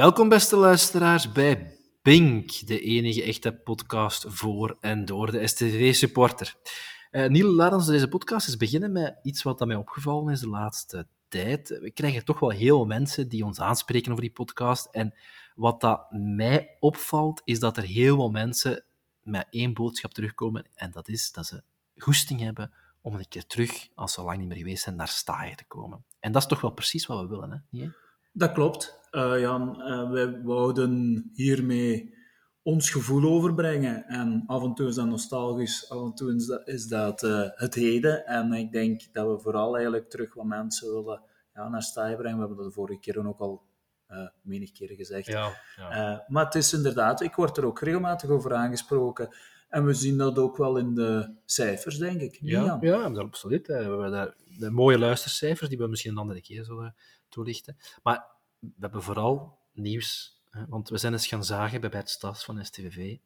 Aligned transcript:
Welkom, 0.00 0.28
beste 0.28 0.56
luisteraars, 0.56 1.32
bij 1.32 1.76
Bink, 2.02 2.66
de 2.66 2.80
enige 2.80 3.22
echte 3.22 3.52
podcast 3.52 4.24
voor 4.28 4.76
en 4.80 5.04
door 5.04 5.30
de 5.30 5.46
STV-supporter. 5.46 6.56
Uh, 7.10 7.26
Niel, 7.26 7.48
laat 7.52 7.72
ons 7.72 7.86
deze 7.86 8.08
podcast 8.08 8.46
eens 8.46 8.56
beginnen 8.56 8.92
met 8.92 9.18
iets 9.22 9.42
wat 9.42 9.66
mij 9.66 9.76
opgevallen 9.76 10.32
is 10.32 10.40
de 10.40 10.48
laatste 10.48 11.06
tijd. 11.28 11.68
We 11.68 11.90
krijgen 11.90 12.24
toch 12.24 12.40
wel 12.40 12.50
heel 12.50 12.76
veel 12.76 12.86
mensen 12.86 13.28
die 13.28 13.44
ons 13.44 13.60
aanspreken 13.60 14.10
over 14.10 14.24
die 14.24 14.32
podcast. 14.32 14.86
En 14.86 15.14
wat 15.54 15.80
dat 15.80 16.06
mij 16.10 16.76
opvalt, 16.78 17.42
is 17.44 17.58
dat 17.60 17.76
er 17.76 17.84
heel 17.84 18.16
veel 18.16 18.30
mensen 18.30 18.84
met 19.22 19.46
één 19.50 19.74
boodschap 19.74 20.12
terugkomen. 20.12 20.66
En 20.74 20.90
dat 20.90 21.08
is 21.08 21.32
dat 21.32 21.46
ze 21.46 21.62
goesting 21.96 22.40
hebben 22.40 22.72
om 23.00 23.14
een 23.14 23.28
keer 23.28 23.46
terug, 23.46 23.88
als 23.94 24.12
ze 24.12 24.22
lang 24.22 24.38
niet 24.38 24.48
meer 24.48 24.56
geweest 24.56 24.82
zijn, 24.82 24.96
naar 24.96 25.08
Staaien 25.08 25.56
te 25.56 25.64
komen. 25.64 26.04
En 26.20 26.32
dat 26.32 26.42
is 26.42 26.48
toch 26.48 26.60
wel 26.60 26.72
precies 26.72 27.06
wat 27.06 27.20
we 27.20 27.26
willen, 27.26 27.50
hè? 27.50 27.80
Dat 28.32 28.52
klopt, 28.52 28.98
uh, 29.12 29.40
Jan. 29.40 29.80
Uh, 29.80 30.10
wij 30.10 30.42
wouden 30.42 31.24
hiermee 31.34 32.14
ons 32.62 32.90
gevoel 32.90 33.30
overbrengen. 33.30 34.04
En 34.06 34.42
af 34.46 34.62
en 34.62 34.74
toe 34.74 34.88
is 34.88 34.94
dat 34.94 35.06
nostalgisch, 35.06 35.90
af 35.90 36.02
en 36.02 36.14
toe 36.14 36.34
is 36.34 36.46
dat, 36.46 36.68
is 36.68 36.86
dat 36.86 37.22
uh, 37.22 37.48
het 37.54 37.74
heden. 37.74 38.26
En 38.26 38.52
ik 38.52 38.72
denk 38.72 39.12
dat 39.12 39.26
we 39.26 39.42
vooral 39.42 39.74
eigenlijk 39.74 40.10
terug 40.10 40.34
wat 40.34 40.44
mensen 40.44 40.94
willen 40.94 41.22
ja, 41.54 41.68
naar 41.68 41.82
Staaien 41.82 42.16
brengen. 42.16 42.38
We 42.38 42.44
hebben 42.44 42.64
dat 42.64 42.66
de 42.66 42.80
vorige 42.80 43.00
keer 43.00 43.26
ook 43.26 43.40
al 43.40 43.62
uh, 44.10 44.28
menig 44.42 44.72
keren 44.72 44.96
gezegd. 44.96 45.26
Ja, 45.26 45.52
ja. 45.76 46.12
Uh, 46.12 46.18
maar 46.28 46.44
het 46.44 46.54
is 46.54 46.72
inderdaad, 46.72 47.20
ik 47.20 47.34
word 47.34 47.56
er 47.56 47.64
ook 47.64 47.80
regelmatig 47.80 48.30
over 48.30 48.54
aangesproken. 48.54 49.28
En 49.68 49.84
we 49.84 49.94
zien 49.94 50.16
dat 50.16 50.38
ook 50.38 50.56
wel 50.56 50.76
in 50.76 50.94
de 50.94 51.34
cijfers, 51.44 51.98
denk 51.98 52.20
ik. 52.20 52.38
Ja, 52.40 52.64
Jan? 52.64 52.78
ja 52.80 53.02
absoluut. 53.02 53.66
We 53.66 53.72
hebben 53.72 54.10
de, 54.10 54.34
de, 54.58 54.70
mooie 54.70 54.98
luistercijfers, 54.98 55.68
die 55.68 55.78
we 55.78 55.86
misschien 55.86 56.10
een 56.10 56.18
andere 56.18 56.40
keer 56.40 56.64
zullen 56.64 56.94
toelichten. 57.30 57.76
Maar 58.02 58.26
we 58.58 58.68
hebben 58.80 59.02
vooral 59.02 59.58
nieuws. 59.72 60.40
Hè? 60.50 60.66
Want 60.68 60.88
we 60.88 60.98
zijn 60.98 61.12
eens 61.12 61.26
gaan 61.26 61.44
zagen 61.44 61.80
bij 61.80 61.90
Bert 61.90 62.10
Stas 62.10 62.44
van 62.44 62.64
STVV. 62.64 63.16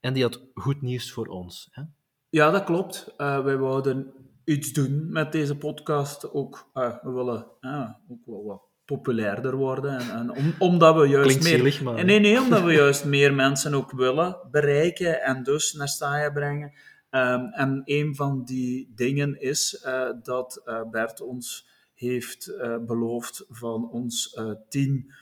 En 0.00 0.12
die 0.12 0.22
had 0.22 0.40
goed 0.54 0.82
nieuws 0.82 1.12
voor 1.12 1.26
ons. 1.26 1.68
Hè? 1.70 1.82
Ja, 2.28 2.50
dat 2.50 2.64
klopt. 2.64 3.14
Uh, 3.18 3.44
wij 3.44 3.56
wouden 3.56 4.12
iets 4.44 4.72
doen 4.72 5.12
met 5.12 5.32
deze 5.32 5.56
podcast. 5.56 6.32
Ook, 6.32 6.70
uh, 6.74 6.96
we 7.02 7.10
willen 7.10 7.46
uh, 7.60 7.90
ook 8.08 8.26
wel 8.26 8.44
wat 8.44 8.62
populairder 8.84 9.56
worden. 9.56 9.98
En, 9.98 10.10
en 10.10 10.30
om, 10.30 10.54
omdat 10.58 10.94
we 10.96 11.06
juist 11.06 11.26
Klinkt 11.26 11.44
meer... 11.44 11.56
zielig, 11.56 11.82
maar... 11.82 12.04
Nee, 12.04 12.18
nee, 12.18 12.40
omdat 12.40 12.62
we 12.62 12.72
juist 12.72 13.04
meer 13.04 13.34
mensen 13.34 13.74
ook 13.74 13.90
willen 13.92 14.38
bereiken 14.50 15.22
en 15.22 15.42
dus 15.42 15.72
naar 15.72 15.88
Staaien 15.88 16.32
brengen. 16.32 16.72
Um, 17.10 17.52
en 17.52 17.82
een 17.84 18.14
van 18.14 18.44
die 18.44 18.92
dingen 18.94 19.40
is 19.40 19.84
uh, 19.86 20.10
dat 20.22 20.62
uh, 20.64 20.82
Bert 20.90 21.20
ons 21.20 21.68
heeft 21.94 22.48
uh, 22.48 22.78
beloofd 22.78 23.44
van 23.48 23.90
ons 23.90 24.38
tien 24.68 25.12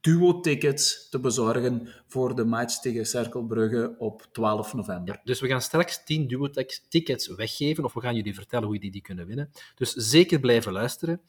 duo-tickets 0.00 1.08
te 1.08 1.20
bezorgen 1.20 1.88
voor 2.06 2.34
de 2.34 2.44
match 2.44 2.80
tegen 2.80 3.06
Cerkelbrugge 3.06 3.94
op 3.98 4.28
12 4.32 4.74
november. 4.74 5.20
Dus 5.24 5.40
we 5.40 5.48
gaan 5.48 5.62
straks 5.62 6.04
10 6.04 6.26
duo-tickets 6.26 7.26
weggeven, 7.26 7.84
of 7.84 7.92
we 7.92 8.00
gaan 8.00 8.14
jullie 8.14 8.34
vertellen 8.34 8.64
hoe 8.64 8.74
jullie 8.74 8.90
die 8.90 9.02
kunnen 9.02 9.26
winnen. 9.26 9.50
Dus 9.74 9.92
zeker 9.92 10.40
blijven 10.40 10.72
luisteren. 10.72 11.20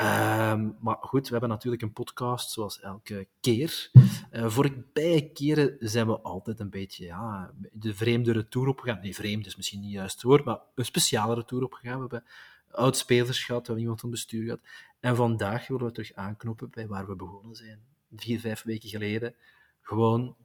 Um, 0.00 0.76
maar 0.80 0.96
goed, 1.00 1.26
we 1.26 1.30
hebben 1.30 1.48
natuurlijk 1.48 1.82
een 1.82 1.92
podcast 1.92 2.50
zoals 2.50 2.80
elke 2.80 3.26
keer. 3.40 3.90
Uh, 4.32 4.48
voorbije 4.48 5.32
keren 5.32 5.76
zijn 5.78 6.06
we 6.06 6.20
altijd 6.20 6.60
een 6.60 6.70
beetje 6.70 7.04
ja, 7.04 7.50
de 7.72 7.94
vreemde 7.94 8.32
retour 8.32 8.68
opgegaan. 8.68 9.00
Nee, 9.00 9.14
vreemd 9.14 9.46
is 9.46 9.56
misschien 9.56 9.80
niet 9.80 9.92
juist 9.92 10.14
het 10.14 10.22
woord, 10.22 10.44
maar 10.44 10.58
een 10.74 10.84
speciale 10.84 11.34
retour 11.34 11.64
opgegaan. 11.64 11.94
We 11.94 12.00
hebben 12.00 12.24
oud-spelers 12.76 13.44
gehad, 13.44 13.60
we 13.60 13.66
hebben 13.66 13.82
iemand 13.82 14.00
van 14.00 14.10
bestuur 14.10 14.44
gehad. 14.44 14.60
En 15.00 15.16
vandaag 15.16 15.66
willen 15.66 15.86
we 15.86 15.92
terug 15.92 16.14
aanknopen 16.14 16.70
bij 16.70 16.86
waar 16.86 17.06
we 17.06 17.16
begonnen 17.16 17.56
zijn. 17.56 17.80
Vier, 18.16 18.40
vijf 18.40 18.62
weken 18.62 18.88
geleden. 18.88 19.34
Gewoon 19.80 20.36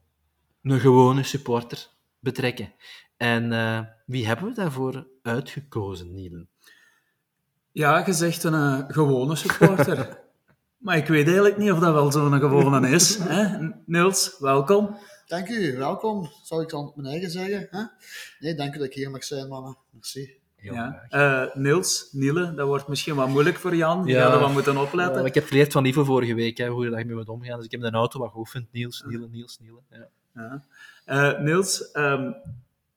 een 0.61 0.79
gewone 0.79 1.23
supporter 1.23 1.87
betrekken. 2.19 2.73
En 3.17 3.51
uh, 3.51 3.81
wie 4.05 4.27
hebben 4.27 4.45
we 4.45 4.53
daarvoor 4.53 5.07
uitgekozen, 5.21 6.13
Nielen? 6.13 6.49
Ja, 7.71 8.05
je 8.05 8.13
zegt 8.13 8.43
een 8.43 8.53
uh, 8.53 8.83
gewone 8.87 9.35
supporter. 9.35 10.19
maar 10.85 10.97
ik 10.97 11.07
weet 11.07 11.25
eigenlijk 11.25 11.57
niet 11.57 11.71
of 11.71 11.79
dat 11.79 11.93
wel 11.93 12.11
zo'n 12.11 12.39
gewone 12.39 12.89
is. 12.89 13.17
Hè? 13.17 13.69
Niels, 13.85 14.35
welkom. 14.39 14.97
Dank 15.25 15.49
u, 15.49 15.77
welkom. 15.77 16.29
Zou 16.43 16.61
ik 16.61 16.69
dan 16.69 16.91
mijn 16.95 17.07
eigen 17.07 17.31
zeggen? 17.31 17.67
Hè? 17.69 17.83
Nee, 18.39 18.55
dank 18.55 18.75
u 18.75 18.77
dat 18.77 18.87
ik 18.87 18.93
hier 18.93 19.11
mag 19.11 19.23
zijn, 19.23 19.47
mannen. 19.47 19.77
Merci. 19.89 20.40
Ja. 20.61 21.07
Uh, 21.09 21.55
Niels, 21.55 22.09
Niele, 22.11 22.53
dat 22.53 22.67
wordt 22.67 22.87
misschien 22.87 23.15
wat 23.15 23.27
moeilijk 23.27 23.57
voor 23.57 23.75
Jan. 23.75 24.05
Je 24.05 24.13
ja. 24.13 24.23
gaat 24.23 24.33
er 24.33 24.39
wat 24.39 24.51
moeten 24.51 24.77
opletten. 24.77 25.21
Ja, 25.21 25.27
ik 25.27 25.33
heb 25.33 25.45
geleerd 25.45 25.71
van 25.71 25.85
Ivo 25.85 26.03
vorige 26.03 26.33
week, 26.33 26.57
hè, 26.57 26.67
hoe 26.67 26.83
je 26.83 26.89
daarmee 26.89 27.15
moet 27.15 27.29
omgaan. 27.29 27.55
Dus 27.55 27.65
ik 27.65 27.71
heb 27.71 27.81
de 27.81 27.91
auto 27.91 28.19
wat 28.19 28.31
geoefend. 28.31 28.71
Niels, 28.71 29.03
Niele, 29.07 29.27
Niels, 29.27 29.59
Niele. 29.59 29.79
Ja. 30.33 30.63
Uh, 31.05 31.39
Niels, 31.39 31.89
um, 31.93 32.35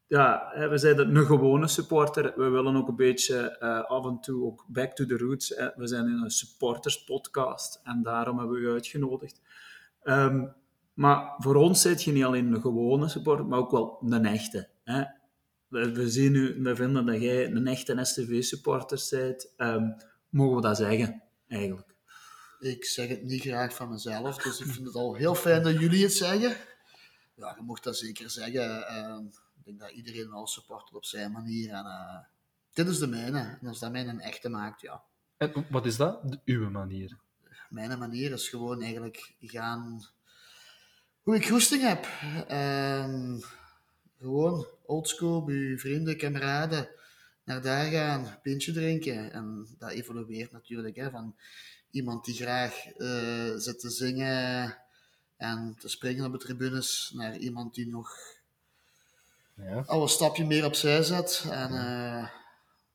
ja, 0.07 0.53
we 0.71 0.79
zijn 0.79 1.17
een 1.17 1.27
gewone 1.27 1.69
supporter. 1.69 2.33
We 2.37 2.49
willen 2.49 2.77
ook 2.77 2.89
een 2.89 2.97
beetje 2.97 3.57
uh, 3.61 3.85
af 3.85 4.07
en 4.07 4.21
toe 4.21 4.45
ook 4.45 4.65
back 4.69 4.93
to 4.93 5.07
the 5.07 5.17
roots. 5.17 5.49
Hè. 5.49 5.69
We 5.77 5.87
zijn 5.87 6.07
in 6.07 6.21
een 6.23 6.31
supporters 6.31 7.05
podcast 7.05 7.81
en 7.85 8.03
daarom 8.03 8.39
hebben 8.39 8.57
we 8.57 8.63
u 8.63 8.71
uitgenodigd. 8.71 9.41
Um, 10.03 10.53
maar 10.95 11.35
voor 11.39 11.55
ons 11.55 11.81
zit 11.81 12.03
je 12.03 12.13
niet 12.13 12.25
alleen 12.25 12.53
een 12.53 12.61
gewone 12.61 13.09
supporter, 13.09 13.47
maar 13.47 13.59
ook 13.59 13.71
wel 13.71 13.99
een 14.09 14.27
echte. 14.27 14.69
Hè. 14.85 15.03
We, 15.75 15.93
we, 15.93 16.11
zien 16.11 16.33
nu, 16.33 16.63
we 16.63 16.77
vinden 16.77 17.07
dat 17.07 17.21
jij 17.21 17.47
een 17.47 17.67
echte 17.67 18.05
STV-supporter 18.05 19.07
bent. 19.11 19.53
Um, 19.57 19.97
mogen 20.29 20.57
we 20.57 20.63
dat 20.63 20.77
zeggen, 20.77 21.23
eigenlijk? 21.49 21.95
Ik 22.61 22.85
zeg 22.85 23.09
het 23.09 23.23
niet 23.23 23.41
graag 23.41 23.75
van 23.75 23.91
mezelf, 23.91 24.37
dus 24.37 24.61
ik 24.61 24.67
vind 24.67 24.87
het 24.87 24.95
al 24.95 25.15
heel 25.15 25.35
fijn 25.35 25.63
dat 25.63 25.81
jullie 25.81 26.03
het 26.03 26.13
zeggen. 26.13 26.57
Ja, 27.35 27.55
je 27.57 27.63
mocht 27.63 27.85
dat 27.85 27.97
zeker 27.97 28.31
zeggen. 28.31 28.79
Uh, 28.79 29.19
ik 29.57 29.65
denk 29.65 29.81
dat 29.81 29.91
iedereen 29.91 30.31
wel 30.31 30.47
supportert 30.47 30.95
op 30.95 31.05
zijn 31.05 31.33
manier. 31.33 31.71
En, 31.71 31.85
uh, 31.85 32.19
dit 32.73 32.89
is 32.89 32.99
de 32.99 33.07
mijne. 33.07 33.59
En 33.61 33.69
als 33.69 33.79
dat 33.79 33.93
mij 33.93 34.07
een 34.07 34.21
echte 34.21 34.49
maakt, 34.49 34.81
ja. 34.81 35.03
En 35.37 35.67
wat 35.71 35.87
is 35.87 35.97
dat, 35.97 36.31
de, 36.31 36.41
uw 36.45 36.71
manier? 36.71 37.19
Mijn 37.69 37.99
manier 37.99 38.33
is 38.33 38.49
gewoon 38.49 38.83
eigenlijk 38.83 39.35
gaan... 39.41 40.05
Hoe 41.23 41.37
ik 41.37 41.47
goesting 41.47 41.83
heb. 41.83 42.07
Uh, 42.51 43.41
gewoon 44.19 44.67
oldschool, 44.87 45.45
bij 45.45 45.55
uw 45.55 45.79
vrienden, 45.79 46.17
kameraden. 46.17 46.89
Naar 47.45 47.63
daar 47.63 47.91
gaan, 47.91 48.39
pintje 48.43 48.73
drinken. 48.73 49.33
En 49.33 49.67
dat 49.79 49.91
evolueert 49.91 50.53
natuurlijk. 50.53 50.97
Hè, 50.97 51.11
van 51.11 51.37
iemand 51.91 52.25
die 52.25 52.35
graag 52.35 52.97
uh, 52.97 53.55
zit 53.57 53.81
te 53.81 53.91
zingen 53.91 54.79
en 55.37 55.77
te 55.79 55.89
springen 55.89 56.25
op 56.25 56.33
de 56.33 56.39
tribunes, 56.39 57.13
naar 57.15 57.37
iemand 57.37 57.75
die 57.75 57.89
nog 57.89 58.17
ja. 59.57 59.83
al 59.87 60.03
een 60.03 60.09
stapje 60.09 60.47
meer 60.47 60.65
opzij 60.65 61.03
zet. 61.03 61.45
En 61.51 61.73
uh, 61.73 62.29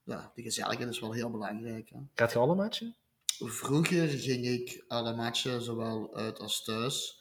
ja, 0.04 0.32
die 0.36 0.44
gezelligheid 0.44 0.90
is 0.90 1.00
wel 1.00 1.12
heel 1.12 1.32
belangrijk. 1.32 1.90
Hè. 1.90 2.00
Gaat 2.16 2.32
je 2.32 2.40
alle 2.40 2.56
matchen? 2.56 2.96
Vroeger 3.26 4.08
ging 4.08 4.46
ik 4.46 4.84
alle 4.88 5.16
matchen 5.16 5.62
zowel 5.62 6.16
uit 6.16 6.40
als 6.40 6.64
thuis. 6.64 7.19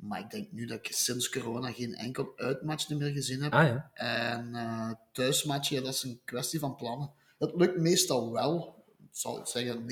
Maar 0.00 0.20
ik 0.20 0.30
denk 0.30 0.52
nu 0.52 0.66
dat 0.66 0.78
ik 0.78 0.92
sinds 0.92 1.28
corona 1.28 1.72
geen 1.72 1.94
enkel 1.94 2.32
uitmatch 2.36 2.88
meer 2.88 3.12
gezien 3.12 3.42
heb. 3.42 3.52
Ah, 3.52 3.66
ja. 3.66 3.90
En 3.94 4.48
uh, 4.54 4.90
thuismatchen, 5.12 5.84
dat 5.84 5.94
is 5.94 6.02
een 6.02 6.20
kwestie 6.24 6.58
van 6.58 6.76
plannen. 6.76 7.10
Het 7.38 7.52
lukt 7.54 7.78
meestal 7.78 8.32
wel. 8.32 8.84
Ik 8.98 9.16
zal 9.16 9.46
zeggen 9.46 9.80
90% 9.80 9.84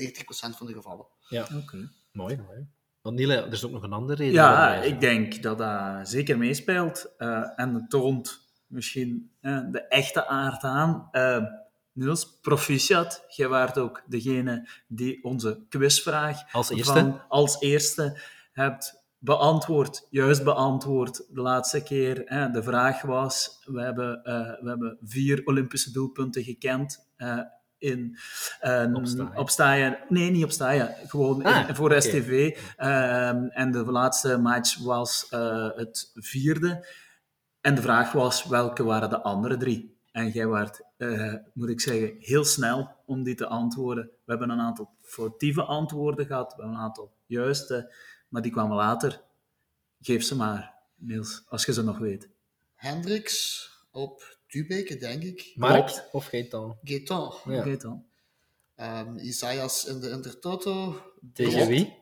van 0.57 0.67
de 0.67 0.73
gevallen. 0.73 1.05
Ja, 1.29 1.43
oké. 1.43 1.55
Okay. 1.55 1.89
Mooi, 2.11 2.37
mooi. 2.47 2.67
Want 3.01 3.15
Niele, 3.15 3.35
er 3.35 3.51
is 3.51 3.65
ook 3.65 3.71
nog 3.71 3.83
een 3.83 3.93
andere 3.93 4.17
reden. 4.17 4.33
Ja, 4.33 4.75
ik 4.75 4.99
denk 4.99 5.43
dat 5.43 5.57
dat 5.57 6.09
zeker 6.09 6.37
meespeelt. 6.37 7.11
Uh, 7.17 7.59
en 7.59 7.73
het 7.73 7.89
toont 7.89 8.39
misschien 8.67 9.31
uh, 9.41 9.71
de 9.71 9.87
echte 9.87 10.27
aard 10.27 10.63
aan. 10.63 11.09
Uh, 11.11 11.43
Niels, 11.91 12.39
proficiat. 12.41 13.25
Jij 13.27 13.47
waart 13.47 13.77
ook 13.77 14.03
degene 14.07 14.69
die 14.87 15.23
onze 15.23 15.65
quizvraag 15.69 16.53
als 16.53 16.69
eerste, 16.69 16.93
van, 16.93 17.21
als 17.27 17.59
eerste 17.59 18.21
hebt 18.51 18.98
beantwoord, 19.19 20.07
juist 20.09 20.43
beantwoord 20.43 21.25
de 21.33 21.41
laatste 21.41 21.83
keer. 21.83 22.21
Hè. 22.25 22.49
De 22.49 22.63
vraag 22.63 23.01
was, 23.01 23.59
we 23.65 23.81
hebben, 23.81 24.21
uh, 24.23 24.61
we 24.61 24.69
hebben 24.69 24.97
vier 25.03 25.41
Olympische 25.45 25.91
doelpunten 25.91 26.43
gekend 26.43 27.07
in 27.77 28.17
uh, 28.63 28.95
Opstaaien. 28.95 29.37
opstaaien. 29.37 29.97
Nee, 30.09 30.31
niet 30.31 30.43
opstaaien. 30.43 30.95
Gewoon 31.07 31.43
Ah, 31.43 31.67
in, 31.69 31.75
voor. 31.75 32.01
STV. 32.01 32.57
Um, 32.77 33.47
en 33.49 33.71
de 33.71 33.83
laatste 33.85 34.37
match 34.37 34.77
was 34.77 35.27
uh, 35.33 35.69
het 35.75 36.11
vierde. 36.13 36.87
En 37.61 37.75
de 37.75 37.81
vraag 37.81 38.11
was, 38.11 38.45
welke 38.45 38.83
waren 38.83 39.09
de 39.09 39.21
andere 39.21 39.57
drie? 39.57 39.97
En 40.11 40.29
jij 40.29 40.47
waart, 40.47 40.81
uh, 40.97 41.33
moet 41.53 41.69
ik 41.69 41.81
zeggen, 41.81 42.15
heel 42.19 42.43
snel 42.43 42.89
om 43.05 43.23
die 43.23 43.35
te 43.35 43.47
antwoorden. 43.47 44.03
We 44.03 44.31
hebben 44.31 44.49
een 44.49 44.59
aantal 44.59 44.89
foutieve 45.01 45.63
antwoorden 45.63 46.25
gehad. 46.25 46.53
We 46.55 46.61
hebben 46.61 46.79
een 46.79 46.85
aantal 46.85 47.11
juiste. 47.25 47.93
Maar 48.29 48.41
die 48.41 48.51
kwamen 48.51 48.75
later. 48.75 49.21
Geef 50.01 50.23
ze 50.23 50.35
maar, 50.35 50.73
Niels, 50.95 51.43
als 51.47 51.65
je 51.65 51.73
ze 51.73 51.83
nog 51.83 51.97
weet. 51.97 52.29
Hendricks 52.75 53.69
op 53.91 54.37
Tubeke, 54.47 54.97
denk 54.97 55.23
ik. 55.23 55.51
Mark 55.55 56.03
of 56.11 56.25
Gaetan? 56.25 56.77
Gaetan. 56.83 57.33
Ja. 57.45 57.75
Dan. 57.75 58.05
Um, 58.77 59.17
Isaias 59.17 59.85
in 59.85 59.99
de 59.99 60.09
Intertoto. 60.09 61.01
Tegen 61.33 61.67
wie? 61.67 61.97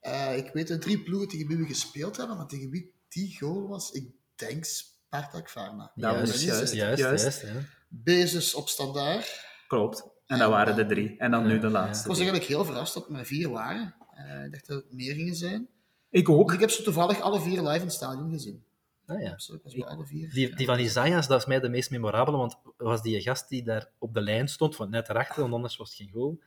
Eh, 0.00 0.36
ik 0.36 0.50
weet 0.52 0.68
de 0.68 0.78
drie 0.78 1.02
ploegen 1.02 1.28
tegen 1.28 1.46
wie 1.46 1.56
we 1.56 1.66
gespeeld 1.66 2.16
hebben, 2.16 2.36
maar 2.36 2.46
tegen 2.46 2.70
wie 2.70 2.94
die 3.08 3.36
goal 3.38 3.68
was, 3.68 3.90
ik 3.90 4.10
denk 4.34 4.64
Spartak 4.64 5.48
Varna. 5.48 5.92
Dat 5.94 6.12
juist, 6.12 6.32
was 6.32 6.42
juist, 6.42 6.72
juist, 6.74 6.98
juist, 7.00 7.22
juist. 7.24 7.40
ja. 7.42 7.62
Bezes 7.88 8.54
op 8.54 8.68
standaard. 8.68 9.44
Klopt. 9.68 10.08
En 10.26 10.38
dat 10.38 10.50
waren 10.50 10.76
de 10.76 10.86
drie. 10.86 11.18
En 11.18 11.30
dan 11.30 11.46
nu 11.46 11.58
de 11.58 11.66
Ik 11.66 11.72
laatste. 11.72 12.08
was 12.08 12.16
eigenlijk 12.16 12.48
heel 12.48 12.64
verrast 12.64 12.94
dat 12.94 13.02
het 13.02 13.12
maar 13.12 13.24
vier 13.24 13.50
waren. 13.50 13.94
Eh, 14.16 14.44
ik 14.44 14.52
dacht 14.52 14.66
dat 14.66 14.82
het 14.82 14.92
meer 14.92 15.14
gingen 15.14 15.36
zijn. 15.36 15.68
Ik 16.10 16.28
ook. 16.28 16.52
ik 16.52 16.60
heb 16.60 16.70
ze 16.70 16.82
toevallig 16.82 17.20
alle 17.20 17.40
vier 17.40 17.60
live 17.62 17.74
in 17.74 17.80
het 17.80 17.92
stadion 17.92 18.30
gezien. 18.30 18.64
Ah, 19.06 19.22
ja. 19.22 19.38
Zo, 19.38 19.58
ik 19.64 19.84
alle 19.84 20.06
vier. 20.06 20.30
Die, 20.30 20.56
die 20.56 20.66
van 20.66 20.78
Isaias, 20.78 21.26
dat 21.26 21.40
is 21.40 21.46
mij 21.46 21.60
de 21.60 21.68
meest 21.68 21.90
memorabele, 21.90 22.36
want 22.36 22.58
was 22.76 23.02
die 23.02 23.20
gast 23.20 23.48
die 23.48 23.62
daar 23.62 23.90
op 23.98 24.14
de 24.14 24.20
lijn 24.20 24.48
stond, 24.48 24.76
van 24.76 24.90
net 24.90 25.08
erachter, 25.08 25.40
want 25.40 25.54
anders 25.54 25.76
was 25.76 25.88
het 25.88 25.98
geen 25.98 26.10
goal. 26.10 26.40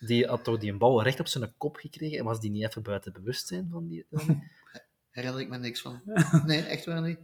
Die 0.00 0.26
had 0.26 0.44
toch 0.44 0.58
die 0.58 0.72
een 0.72 0.78
bal 0.78 1.02
recht 1.02 1.20
op 1.20 1.26
zijn 1.26 1.54
kop 1.56 1.76
gekregen 1.76 2.18
en 2.18 2.24
was 2.24 2.40
die 2.40 2.50
niet 2.50 2.64
even 2.64 2.82
buiten 2.82 3.12
bewustzijn 3.12 3.68
van 3.70 3.86
die... 3.86 4.06
Herinner 5.14 5.40
ik 5.40 5.48
me 5.48 5.58
niks 5.58 5.80
van. 5.80 6.00
Nee, 6.46 6.60
echt 6.62 6.84
waar 6.84 7.02
niet. 7.02 7.18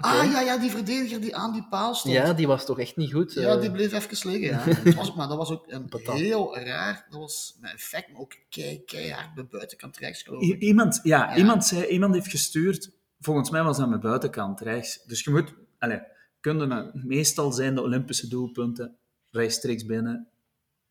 Ah, 0.00 0.30
ja, 0.32 0.40
ja, 0.40 0.58
die 0.58 0.70
verdediger 0.70 1.20
die 1.20 1.36
aan 1.36 1.52
die 1.52 1.66
paal 1.70 1.94
stond. 1.94 2.14
Ja, 2.14 2.32
die 2.32 2.46
was 2.46 2.64
toch 2.64 2.78
echt 2.78 2.96
niet 2.96 3.12
goed. 3.12 3.32
Ja, 3.32 3.54
eh. 3.54 3.60
die 3.60 3.70
bleef 3.70 3.92
even 3.92 4.30
liggen. 4.30 4.48
Ja. 4.48 4.58
Het 4.84 4.94
was, 4.94 5.14
maar 5.14 5.28
dat 5.28 5.36
was 5.36 5.50
ook 5.50 5.64
een 5.68 5.88
Patat. 5.88 6.14
heel 6.18 6.58
raar. 6.58 7.06
Dat 7.10 7.20
was 7.20 7.56
met 7.60 7.72
effect, 7.72 8.12
maar 8.12 8.20
ook 8.20 8.34
kei, 8.48 8.82
keihard 8.84 9.34
bij 9.34 9.46
buitenkant 9.46 9.96
rechts 9.96 10.22
geloof 10.22 10.42
ik. 10.42 10.60
iemand, 10.62 11.00
ja, 11.02 11.18
Ja. 11.30 11.36
Iemand, 11.36 11.64
zei, 11.64 11.86
iemand 11.86 12.14
heeft 12.14 12.28
gestuurd, 12.30 12.90
volgens 13.20 13.50
mij 13.50 13.62
was 13.62 13.76
dat 13.76 13.88
mijn 13.88 14.00
buitenkant 14.00 14.60
rechts. 14.60 15.04
Dus 15.04 15.24
je 15.24 15.30
moet, 15.30 15.54
allez, 15.78 16.00
kunnen 16.40 16.90
meestal 17.04 17.52
zijn 17.52 17.74
de 17.74 17.82
Olympische 17.82 18.28
doelpunten 18.28 18.96
rechtstreeks 19.30 19.86
binnen 19.86 20.28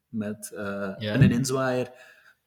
met 0.07 0.51
eh, 0.55 0.63
Ja. 0.97 1.13
een 1.13 1.31
inzwaaier. 1.31 1.91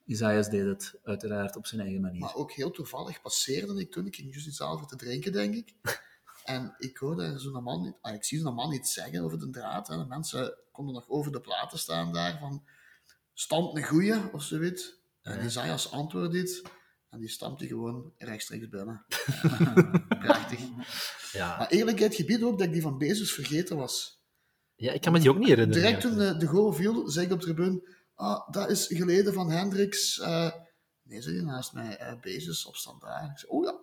Isaias 0.06 0.48
deed 0.48 0.66
het 0.66 0.94
uiteraard 1.02 1.56
op 1.56 1.66
zijn 1.66 1.80
eigen 1.80 2.00
manier. 2.00 2.20
Maar 2.20 2.34
ook 2.34 2.52
heel 2.52 2.70
toevallig 2.70 3.22
passeerde 3.22 3.80
ik 3.80 3.90
toen. 3.90 4.06
Ik 4.06 4.14
ging 4.14 4.32
juist 4.32 4.46
iets 4.46 4.60
over 4.60 4.86
te 4.86 4.96
drinken, 4.96 5.32
denk 5.32 5.54
ik. 5.54 5.72
En 6.44 6.74
ik 6.78 6.96
hoorde 6.96 7.38
zo'n 7.38 7.62
man, 7.62 7.96
ah, 8.00 8.14
ik 8.14 8.24
zie 8.24 8.38
zo'n 8.38 8.54
man 8.54 8.72
iets 8.72 8.92
zeggen 8.92 9.22
over 9.22 9.38
de 9.38 9.50
draad. 9.50 9.88
En 9.88 9.98
de 9.98 10.06
mensen 10.06 10.54
konden 10.72 10.94
nog 10.94 11.08
over 11.08 11.32
de 11.32 11.40
platen 11.40 11.78
staan 11.78 12.12
daar 12.12 12.38
van 12.38 12.64
stand 13.32 13.76
een 13.76 13.84
goeie 13.84 14.32
of 14.32 14.42
zoiets. 14.42 14.94
En 15.22 15.44
Isaias 15.44 15.90
antwoordde 15.90 16.30
dit. 16.38 16.62
En 17.10 17.18
die 17.18 17.28
stampte 17.28 17.66
gewoon 17.66 18.12
rechtstreeks 18.18 18.68
binnen. 18.68 19.04
Prachtig. 20.24 20.60
ja. 21.32 21.58
Maar 21.58 21.68
eigenlijk 21.68 21.98
het 21.98 22.14
gebied 22.14 22.42
ook 22.42 22.58
dat 22.58 22.66
ik 22.66 22.72
die 22.72 22.82
van 22.82 22.98
Bezos 22.98 23.32
vergeten 23.32 23.76
was. 23.76 24.22
ja, 24.76 24.92
ik 24.92 25.00
kan 25.00 25.12
me 25.12 25.18
die 25.20 25.30
ook 25.30 25.38
niet 25.38 25.48
herinneren. 25.48 25.82
Direct 25.82 26.00
toen 26.00 26.16
de, 26.18 26.36
de 26.36 26.46
goal 26.46 26.72
viel, 26.72 27.08
zei 27.08 27.26
ik 27.26 27.32
op 27.32 27.38
de 27.38 27.44
tribune, 27.44 27.95
ah, 28.16 28.48
dat 28.50 28.70
is 28.70 28.86
geleden 28.86 29.32
van 29.32 29.50
Hendricks. 29.50 30.20
eh 30.20 30.50
nee, 31.02 31.22
zei 31.22 31.36
hij 31.36 31.44
naast 31.44 31.72
mij, 31.72 31.96
eh 31.96 32.20
Bezos 32.20 32.66
op 32.66 32.76
standaard. 32.76 33.30
Ik 33.30 33.38
zei, 33.38 33.52
oh 33.52 33.64
ja. 33.64 33.74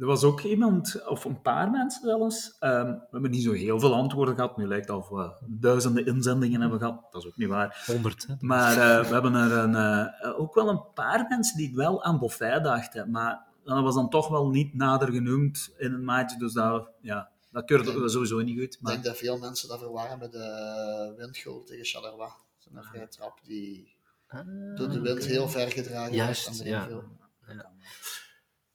Er 0.00 0.06
was 0.06 0.22
ook 0.24 0.40
iemand, 0.40 1.06
of 1.06 1.24
een 1.24 1.40
paar 1.40 1.70
mensen 1.70 2.02
zelfs. 2.02 2.56
ehm, 2.58 2.86
we 2.86 3.06
hebben 3.10 3.30
niet 3.30 3.42
zo 3.42 3.52
heel 3.52 3.80
veel 3.80 3.94
antwoorden 3.94 4.34
gehad. 4.34 4.56
Nu 4.56 4.66
lijkt 4.66 4.88
het 4.88 4.96
of 4.96 5.08
we 5.08 5.32
duizenden 5.46 6.06
inzendingen 6.06 6.60
hebben 6.60 6.78
gehad. 6.78 7.06
Dat 7.10 7.22
is 7.22 7.28
ook 7.28 7.36
niet 7.36 7.48
waar. 7.48 7.82
100, 7.86 8.26
hè. 8.26 8.34
Maar 8.40 8.72
eh, 8.72 9.06
we 9.08 9.12
hebben 9.12 9.34
er 9.34 9.52
een, 9.52 9.74
eh, 9.74 10.40
ook 10.40 10.54
wel 10.54 10.68
een 10.68 10.92
paar 10.94 11.26
mensen 11.28 11.56
die 11.56 11.74
wel 11.74 12.02
aan 12.04 12.18
Boffay 12.18 12.60
dachten. 12.60 13.10
Maar 13.10 13.46
dat 13.64 13.82
was 13.82 13.94
dan 13.94 14.10
toch 14.10 14.28
wel 14.28 14.48
niet 14.48 14.74
nader 14.74 15.12
genoemd 15.12 15.74
in 15.76 15.92
een 15.92 16.04
match. 16.04 16.36
Dus 16.36 16.52
dat, 16.52 16.88
ja, 17.00 17.30
dat 17.50 17.64
keurde 17.64 18.08
sowieso 18.08 18.40
niet 18.40 18.58
goed. 18.58 18.74
Ik 18.74 18.80
Maar 18.80 18.92
denk 18.92 19.04
dat 19.04 19.16
veel 19.16 19.38
mensen 19.38 19.68
dat 19.68 19.78
verwarren 19.78 20.18
met 20.18 20.32
de 20.32 21.14
windgoal 21.16 21.62
tegen 21.64 21.84
Charleroi. 21.84 22.30
Is 22.70 22.76
een 22.76 22.82
vrije 22.82 23.08
trap 23.08 23.40
die 23.44 23.96
Ah, 24.28 24.46
door 24.76 24.88
de 24.88 25.00
wind 25.00 25.24
heel 25.24 25.48
ver 25.48 25.70
gedragen 25.70 26.14
Juist, 26.14 26.60
erin 26.60 26.72
ja. 26.72 26.86
viel. 26.86 27.04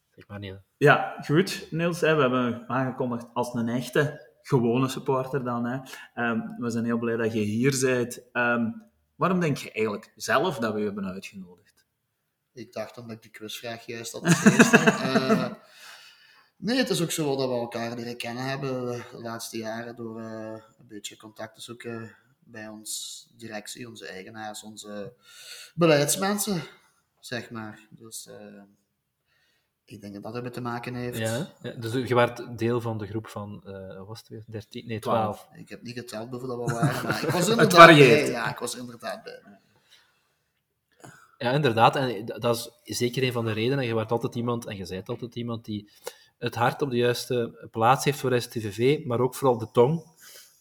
Zeg 0.10 0.28
maar 0.28 0.62
ja, 0.78 1.16
goed, 1.25 1.68
Niels. 1.72 2.01
Hè, 2.01 2.16
we 2.16 2.22
hebben 2.22 2.69
aangekondigd 2.69 3.25
als 3.34 3.54
een 3.54 3.69
echte, 3.69 4.30
gewone 4.42 4.88
supporter 4.88 5.44
dan. 5.44 5.66
Hè. 5.66 5.80
Ehm, 6.13 6.40
we 6.57 6.69
zijn 6.69 6.86
heel 6.86 6.98
blij 6.98 7.16
dat 7.16 7.34
je 7.34 7.40
hier 7.40 7.80
bent. 7.81 8.31
Ehm, 8.31 8.72
waarom 9.16 9.40
denk 9.40 9.57
je 9.57 9.72
eigenlijk 9.72 10.12
zelf 10.16 10.57
dat 10.57 10.74
we 10.74 10.80
je 10.80 10.86
hebben 10.86 11.06
uitgenodigd? 11.06 11.86
Ik 12.54 12.74
dacht 12.74 12.98
omdat 12.98 13.16
ik 13.16 13.22
die 13.22 13.31
quizvraag 13.31 13.86
juist 13.86 14.12
had. 14.12 14.24
Eh, 15.04 15.54
nee, 16.57 16.78
het 16.78 16.89
is 16.89 17.01
ook 17.01 17.12
zo 17.12 17.36
dat 17.36 17.50
we 17.50 17.56
elkaar 17.56 17.96
leren 17.96 18.18
kennen 18.18 18.44
hebben 18.44 18.86
de 19.12 19.22
laatste 19.22 19.57
jaren 19.57 19.96
door 19.96 20.19
eh, 20.19 20.62
een 20.80 20.88
beetje 20.88 21.18
contact 21.18 21.56
te 21.56 21.62
zoeken 21.62 22.16
bij 22.45 22.68
ons 22.68 23.28
directie, 23.38 23.88
onze 23.90 24.07
eigenaars, 24.07 24.63
onze 24.63 25.13
beleidsmensen, 25.75 26.63
zeg 27.19 27.50
maar. 27.50 27.88
Dus 27.90 28.28
eh, 28.28 28.62
ik 29.86 30.01
denk 30.01 30.13
dat 30.13 30.24
dat 30.24 30.36
ermee 30.36 30.51
te 30.51 30.62
maken 30.62 30.95
heeft. 30.95 31.18
Ja, 31.18 31.54
dus 31.80 32.07
je 32.07 32.16
werd 32.16 32.57
deel 32.57 32.81
van 32.81 32.98
de 32.98 33.07
groep 33.07 33.28
van, 33.28 33.62
wat 33.98 34.07
was 34.07 34.19
het 34.19 34.28
weer? 34.28 34.44
13? 34.48 34.88
Nee, 34.88 35.00
12. 35.00 35.48
Ik 35.54 35.69
heb 35.69 35.81
niet 35.81 35.94
geteld 35.94 36.30
hoeveel 36.30 36.48
dat 36.48 36.57
we 36.57 36.74
waren, 36.74 37.04
maar 37.04 37.24
ik 37.24 37.30
was 37.30 37.45
er 37.48 37.51
inderdaad 37.51 37.88
bij. 37.88 38.30
Ja, 38.30 38.50
ik 38.50 38.57
was 38.57 38.74
er 38.74 38.80
inderdaad 38.80 39.24
bij. 39.24 39.42
Ja, 41.38 41.51
inderdaad. 41.51 41.96
En 41.96 42.25
dat 42.25 42.80
is 42.84 42.98
zeker 42.98 43.24
een 43.24 43.31
van 43.31 43.46
de 43.46 43.51
redenen. 43.51 43.86
Je 43.86 43.96
werd 43.96 44.12
altijd 44.12 44.36
iemand, 44.36 44.66
en 44.66 44.78
je 44.78 44.88
bent 44.88 45.10
altijd 45.10 45.36
iemand, 45.36 45.66
die 45.66 45.89
het 46.38 46.56
hart 46.56 46.81
op 46.81 46.89
de 46.89 46.98
juiste 46.98 47.68
plaats 47.72 48.06
heeft 48.06 48.19
voor 48.19 48.42
STVV, 48.42 49.06
maar 49.06 49.19
ook 49.19 49.36
vooral 49.36 49.57
de 49.57 49.72
tong 49.72 50.12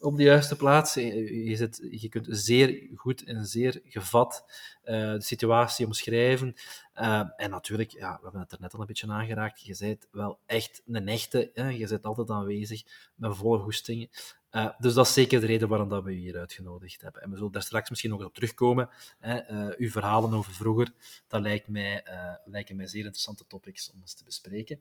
op 0.02 0.16
de 0.16 0.22
juiste 0.22 0.56
plaats. 0.56 0.94
Je, 0.94 1.56
zit, 1.56 1.86
je 1.90 2.08
kunt 2.08 2.26
zeer 2.30 2.88
goed 2.94 3.24
en 3.24 3.46
zeer 3.46 3.80
gevat 3.84 4.44
eh, 4.82 5.12
de 5.12 5.22
situatie 5.22 5.86
omschrijven. 5.86 6.54
Eh, 6.92 7.22
en 7.36 7.50
natuurlijk, 7.50 7.90
ja, 7.90 8.16
we 8.16 8.22
hebben 8.22 8.40
het 8.40 8.52
er 8.52 8.60
net 8.60 8.74
al 8.74 8.80
een 8.80 8.86
beetje 8.86 9.12
aangeraakt, 9.12 9.60
je 9.60 9.76
bent 9.78 10.08
wel 10.10 10.38
echt 10.46 10.82
een 10.86 11.08
echte, 11.08 11.50
hè? 11.54 11.68
je 11.68 11.88
bent 11.88 12.04
altijd 12.04 12.30
aanwezig 12.30 12.82
met 13.14 13.36
volle 13.36 13.58
goestingen. 13.58 14.08
Eh, 14.50 14.68
dus 14.78 14.94
dat 14.94 15.06
is 15.06 15.12
zeker 15.12 15.40
de 15.40 15.46
reden 15.46 15.68
waarom 15.68 15.88
dat 15.88 16.04
we 16.04 16.10
u 16.10 16.16
hier 16.16 16.38
uitgenodigd 16.38 17.02
hebben. 17.02 17.22
En 17.22 17.30
we 17.30 17.36
zullen 17.36 17.52
daar 17.52 17.62
straks 17.62 17.90
misschien 17.90 18.10
nog 18.10 18.24
op 18.24 18.34
terugkomen. 18.34 18.88
Hè. 19.18 19.76
Uw 19.78 19.90
verhalen 19.90 20.34
over 20.34 20.52
vroeger, 20.52 20.92
dat 21.28 21.40
lijkt 21.40 21.68
mij, 21.68 22.04
lijken 22.44 22.76
mij 22.76 22.86
zeer 22.86 23.04
interessante 23.04 23.46
topics 23.46 23.90
om 23.90 24.00
eens 24.00 24.14
te 24.14 24.24
bespreken. 24.24 24.80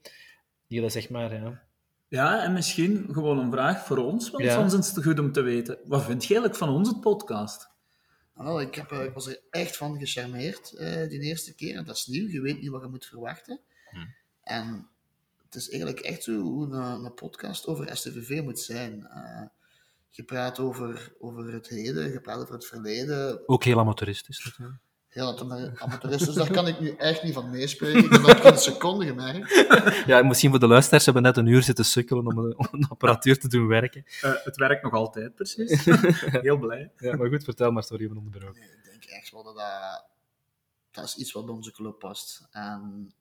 Die 0.67 0.89
zeg 0.89 1.09
maar. 1.09 1.69
Ja, 2.11 2.43
en 2.43 2.53
misschien 2.53 3.07
gewoon 3.11 3.39
een 3.39 3.51
vraag 3.51 3.85
voor 3.85 3.97
ons, 3.97 4.29
want 4.29 4.43
Ja. 4.43 4.53
soms 4.53 4.87
is 4.87 4.95
het 4.95 5.03
goed 5.03 5.19
om 5.19 5.31
te 5.31 5.41
weten. 5.41 5.79
Wat 5.85 6.03
vind 6.03 6.23
je 6.25 6.33
eigenlijk 6.33 6.55
van 6.63 6.69
onze 6.69 6.99
podcast? 6.99 7.69
Nou, 8.35 8.61
ik, 8.61 8.75
heb, 8.75 8.91
eh, 8.91 9.03
ik 9.03 9.13
was 9.13 9.27
er 9.27 9.39
echt 9.49 9.77
van 9.77 9.99
gecharmeerd 9.99 10.73
eh, 10.73 11.09
die 11.09 11.19
eerste 11.19 11.55
keer. 11.55 11.75
En 11.75 11.85
dat 11.85 11.95
is 11.95 12.05
nieuw, 12.05 12.27
je 12.27 12.41
weet 12.41 12.61
niet 12.61 12.69
wat 12.69 12.81
je 12.81 12.87
moet 12.87 13.05
verwachten. 13.05 13.59
Hmm. 13.91 14.13
En 14.43 14.87
het 15.45 15.55
is 15.55 15.69
eigenlijk 15.69 15.99
echt 15.99 16.23
zo 16.23 16.39
hoe 16.39 16.65
een, 16.65 17.03
een 17.05 17.13
podcast 17.13 17.67
over 17.67 17.97
STVV 17.97 18.41
moet 18.43 18.59
zijn. 18.59 19.07
Eh, 19.07 19.45
je 20.09 20.23
praat 20.23 20.59
over, 20.59 21.13
over 21.19 21.53
het 21.53 21.67
heden, 21.67 22.11
je 22.11 22.21
praat 22.21 22.41
over 22.41 22.53
het 22.53 22.65
verleden. 22.65 23.47
Ook 23.47 23.63
heel 23.63 23.79
amateuristisch 23.79 24.45
natuurlijk. 24.45 24.79
Heel 25.11 25.37
amateuristisch, 25.77 26.33
daar 26.35 26.51
kan 26.51 26.67
ik 26.67 26.79
nu 26.79 26.89
echt 26.95 27.23
niet 27.23 27.33
van 27.33 27.49
meespreken. 27.49 28.03
Ik 28.03 28.11
heb 28.11 28.21
dat 28.23 28.39
in 28.45 28.51
een 28.51 28.57
seconde 28.57 29.05
gemerkt. 29.05 29.65
Ja, 30.05 30.21
misschien 30.23 30.49
voor 30.49 30.59
de 30.59 30.67
luisteraars 30.67 31.05
hebben 31.05 31.23
we 31.23 31.27
net 31.29 31.37
een 31.37 31.45
uur 31.45 31.63
zitten 31.63 31.85
sukkelen 31.85 32.27
om, 32.27 32.37
een- 32.37 32.57
om 32.57 32.67
een 32.71 32.87
apparatuur 32.89 33.39
te 33.39 33.47
doen 33.47 33.67
werken. 33.67 34.03
Eh, 34.21 34.33
het 34.43 34.55
werkt 34.55 34.83
nog 34.83 34.93
altijd, 34.93 35.35
precies. 35.35 35.85
Heel 36.45 36.57
blij. 36.57 36.91
Ja, 36.97 37.15
maar 37.15 37.29
goed, 37.29 37.43
vertel 37.43 37.71
maar, 37.71 37.83
sorry, 37.83 38.03
even 38.03 38.17
onderbroken. 38.17 38.59
Nee, 38.61 38.69
ik 38.69 38.83
denk 38.83 39.03
echt 39.03 39.31
wel 39.31 39.43
dat 39.43 39.55
dat, 39.55 40.05
dat 40.91 41.03
is 41.03 41.15
iets 41.15 41.31
wat 41.31 41.45
bij 41.45 41.55
onze 41.55 41.71
club 41.71 41.99
past. 41.99 42.47
En 42.51 43.11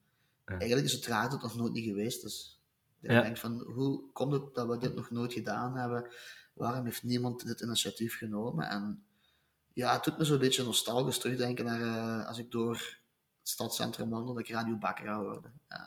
Ja. 0.47 0.59
eigenlijk 0.59 0.87
is 0.87 0.92
het 0.92 1.06
raar 1.06 1.23
dat 1.23 1.32
het 1.32 1.42
nog 1.42 1.56
nooit 1.56 1.73
niet 1.73 1.85
geweest 1.85 2.25
is. 2.25 2.61
Ik 3.00 3.11
Ja. 3.11 3.23
denk 3.23 3.37
van, 3.37 3.61
hoe 3.75 4.02
komt 4.12 4.32
het 4.32 4.54
dat 4.54 4.66
we 4.68 4.78
dit 4.78 4.94
nog 4.94 5.11
nooit 5.11 5.32
gedaan 5.32 5.76
hebben? 5.76 6.06
Waarom 6.52 6.85
heeft 6.85 7.02
niemand 7.02 7.47
dit 7.47 7.61
initiatief 7.61 8.16
genomen? 8.16 8.68
En 8.68 9.02
ja, 9.73 9.93
het 9.95 10.05
doet 10.05 10.19
me 10.19 10.25
zo'n 10.25 10.39
beetje 10.39 10.65
nostalgisch 10.65 11.19
terugdenken 11.19 11.65
naar 11.65 11.81
eh, 11.81 12.27
als 12.29 12.39
ik 12.39 12.50
door 12.50 12.73
het 13.39 13.49
stadscentrum 13.49 14.11
wandel, 14.11 14.35
dat 14.35 14.43
ik 14.49 14.55
Radio 14.55 14.77
Bakkera 14.77 15.19
hoorde. 15.19 15.50
Eh, 15.69 15.79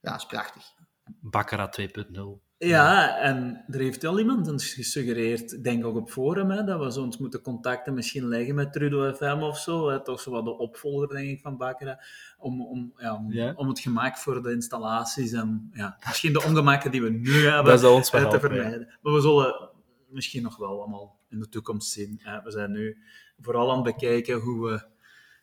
ja, 0.00 0.10
dat 0.10 0.16
is 0.16 0.26
prachtig. 0.26 0.74
Baccarat 1.20 1.80
2.0. 1.80 2.46
Ja, 2.58 3.18
en 3.18 3.64
er 3.68 3.80
heeft 3.80 4.02
wel 4.02 4.18
iemand 4.18 4.48
ons 4.48 4.74
gesuggereerd, 4.74 5.52
ik 5.52 5.64
denk 5.64 5.84
ook 5.84 5.96
op 5.96 6.10
forum, 6.10 6.50
hè, 6.50 6.64
dat 6.64 6.80
we 6.80 6.92
zo 6.92 7.02
ons 7.02 7.18
moeten 7.18 7.40
contacten 7.42 7.94
misschien 7.94 8.28
leggen 8.28 8.54
met 8.54 8.72
Trudeau 8.72 9.14
FM 9.14 9.38
of 9.42 9.58
zo. 9.58 9.88
Hè, 9.88 10.04
toch 10.04 10.20
zo 10.20 10.30
wat 10.30 10.44
de 10.44 10.58
opvolger, 10.58 11.08
denk 11.08 11.28
ik, 11.28 11.40
van 11.40 11.56
Bakkera. 11.56 12.00
Om, 12.38 12.62
om, 12.66 12.92
ja, 12.96 13.14
om, 13.14 13.32
Ja. 13.32 13.52
om 13.56 13.68
het 13.68 13.78
gemaakt 13.78 14.18
voor 14.20 14.42
de 14.42 14.52
installaties 14.52 15.32
en 15.32 15.70
ja, 15.72 15.96
misschien 16.06 16.32
de 16.32 16.42
ongemakken 16.44 16.90
die 16.90 17.02
we 17.02 17.10
nu 17.10 17.46
hebben 17.46 17.64
Dat 17.72 17.80
zal 17.80 17.94
ons 17.94 18.10
wel 18.10 18.20
eh, 18.20 18.28
te 18.30 18.36
helpen, 18.36 18.56
ja. 18.56 18.62
vermijden. 18.62 18.98
Maar 19.02 19.12
we 19.12 19.20
zullen 19.20 19.70
misschien 20.08 20.42
nog 20.42 20.56
wel 20.56 20.68
allemaal 20.68 21.17
in 21.30 21.38
de 21.38 21.48
toekomst 21.48 21.90
zien. 21.90 22.20
we 22.44 22.50
zijn 22.50 22.70
nu 22.70 22.98
vooral 23.40 23.70
aan 23.70 23.84
het 23.84 23.84
bekijken 23.84 24.40
hoe 24.40 24.68
we 24.68 24.86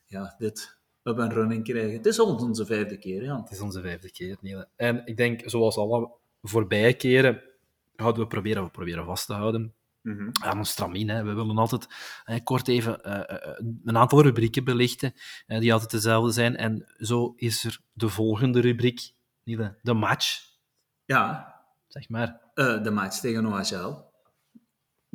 ja, 0.05 0.35
dit 0.37 0.77
up 1.03 1.17
en 1.17 1.33
running 1.33 1.63
krijgen. 1.63 1.93
Het 1.97 2.05
is 2.05 2.19
al 2.19 2.35
onze 2.35 2.65
vijfde 2.65 2.97
keer, 2.97 3.23
ja. 3.23 3.41
Het 3.41 3.51
is 3.51 3.59
onze 3.59 3.81
vijfde 3.81 4.11
keer, 4.11 4.37
Niele. 4.41 4.67
En 4.75 5.05
ik 5.05 5.17
denk, 5.17 5.41
zoals 5.45 5.77
alle 5.77 6.11
voorbije 6.41 6.93
keren, 6.93 7.41
houden 7.95 8.21
we 8.21 8.27
proberen, 8.27 8.63
we 8.63 8.69
proberen 8.69 9.05
vast 9.05 9.25
te 9.25 9.33
houden 9.33 9.73
Mhm. 10.05 10.29
Ja, 10.31 10.57
ons 10.57 10.69
stramien. 10.69 11.09
Hè. 11.09 11.23
We 11.23 11.33
willen 11.33 11.57
altijd 11.57 11.87
eh, 12.25 12.43
kort 12.43 12.67
even 12.67 13.03
eh, 13.03 13.49
eh, 13.49 13.59
een 13.85 13.97
aantal 13.97 14.21
rubrieken 14.21 14.63
belichten, 14.63 15.13
eh, 15.47 15.59
die 15.59 15.73
altijd 15.73 15.91
dezelfde 15.91 16.31
zijn. 16.31 16.55
En 16.57 16.93
zo 16.97 17.33
is 17.35 17.63
er 17.63 17.79
de 17.93 18.09
volgende 18.09 18.59
rubriek, 18.59 19.11
Niele, 19.43 19.77
de 19.81 19.93
match. 19.93 20.39
Ja, 21.05 21.53
Zeg 21.87 22.09
maar. 22.09 22.41
de 22.53 22.91
match 22.93 23.19
tegen 23.19 23.45
OHL. 23.45 24.13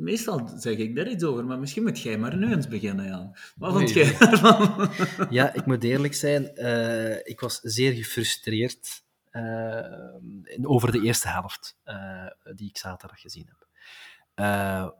Meestal 0.01 0.49
zeg 0.55 0.77
ik 0.77 0.95
daar 0.95 1.09
iets 1.09 1.23
over, 1.23 1.45
maar 1.45 1.59
misschien 1.59 1.83
moet 1.83 2.01
jij 2.01 2.17
maar 2.17 2.37
nu 2.37 2.53
eens 2.53 2.67
beginnen, 2.67 3.05
Jan. 3.05 3.35
Wat 3.55 3.73
vond 3.73 3.89
jij 3.89 4.17
daarvan? 4.17 4.89
Ja, 5.29 5.53
ik 5.53 5.65
moet 5.65 5.83
eerlijk 5.83 6.13
zijn, 6.13 6.55
eh, 6.55 7.15
ik 7.23 7.39
was 7.39 7.59
zeer 7.59 7.93
gefrustreerd 7.93 9.03
eh, 9.29 10.15
over 10.61 10.91
de 10.91 11.01
eerste 11.01 11.27
helft 11.27 11.77
eh, 11.83 12.27
die 12.55 12.69
ik 12.69 12.77
zaterdag 12.77 13.21
gezien 13.21 13.47
heb. 13.47 13.67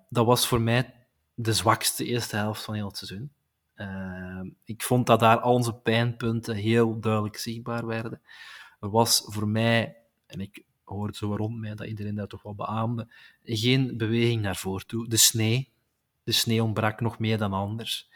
Dat 0.09 0.25
was 0.25 0.47
voor 0.47 0.61
mij 0.61 0.93
de 1.33 1.53
zwakste 1.53 2.05
eerste 2.05 2.35
helft 2.35 2.63
van 2.63 2.73
heel 2.73 2.87
het 2.87 2.97
seizoen. 2.97 3.31
Ik 4.63 4.83
vond 4.83 5.07
dat 5.07 5.19
daar 5.19 5.39
al 5.39 5.53
onze 5.53 5.73
pijnpunten 5.73 6.55
heel 6.55 6.99
duidelijk 6.99 7.37
zichtbaar 7.37 7.85
werden. 7.85 8.21
Er 8.79 8.89
was 8.89 9.23
voor 9.25 9.47
mij, 9.47 9.97
en 10.25 10.39
ik 10.39 10.63
hoorde 10.95 11.15
zo 11.17 11.35
rond 11.35 11.57
mij 11.59 11.75
dat 11.75 11.87
iedereen 11.87 12.15
dat 12.15 12.29
toch 12.29 12.41
wel 12.43 12.55
beaamde, 12.55 13.07
geen 13.43 13.97
beweging 13.97 14.41
naar 14.41 14.55
voren 14.55 14.87
toe. 14.87 15.07
De 15.07 15.17
snee, 15.17 15.69
de 16.23 16.31
snee 16.31 16.63
ontbrak 16.63 17.01
nog 17.01 17.19
meer 17.19 17.37
dan 17.37 17.53
anders. 17.53 18.09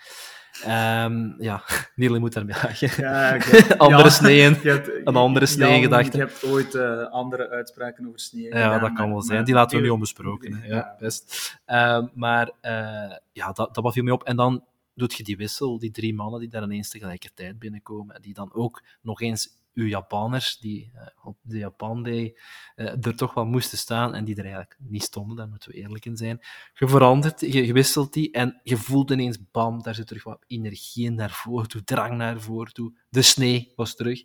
Ehm, 0.64 1.42
ja, 1.44 1.64
Niele 1.96 2.20
moet 2.20 2.34
daarmee 2.34 2.56
lachen. 2.64 3.04
Ja. 3.04 3.32
Andere 3.78 4.04
Ja, 4.04 4.10
sneeën, 4.10 4.54
hebt- 4.54 4.90
een 5.08 5.16
andere 5.16 5.46
Jan, 5.46 5.54
sneegedachte. 5.54 6.18
Je 6.18 6.24
hebt 6.24 6.44
ooit 6.44 6.76
eh, 6.76 7.12
andere 7.12 7.50
uitspraken 7.50 8.08
over 8.08 8.20
sneeën 8.20 8.58
Ja, 8.58 8.64
gedaan, 8.64 8.80
dat 8.80 8.94
kan 8.94 9.10
wel 9.10 9.22
zijn. 9.22 9.44
Die 9.46 9.54
laten 9.54 9.78
we 9.78 9.84
nu 9.84 9.90
onbesproken. 9.90 10.60
Ja, 10.64 10.76
Ja. 10.76 10.96
best. 11.00 11.56
Ehm, 11.66 12.08
maar 12.14 12.52
eh, 12.62 13.16
ja, 13.32 13.52
dat, 13.52 13.76
dat 13.76 13.94
viel 13.94 14.04
mij 14.04 14.14
op. 14.14 14.24
En 14.24 14.36
dan 14.36 14.64
doet 14.94 15.14
je 15.14 15.24
die 15.24 15.38
wissel, 15.38 15.80
die 15.80 15.92
drie 15.92 16.14
mannen 16.14 16.40
die 16.40 16.50
daar 16.50 16.64
ineens 16.64 16.90
tegelijkertijd 16.90 17.60
binnenkomen, 17.60 18.16
en 18.16 18.22
die 18.22 18.34
dan 18.34 18.54
ook 18.54 18.84
nog 19.02 19.22
eens 19.22 19.50
uw 19.76 19.86
Japanners, 19.86 20.58
die 20.58 20.92
eh, 20.94 21.08
op 21.24 21.38
de 21.42 21.58
Japan 21.58 22.04
Day 22.04 22.38
eh, 22.76 23.06
er 23.06 23.16
toch 23.16 23.34
wel 23.34 23.46
moesten 23.46 23.78
staan 23.78 24.14
en 24.14 24.26
die 24.26 24.36
er 24.36 24.44
eigenlijk 24.44 24.78
niet 24.80 25.04
stonden, 25.04 25.36
daar 25.36 25.48
moeten 25.48 25.72
we 25.72 25.78
eerlijk 25.78 26.06
in 26.06 26.18
zijn. 26.18 26.40
Je 26.74 26.88
verandert, 26.88 27.40
je, 27.40 27.66
je 27.66 27.74
wisselt 27.74 28.14
die 28.14 28.32
en 28.32 28.60
je 28.64 28.78
voelt 28.78 29.12
ineens, 29.12 29.38
bam, 29.52 29.82
daar 29.82 29.96
zit 29.96 30.08
terug 30.08 30.24
wat 30.24 30.44
energie 30.48 31.10
naar 31.10 31.32
voren 31.32 31.68
toe, 31.68 31.84
drang 31.84 32.18
naar 32.18 32.42
voren 32.42 32.74
toe. 32.74 33.00
De 33.10 33.22
snee 33.22 33.74
was 33.76 33.96
terug. 33.96 34.24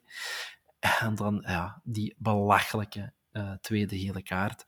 En 1.00 1.14
dan 1.14 1.44
ja, 1.46 1.80
die 1.84 2.14
belachelijke 2.18 3.12
eh, 3.32 3.52
tweede 3.60 3.98
gele 3.98 4.22
kaart. 4.22 4.64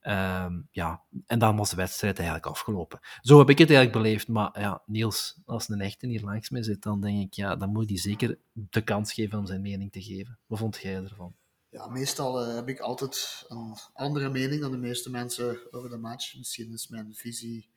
Ehm, 0.00 0.60
ja, 0.70 1.02
en 1.26 1.38
dan 1.38 1.56
was 1.56 1.70
de 1.70 1.76
wedstrijd 1.76 2.16
eigenlijk 2.16 2.46
afgelopen. 2.46 3.00
Zo 3.20 3.38
heb 3.38 3.50
ik 3.50 3.58
het 3.58 3.70
eigenlijk 3.70 4.02
beleefd. 4.02 4.28
Maar 4.28 4.60
ja, 4.60 4.82
Niels, 4.86 5.40
als 5.44 5.68
een 5.68 5.80
echte 5.80 6.06
hier 6.06 6.22
langs 6.22 6.50
mij 6.50 6.62
zit, 6.62 6.82
dan 6.82 7.00
denk 7.00 7.22
ik, 7.22 7.34
ja, 7.34 7.56
dan 7.56 7.72
moet 7.72 7.88
hij 7.88 7.98
zeker 7.98 8.38
de 8.52 8.84
kans 8.84 9.12
geven 9.12 9.38
om 9.38 9.46
zijn 9.46 9.60
mening 9.60 9.92
te 9.92 10.02
geven. 10.02 10.38
Wat 10.46 10.58
vond 10.58 10.76
jij 10.76 10.94
ervan? 10.94 11.34
Ja, 11.70 11.88
meestal 11.88 12.40
eh, 12.40 12.54
heb 12.54 12.68
ik 12.68 12.78
altijd 12.78 13.44
een 13.48 13.76
andere 13.92 14.28
mening 14.28 14.60
dan 14.60 14.70
de 14.70 14.76
meeste 14.76 15.10
mensen 15.10 15.58
over 15.70 15.90
de 15.90 15.98
match. 15.98 16.36
Misschien 16.36 16.72
is 16.72 16.88
mijn 16.88 17.14
visie 17.14 17.68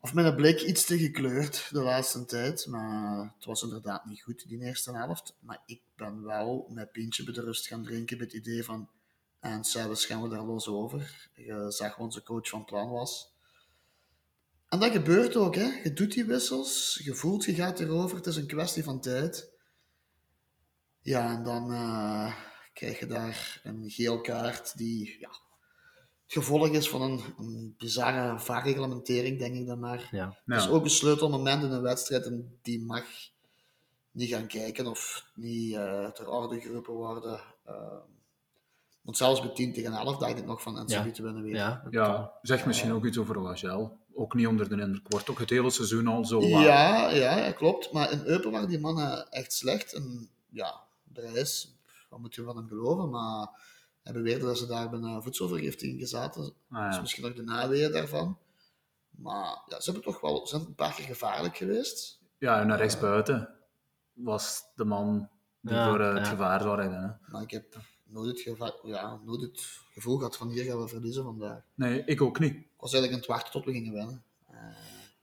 of 0.00 0.14
mijn 0.14 0.34
blik 0.34 0.60
iets 0.60 0.84
te 0.84 0.98
gekleurd 0.98 1.68
de 1.70 1.82
laatste 1.82 2.24
tijd. 2.24 2.66
Maar 2.66 3.32
het 3.36 3.44
was 3.44 3.62
inderdaad 3.62 4.04
niet 4.04 4.22
goed, 4.22 4.48
die 4.48 4.64
eerste 4.64 4.92
helft. 4.92 5.36
Maar 5.40 5.62
ik 5.66 5.80
ben 5.96 6.22
wel 6.24 6.66
met 6.70 6.92
pintje 6.92 7.24
bij 7.24 7.34
de 7.34 7.40
rust 7.40 7.66
gaan 7.66 7.82
drinken 7.82 8.18
met 8.18 8.32
het 8.32 8.46
idee 8.46 8.64
van... 8.64 8.88
En 9.40 9.64
s'avonds 9.64 10.06
gaan 10.06 10.22
we 10.22 10.28
daar 10.28 10.44
los 10.44 10.68
over. 10.68 11.30
Je 11.34 11.66
zag 11.68 11.96
wat 11.96 12.04
onze 12.04 12.22
coach 12.22 12.48
van 12.48 12.64
plan 12.64 12.90
was. 12.90 13.32
En 14.68 14.78
dat 14.78 14.92
gebeurt 14.92 15.36
ook, 15.36 15.54
hè. 15.54 15.80
Je 15.82 15.92
doet 15.92 16.12
die 16.12 16.24
wissels, 16.24 17.00
je 17.04 17.14
voelt, 17.14 17.44
je 17.44 17.54
gaat 17.54 17.80
erover. 17.80 18.16
Het 18.16 18.26
is 18.26 18.36
een 18.36 18.46
kwestie 18.46 18.84
van 18.84 19.00
tijd. 19.00 19.50
Ja, 21.00 21.36
en 21.36 21.42
dan 21.42 21.72
eh, 21.72 22.34
krijg 22.72 22.98
je 22.98 23.06
daar 23.06 23.60
een 23.62 23.90
geel 23.90 24.20
kaart 24.20 24.76
die 24.76 25.16
ja, 25.20 25.28
het 25.28 26.32
gevolg 26.32 26.68
is 26.68 26.88
van 26.88 27.02
een, 27.02 27.20
een 27.38 27.74
bizarre 27.78 28.38
vaarreglementering, 28.38 29.38
denk 29.38 29.54
ik 29.54 29.66
dan 29.66 29.78
maar. 29.78 30.08
Ja, 30.10 30.38
is 30.46 30.68
ook 30.68 30.84
een 30.84 30.90
sleutelmoment 30.90 31.62
in 31.62 31.70
een 31.70 31.82
wedstrijd 31.82 32.26
en 32.26 32.58
die 32.62 32.84
mag 32.84 33.04
niet 34.10 34.28
gaan 34.28 34.46
kijken 34.46 34.86
of 34.86 35.30
niet 35.34 35.74
eh, 35.74 36.10
ter 36.10 36.28
orde 36.28 36.60
geroepen 36.60 36.94
worden. 36.94 37.40
Eh, 37.64 37.98
want 39.08 39.20
zelfs 39.20 39.40
bij 39.40 39.50
10 39.50 39.72
tegen 39.72 39.92
11 39.92 40.16
dacht 40.16 40.38
ik 40.38 40.44
nog 40.46 40.62
van 40.62 40.78
en 40.78 40.84
Ja. 40.86 41.10
te 41.10 41.22
winnen 41.22 41.42
weer. 41.42 41.54
ja. 41.54 41.82
Ja, 41.90 42.32
zeg 42.42 42.66
misschien 42.66 42.92
ook 42.92 43.04
iets 43.04 43.18
over 43.18 43.38
OHL. 43.38 43.96
Ook 44.14 44.34
niet 44.34 44.46
onder 44.46 44.68
de 44.68 44.80
indruk. 44.80 45.08
Wordt 45.08 45.30
ook 45.30 45.38
het 45.38 45.50
hele 45.50 45.70
seizoen 45.70 46.06
al 46.06 46.24
zo 46.24 46.40
laag. 46.48 46.64
Ja, 46.64 47.10
ja, 47.10 47.36
ja, 47.38 47.52
klopt. 47.52 47.92
Maar 47.92 48.12
in 48.12 48.22
Eupen 48.24 48.50
waren 48.50 48.68
die 48.68 48.80
mannen 48.80 49.30
echt 49.30 49.52
slecht. 49.52 49.92
En 49.92 50.28
ja, 50.48 50.80
de 51.04 51.20
reis, 51.20 51.74
wat 52.08 52.18
moet 52.20 52.34
je 52.34 52.42
van 52.42 52.56
hem 52.56 52.68
geloven? 52.68 53.10
Maar 53.10 53.48
hij 54.02 54.12
beweerde 54.12 54.44
dat 54.44 54.58
ze 54.58 54.66
daar 54.66 54.90
bij 54.90 54.98
een 54.98 55.22
voedselvergiftiging 55.22 56.00
gezaten. 56.00 56.52
Ah, 56.70 56.90
Dus 56.90 57.00
misschien 57.00 57.22
nog 57.22 57.34
de 57.34 57.42
naweeën 57.42 57.92
daarvan. 57.92 58.38
Maar 59.10 59.62
ja, 59.66 59.80
ze 59.80 59.90
hebben 59.90 60.12
toch 60.12 60.20
wel, 60.20 60.46
ze 60.46 60.56
zijn 60.56 60.68
een 60.68 60.74
paar 60.74 60.94
keer 60.94 61.04
gevaarlijk 61.04 61.56
geweest. 61.56 62.20
ja, 62.38 62.60
en 62.60 62.66
naar 62.66 62.78
rechtsbuiten 62.78 63.48
was 64.12 64.62
de 64.74 64.84
man 64.84 65.28
die 65.60 65.74
Ja, 65.74 65.88
voor 65.88 66.00
eh, 66.00 66.08
het 66.14 66.24
ja. 66.24 66.30
gevaar 66.30 66.60
zou 66.62 66.76
redden. 66.80 67.02
Hè. 67.02 67.30
Maar 67.32 67.42
ik 67.42 67.50
heb 67.50 67.76
nooit 68.08 68.28
het, 68.30 68.40
geva- 68.40 68.76
ja, 68.82 69.20
nooit 69.24 69.40
het 69.40 69.60
gevoel 69.92 70.16
gehad 70.16 70.36
van 70.36 70.48
hier 70.48 70.64
gaan 70.64 70.80
we 70.80 70.88
verliezen 70.88 71.22
vandaag. 71.22 71.62
Nee, 71.74 72.04
ik 72.04 72.20
ook 72.20 72.38
niet. 72.38 72.54
Ik 72.54 72.68
was 72.76 72.92
eigenlijk 72.92 73.12
aan 73.12 73.18
het 73.18 73.28
wachten 73.28 73.52
tot 73.52 73.64
we 73.64 73.72
gingen 73.72 73.92
winnen. 73.92 74.22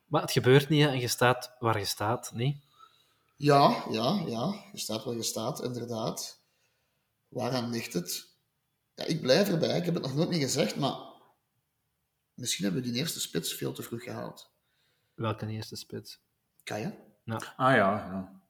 Maar 0.06 0.22
het 0.22 0.32
gebeurt 0.32 0.70
niet 0.70 0.84
hè, 0.84 0.90
en 0.90 1.00
je 1.00 1.08
staat 1.08 1.56
waar 1.60 1.80
je 1.80 1.86
staat, 1.86 2.32
nee? 2.34 2.62
Ja, 3.36 3.86
ja, 3.90 4.24
ja. 4.28 4.64
Je 4.72 4.80
staat 4.80 5.04
waar 5.04 5.16
je 5.16 5.24
staat, 5.24 5.64
inderdaad. 5.64 6.40
Waaraan 7.28 7.70
ligt 7.70 7.94
het? 7.94 8.28
Ja, 8.96 9.04
ik 9.04 9.22
blijf 9.22 9.50
erbij. 9.50 9.78
Ik 9.78 9.86
heb 9.86 9.94
het 9.94 10.04
nog 10.04 10.16
nooit 10.16 10.30
niet 10.30 10.42
gezegd, 10.42 10.76
maar 10.76 10.98
misschien 12.34 12.66
hebben 12.66 12.84
we 12.84 12.90
die 12.90 13.00
eerste 13.00 13.20
spits 13.20 13.54
veel 13.54 13.74
te 13.74 13.84
vroeg 13.84 14.04
gehaald. 14.04 14.52
Welke 15.14 15.48
eerste 15.48 15.76
spits? 15.76 16.20
Kan 16.64 16.80
je? 16.80 16.92
Ah 17.56 17.76
ja, 17.76 17.76
ja. 17.76 18.42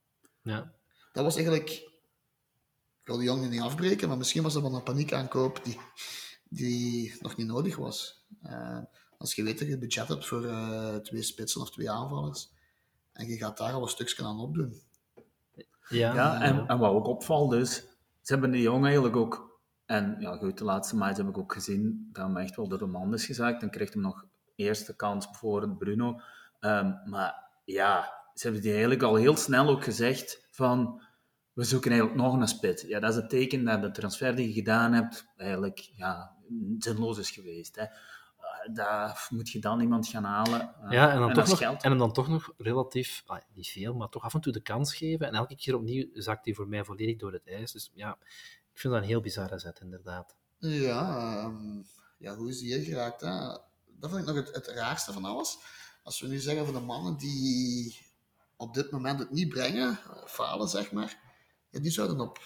Ja. 0.42 0.74
Dat 1.14 1.24
was 1.24 1.36
eigenlijk... 1.36 1.94
Ik 3.06 3.12
wil 3.12 3.20
die 3.20 3.30
jongen 3.30 3.50
niet 3.50 3.62
afbreken, 3.62 4.08
maar 4.08 4.18
misschien 4.18 4.44
was 4.44 4.54
dat 4.54 4.62
wel 4.62 4.76
een 4.76 4.84
paniekaankoop 4.84 5.60
die, 5.64 5.80
die 6.50 7.16
nog 7.22 7.36
niet 7.36 7.48
nodig 7.48 7.76
was. 7.76 8.26
Eh, 8.42 8.80
als 9.18 9.36
je 9.36 9.44
weet 9.44 9.60
dat 9.60 9.68
je 9.68 9.78
budget 9.78 10.08
hebt 10.08 10.28
voor 10.28 10.46
eh, 10.46 10.96
twee 10.96 11.22
spitsen 11.22 11.62
of 11.62 11.72
twee 11.72 11.92
aanvallers, 11.92 12.52
en 13.14 13.28
je 13.28 13.38
gaat 13.38 13.58
daar 13.58 13.74
al 13.74 13.82
een 13.82 13.88
stukje 13.88 14.24
aan 14.24 14.40
opdoen. 14.40 14.82
Ja, 15.90 16.14
ja 16.14 16.42
en, 16.42 16.68
en 16.68 16.78
wat 16.78 16.92
ook 16.92 17.08
opvalt 17.08 17.54
is, 17.54 17.76
ze 18.22 18.34
hebben 18.34 18.52
die 18.52 18.62
jongen 18.62 18.86
eigenlijk 18.86 19.16
ook... 19.16 19.60
En 19.86 20.16
ja, 20.20 20.38
goed, 20.38 20.58
de 20.58 20.64
laatste 20.64 20.96
match 20.96 21.18
heb 21.18 21.28
ik 21.28 21.38
ook 21.38 21.54
gezien 21.54 22.10
dat 22.12 22.26
hem 22.26 22.38
echt 22.38 22.56
wel 22.56 22.68
door 22.68 22.80
de 22.80 22.86
man 22.86 23.14
is 23.14 23.26
gezaakt. 23.26 23.62
Dan 23.62 23.70
kreeg 23.70 23.94
hij 23.94 24.02
nog 24.02 24.26
eerste 24.56 24.96
kans 24.96 25.28
voor 25.32 25.76
Bruno. 25.78 26.22
Ehm, 26.60 26.92
maar 27.10 27.44
ja, 27.66 28.14
ze 28.34 28.44
hebben 28.44 28.62
die 28.62 28.72
eigenlijk 28.72 29.04
al 29.04 29.16
heel 29.16 29.38
snel 29.38 29.70
ook 29.70 29.84
gezegd 29.84 30.48
van... 30.52 31.04
We 31.56 31.64
zoeken 31.64 31.92
eigenlijk 31.92 32.22
nog 32.22 32.34
een 32.34 32.48
spit. 32.48 32.82
Ja, 32.88 33.00
dat 33.00 33.10
is 33.10 33.16
het 33.16 33.30
teken 33.30 33.64
dat 33.66 33.82
de 33.82 33.92
transfer 33.92 34.36
die 34.36 34.48
je 34.48 34.54
gedaan 34.54 34.94
hebt 34.94 35.26
eigenlijk 35.38 35.80
ja, 35.96 36.36
zinloos 36.80 37.18
is 37.18 37.32
geweest. 37.32 37.76
Hè. 37.76 37.82
Eh, 37.84 38.74
Daar 38.74 39.28
moet 39.30 39.50
je 39.50 39.60
dan 39.60 39.80
iemand 39.80 40.08
gaan 40.08 40.24
halen. 40.24 40.62
Eh, 40.62 40.92
Ja, 40.92 41.12
en 41.12 41.20
dan, 41.20 41.34
toch 41.34 41.48
nog, 41.48 41.58
geld. 41.58 41.84
en 41.84 41.90
hem 41.90 42.00
dan 42.00 42.14
toch 42.14 42.28
nog 42.28 42.54
relatief, 42.58 43.24
ah, 43.26 43.42
niet 43.54 43.68
veel, 43.68 43.94
maar 43.94 44.10
toch 44.10 44.24
af 44.24 44.34
en 44.34 44.42
toe 44.42 44.52
de 44.54 44.62
kans 44.62 44.96
geven. 44.96 45.28
En 45.28 45.34
elke 45.34 45.56
keer 45.56 45.76
opnieuw 45.76 46.08
zakt 46.14 46.46
hij 46.46 46.54
voor 46.54 46.68
mij 46.68 46.84
volledig 46.84 47.18
door 47.18 47.34
het 47.34 47.48
ijs. 47.48 47.72
Dus 47.72 47.92
ja, 47.94 48.18
ik 48.74 48.80
vind 48.80 48.94
dat 48.94 49.02
een 49.02 49.08
heel 49.10 49.22
bizarre 49.22 49.60
zet, 49.60 49.80
inderdaad. 49.80 50.36
Ja, 50.58 51.38
ehm, 51.38 51.82
ja, 52.18 52.36
hoe 52.36 52.50
is 52.50 52.60
die 52.60 52.74
hier 52.76 52.84
geraakt? 52.84 53.22
Hè? 53.22 53.40
Dat 54.00 54.10
vind 54.12 54.16
ik 54.16 54.26
nog 54.26 54.36
het, 54.36 54.56
het 54.56 54.68
raarste 54.68 55.14
van 55.14 55.26
alles. 55.26 55.58
Als 56.04 56.20
we 56.22 56.28
nu 56.28 56.38
zeggen 56.40 56.66
van 56.66 56.74
de 56.74 56.80
mannen 56.80 57.18
die 57.18 57.98
op 58.56 58.74
dit 58.74 58.92
moment 58.92 59.20
het 59.20 59.32
niet 59.32 59.50
brengen, 59.50 59.90
eh, 59.90 60.26
falen 60.26 60.68
zeg 60.68 60.92
maar, 60.92 61.24
ja, 61.76 61.82
die 61.82 61.92
zouden 61.92 62.20
op 62.20 62.40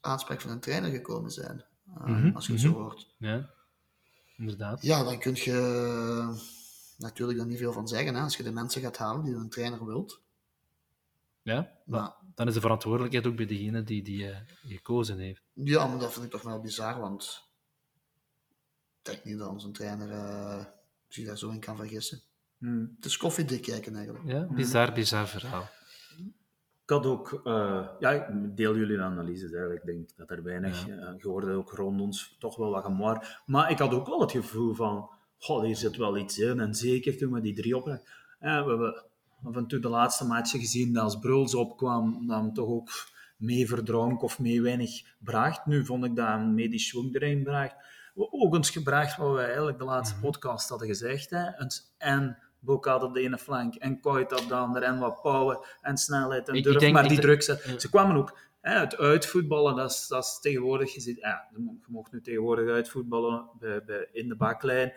aanspraak 0.00 0.40
van 0.40 0.50
een 0.50 0.60
trainer 0.60 0.90
gekomen 0.90 1.30
zijn. 1.30 1.64
eh, 1.94 2.04
Mhm, 2.06 2.34
als 2.34 2.46
je 2.46 2.52
het 2.52 2.62
mhm. 2.62 2.72
zo 2.72 2.78
hoort. 2.78 3.14
Ja, 3.18 3.50
inderdaad. 4.36 4.82
Ja, 4.82 5.02
dan 5.04 5.18
kun 5.18 5.34
je 5.34 5.54
natuurlijk 6.98 7.38
daar 7.38 7.46
niet 7.46 7.58
veel 7.58 7.72
van 7.72 7.88
zeggen. 7.88 8.14
Hè? 8.14 8.20
Als 8.22 8.36
je 8.36 8.42
de 8.42 8.52
mensen 8.52 8.80
gaat 8.82 8.96
halen 8.96 9.24
die 9.24 9.34
een 9.34 9.48
trainer 9.50 9.86
wilt. 9.86 10.20
Ja, 11.42 11.72
maar 11.84 12.14
dan 12.34 12.48
is 12.48 12.54
de 12.54 12.60
verantwoordelijkheid 12.60 13.26
ook 13.26 13.36
bij 13.36 13.46
degene 13.46 13.82
die 13.82 14.02
die 14.02 14.30
eh, 14.30 14.38
gekozen 14.66 15.18
heeft. 15.18 15.42
ja, 15.52 15.86
maar 15.86 15.98
dat 15.98 16.12
vind 16.12 16.24
ik 16.24 16.30
toch 16.30 16.42
wel 16.42 16.60
bizar, 16.60 17.00
want 17.00 17.48
ik 18.98 19.04
denk 19.12 19.24
niet 19.24 19.38
dat 19.38 19.48
onze 19.48 19.70
trainer 19.70 20.10
eh, 20.10 20.64
zich 21.08 21.26
daar 21.26 21.38
zo 21.38 21.50
in 21.50 21.60
kan 21.60 21.76
vergissen. 21.76 22.20
Hmm. 22.58 22.92
Het 22.96 23.04
is 23.04 23.16
koffiedik 23.16 23.62
kijken 23.62 23.94
eigenlijk. 23.94 24.26
Ja, 24.28 24.46
bizar, 24.54 24.92
bizar 24.92 25.28
verhaal. 25.28 25.68
Ik 26.86 26.92
had 26.92 27.06
ook, 27.06 27.40
eh, 27.44 27.88
ja, 27.98 28.10
ik 28.10 28.56
deel 28.56 28.76
jullie 28.76 29.00
analyses 29.00 29.50
eigenlijk. 29.52 29.80
Ik 29.82 29.86
denk 29.86 30.08
dat 30.16 30.30
er 30.30 30.42
weinig, 30.42 30.86
Ja. 30.86 30.96
eh 30.96 31.14
je 31.18 31.28
hoorde 31.28 31.52
ook 31.52 31.72
rond 31.72 32.00
ons 32.00 32.36
toch 32.38 32.56
wel 32.56 32.70
wat 32.70 32.84
gemoor. 32.84 33.40
Maar 33.46 33.70
ik 33.70 33.78
had 33.78 33.94
ook 33.94 34.06
wel 34.06 34.20
het 34.20 34.30
gevoel 34.30 34.74
van, 34.74 35.10
goh, 35.38 35.64
hier 35.64 35.76
zit 35.76 35.96
wel 35.96 36.16
iets 36.16 36.38
in. 36.38 36.60
En 36.60 36.74
zeker 36.74 37.16
toen 37.16 37.32
we 37.32 37.40
die 37.40 37.54
drie 37.54 37.76
op... 37.76 37.84
We 37.84 37.98
hebben 38.48 39.04
af 39.42 39.56
en 39.56 39.66
toe 39.66 39.78
de 39.78 39.88
laatste 39.88 40.26
matchen 40.26 40.60
gezien 40.60 40.92
dat 40.92 41.02
als 41.02 41.18
Bruls 41.18 41.54
opkwam, 41.54 42.26
dan 42.26 42.52
toch 42.52 42.68
ook 42.68 42.90
mee 43.36 43.68
verdronk 43.68 44.22
of 44.22 44.38
mee 44.38 44.62
weinig 44.62 45.16
bracht. 45.18 45.66
Nu 45.66 45.84
vond 45.84 46.04
ik 46.04 46.16
dat 46.16 46.28
een 46.28 46.54
medisch 46.54 46.88
schwung 46.88 47.14
erin 47.14 47.42
bracht. 47.42 47.74
Ook 48.14 48.54
eens 48.54 48.70
gebracht 48.70 49.16
wat 49.16 49.34
we 49.34 49.40
eigenlijk 49.40 49.78
de 49.78 49.84
laatste 49.84 50.20
podcast 50.20 50.68
hadden 50.68 50.88
gezegd. 50.88 51.30
Hè. 51.30 51.44
En 51.98 52.38
Bokaat 52.66 53.02
op 53.02 53.14
de 53.14 53.20
ene 53.20 53.38
flank 53.38 53.74
en 53.74 54.00
Koit 54.00 54.32
op 54.32 54.48
de 54.48 54.54
andere 54.54 54.84
en 54.84 54.98
wat 54.98 55.22
power 55.22 55.78
en 55.80 55.96
snelheid 55.96 56.48
en 56.48 56.54
Ik- 56.54 56.58
ik 56.58 56.64
durf, 56.64 56.78
denk- 56.78 56.92
maar 56.94 57.08
die 57.08 57.20
druk 57.20 57.42
zet. 57.42 57.74
Ze 57.78 57.88
kwamen 57.90 58.16
ook 58.16 58.38
hè, 58.60 58.78
het 58.78 58.96
uitvoetballen, 58.96 59.76
dat 59.76 59.90
is, 59.90 60.06
dat 60.08 60.24
is 60.24 60.38
tegenwoordig, 60.40 60.94
je, 60.94 61.00
ziet, 61.00 61.18
ja, 61.20 61.48
je 61.50 61.78
mocht 61.86 62.12
nu 62.12 62.20
tegenwoordig 62.20 62.68
uitvoetballen 62.74 63.48
bij, 63.58 63.84
bij, 63.84 64.08
in 64.12 64.28
de 64.28 64.36
baklijn. 64.36 64.92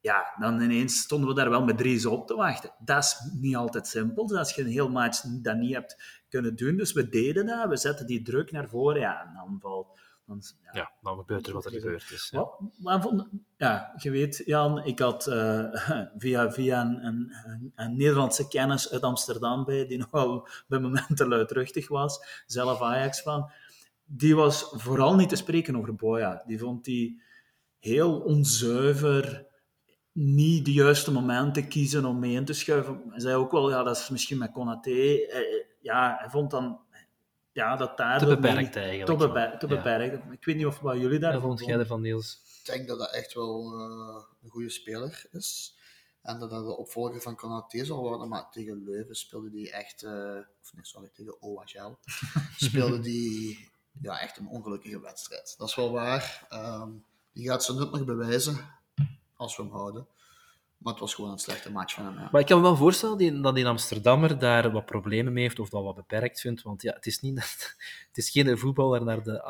Ja, 0.00 0.34
dan 0.38 0.60
ineens 0.60 0.98
stonden 1.00 1.28
we 1.28 1.34
daar 1.34 1.50
wel 1.50 1.64
met 1.64 1.78
drie 1.78 2.10
op 2.10 2.26
te 2.26 2.34
wachten. 2.34 2.70
Dat 2.78 3.02
is 3.04 3.16
niet 3.40 3.56
altijd 3.56 3.86
simpel. 3.86 4.26
Dus 4.26 4.38
als 4.38 4.54
je 4.54 4.62
een 4.62 4.68
heel 4.68 4.90
match 4.90 5.20
dat 5.20 5.56
niet 5.56 5.74
hebt 5.74 6.22
kunnen 6.28 6.56
doen. 6.56 6.76
Dus 6.76 6.92
we 6.92 7.08
deden 7.08 7.46
dat, 7.46 7.68
we 7.68 7.76
zetten 7.76 8.06
die 8.06 8.22
druk 8.22 8.52
naar 8.52 8.68
voren. 8.68 9.00
Ja, 9.00 9.20
en 9.26 9.32
dan 9.34 9.58
valt... 9.60 9.98
Dan, 10.26 10.42
ja, 10.62 10.70
Ja, 10.80 10.92
dan 11.02 11.16
gebeurt 11.18 11.46
er 11.46 11.52
wat 11.52 11.64
er 11.64 11.70
gebeurd 11.72 12.10
is. 12.10 12.28
Ja. 12.32 13.00
vond- 13.00 13.28
ja, 13.56 13.94
je 13.96 14.10
weet, 14.10 14.42
Jan, 14.44 14.84
ik 14.84 14.98
had 14.98 15.26
eh, 15.26 15.64
via, 16.18 16.50
via 16.52 16.80
een, 16.80 17.06
een, 17.06 17.32
een- 17.46 17.72
een 17.74 17.96
Nederlandse 17.96 18.48
kennis 18.48 18.90
uit 18.92 19.02
Amsterdam 19.02 19.64
bij, 19.64 19.86
die 19.86 19.98
nogal 20.10 20.48
bij 20.66 20.78
momenten 20.78 21.28
luidruchtig 21.28 21.88
was, 21.88 22.42
zelf 22.46 22.80
Ajax 22.82 23.22
van. 23.22 23.50
Die 24.04 24.36
was 24.36 24.68
vooral 24.72 25.14
niet 25.16 25.28
te 25.28 25.36
spreken 25.36 25.76
over 25.76 25.94
Boya. 25.94 26.42
Die 26.46 26.58
vond 26.58 26.84
die 26.84 27.22
heel 27.78 28.20
onzuiver, 28.20 29.46
niet 30.12 30.64
de 30.64 30.72
juiste 30.72 31.12
momenten 31.12 31.68
kiezen 31.68 32.04
om 32.04 32.18
mee 32.18 32.34
in 32.34 32.44
te 32.44 32.52
schuiven. 32.52 33.02
Hij 33.10 33.20
zei 33.20 33.34
ook 33.34 33.50
wel, 33.52 33.70
ja, 33.70 33.82
dat 33.82 33.96
is 33.96 34.08
misschien 34.08 34.38
met 34.38 34.52
Konaté. 34.52 34.90
Eh, 34.90 35.38
eh, 35.38 35.64
Ja, 35.80 36.16
hij 36.18 36.28
vond 36.30 36.50
dan 36.50 36.78
ja, 37.54 37.76
dat 37.76 37.96
daar... 37.96 38.18
Te 38.18 38.24
dat 38.26 38.40
beperkt 38.40 38.74
mee- 38.74 38.84
eigenlijk. 38.84 39.18
Te, 39.20 39.26
beperkt, 39.26 39.60
te 39.60 39.68
Ja. 39.68 39.74
beperkt. 39.76 40.32
Ik 40.32 40.44
weet 40.44 40.56
niet 40.56 40.66
of 40.66 40.78
wat 40.80 40.96
jullie 40.98 41.18
daar 41.18 41.32
Wat 41.32 41.42
vond 41.42 41.60
jij 41.64 41.78
ervan, 41.78 42.00
Niels? 42.00 42.40
Ik 42.58 42.70
denk 42.72 42.88
dat 42.88 42.98
dat 42.98 43.12
echt 43.12 43.34
wel 43.34 43.72
eh, 43.78 44.22
een 44.42 44.50
goede 44.50 44.70
speler 44.70 45.24
is. 45.32 45.76
En 46.22 46.38
dat 46.38 46.50
dat 46.50 46.64
de 46.64 46.76
opvolger 46.76 47.20
van 47.20 47.36
Konaté 47.36 47.84
zal 47.84 48.00
worden. 48.00 48.28
Maar 48.28 48.50
tegen 48.50 48.84
Leuven 48.84 49.14
speelde 49.14 49.50
die 49.50 49.70
echt... 49.70 50.02
eh, 50.02 50.36
of 50.62 50.72
nee, 50.74 50.84
sorry, 50.84 51.10
tegen 51.14 51.42
OHL. 51.42 51.98
speelde 52.66 53.00
die 53.00 53.68
ja, 54.02 54.20
echt 54.20 54.36
een 54.38 54.48
ongelukkige 54.48 55.00
wedstrijd. 55.00 55.54
Dat 55.58 55.68
is 55.68 55.74
wel 55.74 55.90
waar. 55.92 56.46
Ehm, 56.48 56.90
die 57.32 57.48
gaat 57.48 57.64
zijn 57.64 57.78
nut 57.78 57.90
nog 57.90 58.04
bewijzen. 58.04 58.56
Als 59.36 59.56
we 59.56 59.62
hem 59.62 59.72
houden. 59.72 60.06
Maar 60.84 60.92
het 60.92 61.02
was 61.02 61.14
gewoon 61.14 61.30
een 61.30 61.38
slechte 61.38 61.70
match 61.72 61.94
van 61.94 62.04
hem. 62.04 62.14
Ja. 62.14 62.28
Maar 62.32 62.40
ik 62.40 62.46
kan 62.46 62.56
me 62.56 62.62
wel 62.62 62.76
voorstellen 62.76 63.18
die- 63.18 63.40
dat 63.40 63.54
die 63.54 63.66
Amsterdammer 63.66 64.38
daar 64.38 64.70
wat 64.72 64.86
problemen 64.86 65.32
mee 65.32 65.42
heeft 65.42 65.58
of 65.58 65.68
dat 65.68 65.82
wat 65.82 65.94
beperkt 65.94 66.40
vindt. 66.40 66.62
Want 66.62 66.82
ja, 66.82 66.92
het 66.94 67.06
is, 67.06 67.20
niet 67.20 67.34
dat, 67.40 67.74
het 68.08 68.16
is 68.16 68.30
geen 68.30 68.58
voetballer 68.58 69.04
naar 69.04 69.22
de 69.22 69.42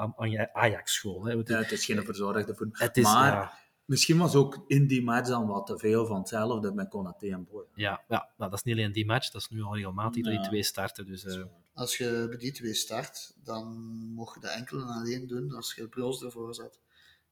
Ajax-school. 0.52 1.24
Hè. 1.24 1.36
Het, 1.36 1.48
Ja, 1.48 1.58
het 1.58 1.72
is 1.72 1.84
geen 1.84 2.04
verzorgde 2.04 2.54
voet. 2.54 2.78
het 2.78 2.96
is, 2.96 3.04
maar 3.04 3.32
ja, 3.32 3.52
misschien 3.84 4.18
was 4.18 4.34
ook 4.34 4.64
in 4.66 4.86
die 4.86 5.02
match 5.04 5.28
dan 5.28 5.46
wat 5.46 5.66
te 5.66 5.78
veel 5.78 6.06
van 6.06 6.18
hetzelfde 6.18 6.72
met 6.72 6.88
Konaté 6.88 7.26
en 7.30 7.46
Boy. 7.50 7.64
ja, 7.74 8.02
ja, 8.08 8.28
nou, 8.36 8.50
dat 8.50 8.52
is 8.58 8.62
niet 8.62 8.74
alleen 8.76 8.92
die 8.92 9.06
match, 9.06 9.30
dat 9.30 9.40
is 9.40 9.48
nu 9.48 9.62
al 9.62 9.74
regelmatig 9.76 10.22
dat 10.24 10.32
die 10.32 10.42
twee 10.42 10.62
starten. 10.62 11.06
Dus, 11.06 11.24
eh, 11.24 11.42
Als 11.74 11.96
je 11.96 12.26
bij 12.28 12.38
die 12.38 12.52
twee 12.52 12.74
start, 12.74 13.34
dan 13.44 13.66
mocht 14.14 14.34
je 14.34 14.40
de 14.40 14.48
enkele 14.48 14.82
en 14.82 14.88
alleen 14.88 15.26
doen 15.26 15.52
als 15.54 15.74
je 15.74 15.88
Bruls 15.88 16.22
ervoor 16.22 16.54
zet. 16.54 16.78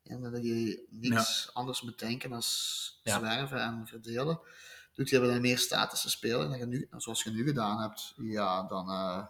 En 0.03 0.21
dat 0.23 0.43
je 0.45 0.87
niks 0.91 1.51
anders 1.53 1.83
moet 1.83 1.99
denken 1.99 2.31
dan 2.31 2.43
Ja. 3.03 3.19
zwerven 3.19 3.61
en 3.61 3.87
verdelen. 3.87 4.41
Doet 4.95 5.09
je 5.09 5.21
dan 5.21 5.41
meer 5.41 5.59
statische 5.59 6.11
spelen, 6.11 6.49
dan 6.51 6.59
je 6.59 6.67
nu, 6.67 6.89
zoals 6.97 7.23
je 7.23 7.31
nu 7.31 7.45
gedaan 7.45 7.81
hebt, 7.81 8.15
ja, 8.17 8.63
dan, 8.63 8.89
eh, 8.91 9.27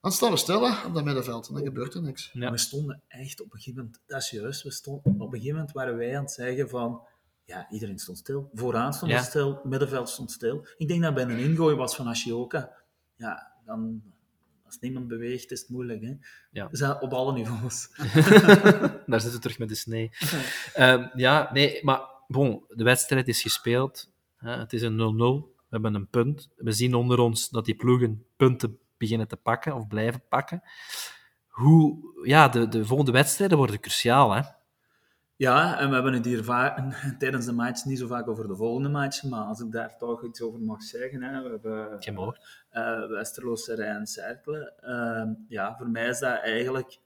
dan 0.00 0.12
staan 0.12 0.30
we 0.30 0.36
stil 0.36 0.70
hè, 0.70 0.86
op 0.86 0.94
dat 0.94 1.04
middenveld 1.04 1.48
en 1.48 1.54
dan 1.54 1.62
gebeurt 1.64 1.94
er 1.94 2.02
niks. 2.02 2.30
Ja. 2.32 2.50
We 2.50 2.58
stonden 2.58 3.02
echt 3.08 3.40
op 3.40 3.52
een 3.52 3.58
gegeven 3.58 3.82
moment, 3.82 4.00
dat 4.06 4.20
is 4.22 4.30
juist, 4.30 4.62
we 4.62 4.70
stonden, 4.70 5.12
op 5.12 5.20
een 5.20 5.30
gegeven 5.30 5.54
moment 5.56 5.72
waren 5.72 5.96
wij 5.96 6.16
aan 6.16 6.22
het 6.22 6.32
zeggen 6.32 6.68
van, 6.68 7.02
ja, 7.44 7.70
iedereen 7.70 7.98
stond 7.98 8.18
stil. 8.18 8.50
Vooraan 8.54 8.94
stond 8.94 9.10
Ja. 9.10 9.16
het 9.18 9.26
stil, 9.26 9.60
middenveld 9.64 10.08
stond 10.08 10.30
stil. 10.32 10.66
Ik 10.76 10.88
denk 10.88 11.02
dat 11.02 11.14
bij 11.14 11.22
een 11.22 11.38
ingooi 11.38 11.74
was 11.76 11.96
van 11.96 12.08
Ashioka. 12.08 12.72
Ja, 13.16 13.52
dan, 13.64 14.02
als 14.68 14.78
niemand 14.80 15.08
beweegt, 15.08 15.50
is 15.50 15.60
het 15.60 15.68
moeilijk. 15.68 16.02
Hè? 16.02 16.12
Ja. 16.50 16.68
Dus 16.68 16.82
op 16.82 17.12
alle 17.12 17.32
niveaus. 17.32 17.88
daar 19.06 19.20
zitten 19.20 19.32
we 19.32 19.38
terug 19.38 19.58
met 19.58 19.68
de 19.68 19.74
snee. 19.74 20.10
Ehm, 20.74 21.08
ja, 21.14 21.50
nee, 21.52 21.78
maar 21.82 22.00
bon, 22.26 22.64
de 22.68 22.84
wedstrijd 22.84 23.28
is 23.28 23.42
gespeeld. 23.42 24.10
Hè, 24.36 24.58
het 24.58 24.72
is 24.72 24.82
een 24.82 24.96
0-0. 24.96 25.56
We 25.56 25.74
hebben 25.74 25.94
een 25.94 26.08
punt. 26.08 26.48
We 26.56 26.72
zien 26.72 26.94
onder 26.94 27.18
ons 27.18 27.48
dat 27.48 27.64
die 27.64 27.76
ploegen 27.76 28.24
punten 28.36 28.78
beginnen 28.96 29.28
te 29.28 29.36
pakken 29.36 29.74
of 29.74 29.86
blijven 29.86 30.22
pakken. 30.28 30.62
Hoe, 31.46 31.98
ja, 32.24 32.48
de, 32.48 32.68
de 32.68 32.84
volgende 32.84 33.12
wedstrijden 33.12 33.58
worden 33.58 33.80
cruciaal. 33.80 34.32
Hè? 34.32 34.42
Ja, 35.38 35.78
en 35.78 35.88
we 35.88 35.94
hebben 35.94 36.12
het 36.12 36.24
hier 36.24 36.44
tijdens 37.18 37.46
de 37.46 37.52
match 37.52 37.84
niet 37.84 37.98
zo 37.98 38.06
vaak 38.06 38.28
over 38.28 38.48
de 38.48 38.56
volgende 38.56 38.88
match, 38.88 39.22
maar 39.22 39.44
als 39.44 39.60
ik 39.60 39.72
daar 39.72 39.96
toch 39.98 40.24
iets 40.24 40.40
over 40.40 40.60
mag 40.60 40.82
zeggen, 40.82 41.22
hè, 41.22 41.42
we 41.42 41.48
hebben 41.48 42.00
eh 42.70 43.08
Westerlo, 43.08 43.54
Serij 43.54 43.88
en 43.88 44.06
Cerkelen. 44.06 44.72
Ehm, 44.80 45.32
ja, 45.48 45.76
voor 45.76 45.88
mij 45.88 46.08
is 46.08 46.18
dat 46.18 46.40
eigenlijk 46.40 46.98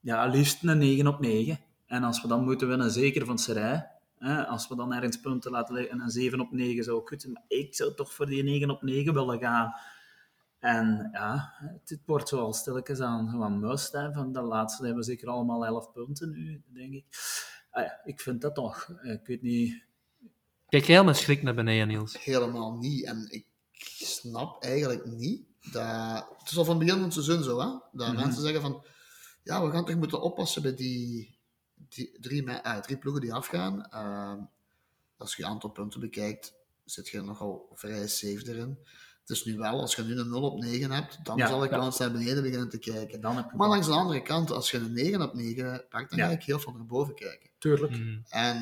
ja, 0.00 0.26
liefst 0.26 0.64
een 0.64 0.78
9 0.78 1.06
op 1.06 1.20
9. 1.20 1.58
En 1.86 2.04
als 2.04 2.22
we 2.22 2.28
dan 2.28 2.44
moeten 2.44 2.68
winnen, 2.68 2.90
zeker 2.90 3.26
van 3.26 3.38
Serij, 3.38 3.90
hè, 4.18 4.46
als 4.46 4.68
we 4.68 4.76
dan 4.76 4.94
ergens 4.94 5.20
punten 5.20 5.50
laten 5.50 5.74
liggen, 5.74 6.00
een 6.00 6.10
7 6.10 6.40
op 6.40 6.52
9 6.52 6.84
zou 6.84 6.96
ook 6.96 7.08
goed 7.08 7.20
zijn. 7.20 7.32
Maar 7.32 7.44
ik 7.48 7.74
zou 7.74 7.94
toch 7.94 8.14
voor 8.14 8.26
die 8.26 8.42
9 8.42 8.70
op 8.70 8.82
9 8.82 9.14
willen 9.14 9.38
gaan. 9.38 9.74
En 10.64 11.08
ja, 11.12 11.52
het, 11.60 12.00
wordt 12.06 12.28
zo 12.28 12.38
al 12.40 12.52
stilletjes 12.52 13.00
aan 13.00 13.28
gewoon 13.28 13.60
must. 13.60 13.92
Hè. 13.92 14.12
Van 14.12 14.32
de 14.32 14.40
laatste 14.40 14.84
hebben 14.84 15.00
we 15.00 15.10
zeker 15.10 15.28
allemaal 15.28 15.66
11 15.66 15.92
punten 15.92 16.30
nu, 16.30 16.62
denk 16.66 16.92
ik. 16.92 17.04
Ah 17.70 17.82
ja, 17.84 18.00
ik 18.04 18.20
vind 18.20 18.40
dat 18.40 18.54
toch. 18.54 18.88
Ik 19.02 19.26
weet 19.26 19.42
niet... 19.42 19.84
Kijk 20.68 20.84
jij 20.84 20.98
al 20.98 21.04
met 21.04 21.16
schrik 21.16 21.42
naar 21.42 21.54
beneden, 21.54 21.88
Niels? 21.88 22.24
Helemaal 22.24 22.76
niet. 22.76 23.04
En 23.04 23.26
ik 23.30 23.46
snap 23.98 24.62
eigenlijk 24.62 25.04
niet 25.04 25.46
dat... 25.72 26.26
Het 26.38 26.50
is 26.50 26.56
al 26.56 26.64
van 26.64 26.76
het 26.76 26.84
begin 26.84 26.94
van 27.00 27.04
het 27.04 27.12
seizoen 27.12 27.42
zo, 27.42 27.60
hè? 27.60 27.78
Dat 27.92 28.08
Mhm. 28.12 28.16
mensen 28.16 28.42
zeggen 28.42 28.60
van... 28.60 28.84
Ja, 29.42 29.64
we 29.64 29.70
gaan 29.70 29.84
toch 29.84 29.96
moeten 29.96 30.22
oppassen 30.22 30.62
bij 30.62 30.74
die, 30.74 31.38
die 31.74 32.20
drie, 32.20 32.60
drie 32.80 32.98
ploegen 32.98 33.22
die 33.22 33.34
afgaan. 33.34 33.88
Ehm, 33.90 34.40
als 35.16 35.36
je 35.36 35.42
je 35.42 35.48
aantal 35.48 35.70
punten 35.70 36.00
bekijkt, 36.00 36.54
zit 36.84 37.08
je 37.08 37.20
nogal 37.20 37.70
vrij 37.72 38.08
safe 38.08 38.48
erin. 38.48 38.78
Het 39.26 39.36
is 39.36 39.44
nu 39.44 39.56
wel, 39.56 39.80
als 39.80 39.94
je 39.94 40.02
nu 40.02 40.18
een 40.18 40.28
0 40.30 40.42
op 40.42 40.58
9 40.60 40.90
hebt, 40.90 41.24
dan 41.24 41.36
Ja, 41.36 41.46
zal 41.48 41.64
ik 41.64 41.70
ja. 41.70 41.76
wel 41.76 41.86
eens 41.86 41.98
naar 41.98 42.12
beneden 42.12 42.42
beginnen 42.42 42.68
te 42.68 42.78
kijken. 42.78 43.20
Dan 43.20 43.36
heb 43.36 43.50
je 43.50 43.56
Maar 43.56 43.68
langs 43.68 43.86
de 43.86 43.92
andere 43.92 44.22
kant, 44.22 44.50
als 44.50 44.70
je 44.70 44.76
een 44.76 44.92
9 44.92 45.22
op 45.22 45.34
9 45.34 45.84
pakt, 45.88 46.10
dan 46.10 46.18
Ja. 46.18 46.26
ga 46.26 46.32
ik 46.32 46.42
heel 46.42 46.58
veel 46.58 46.72
naar 46.72 46.86
boven 46.86 47.14
kijken. 47.14 47.50
Tuurlijk. 47.58 47.92
Mhm. 47.92 48.18
En 48.28 48.56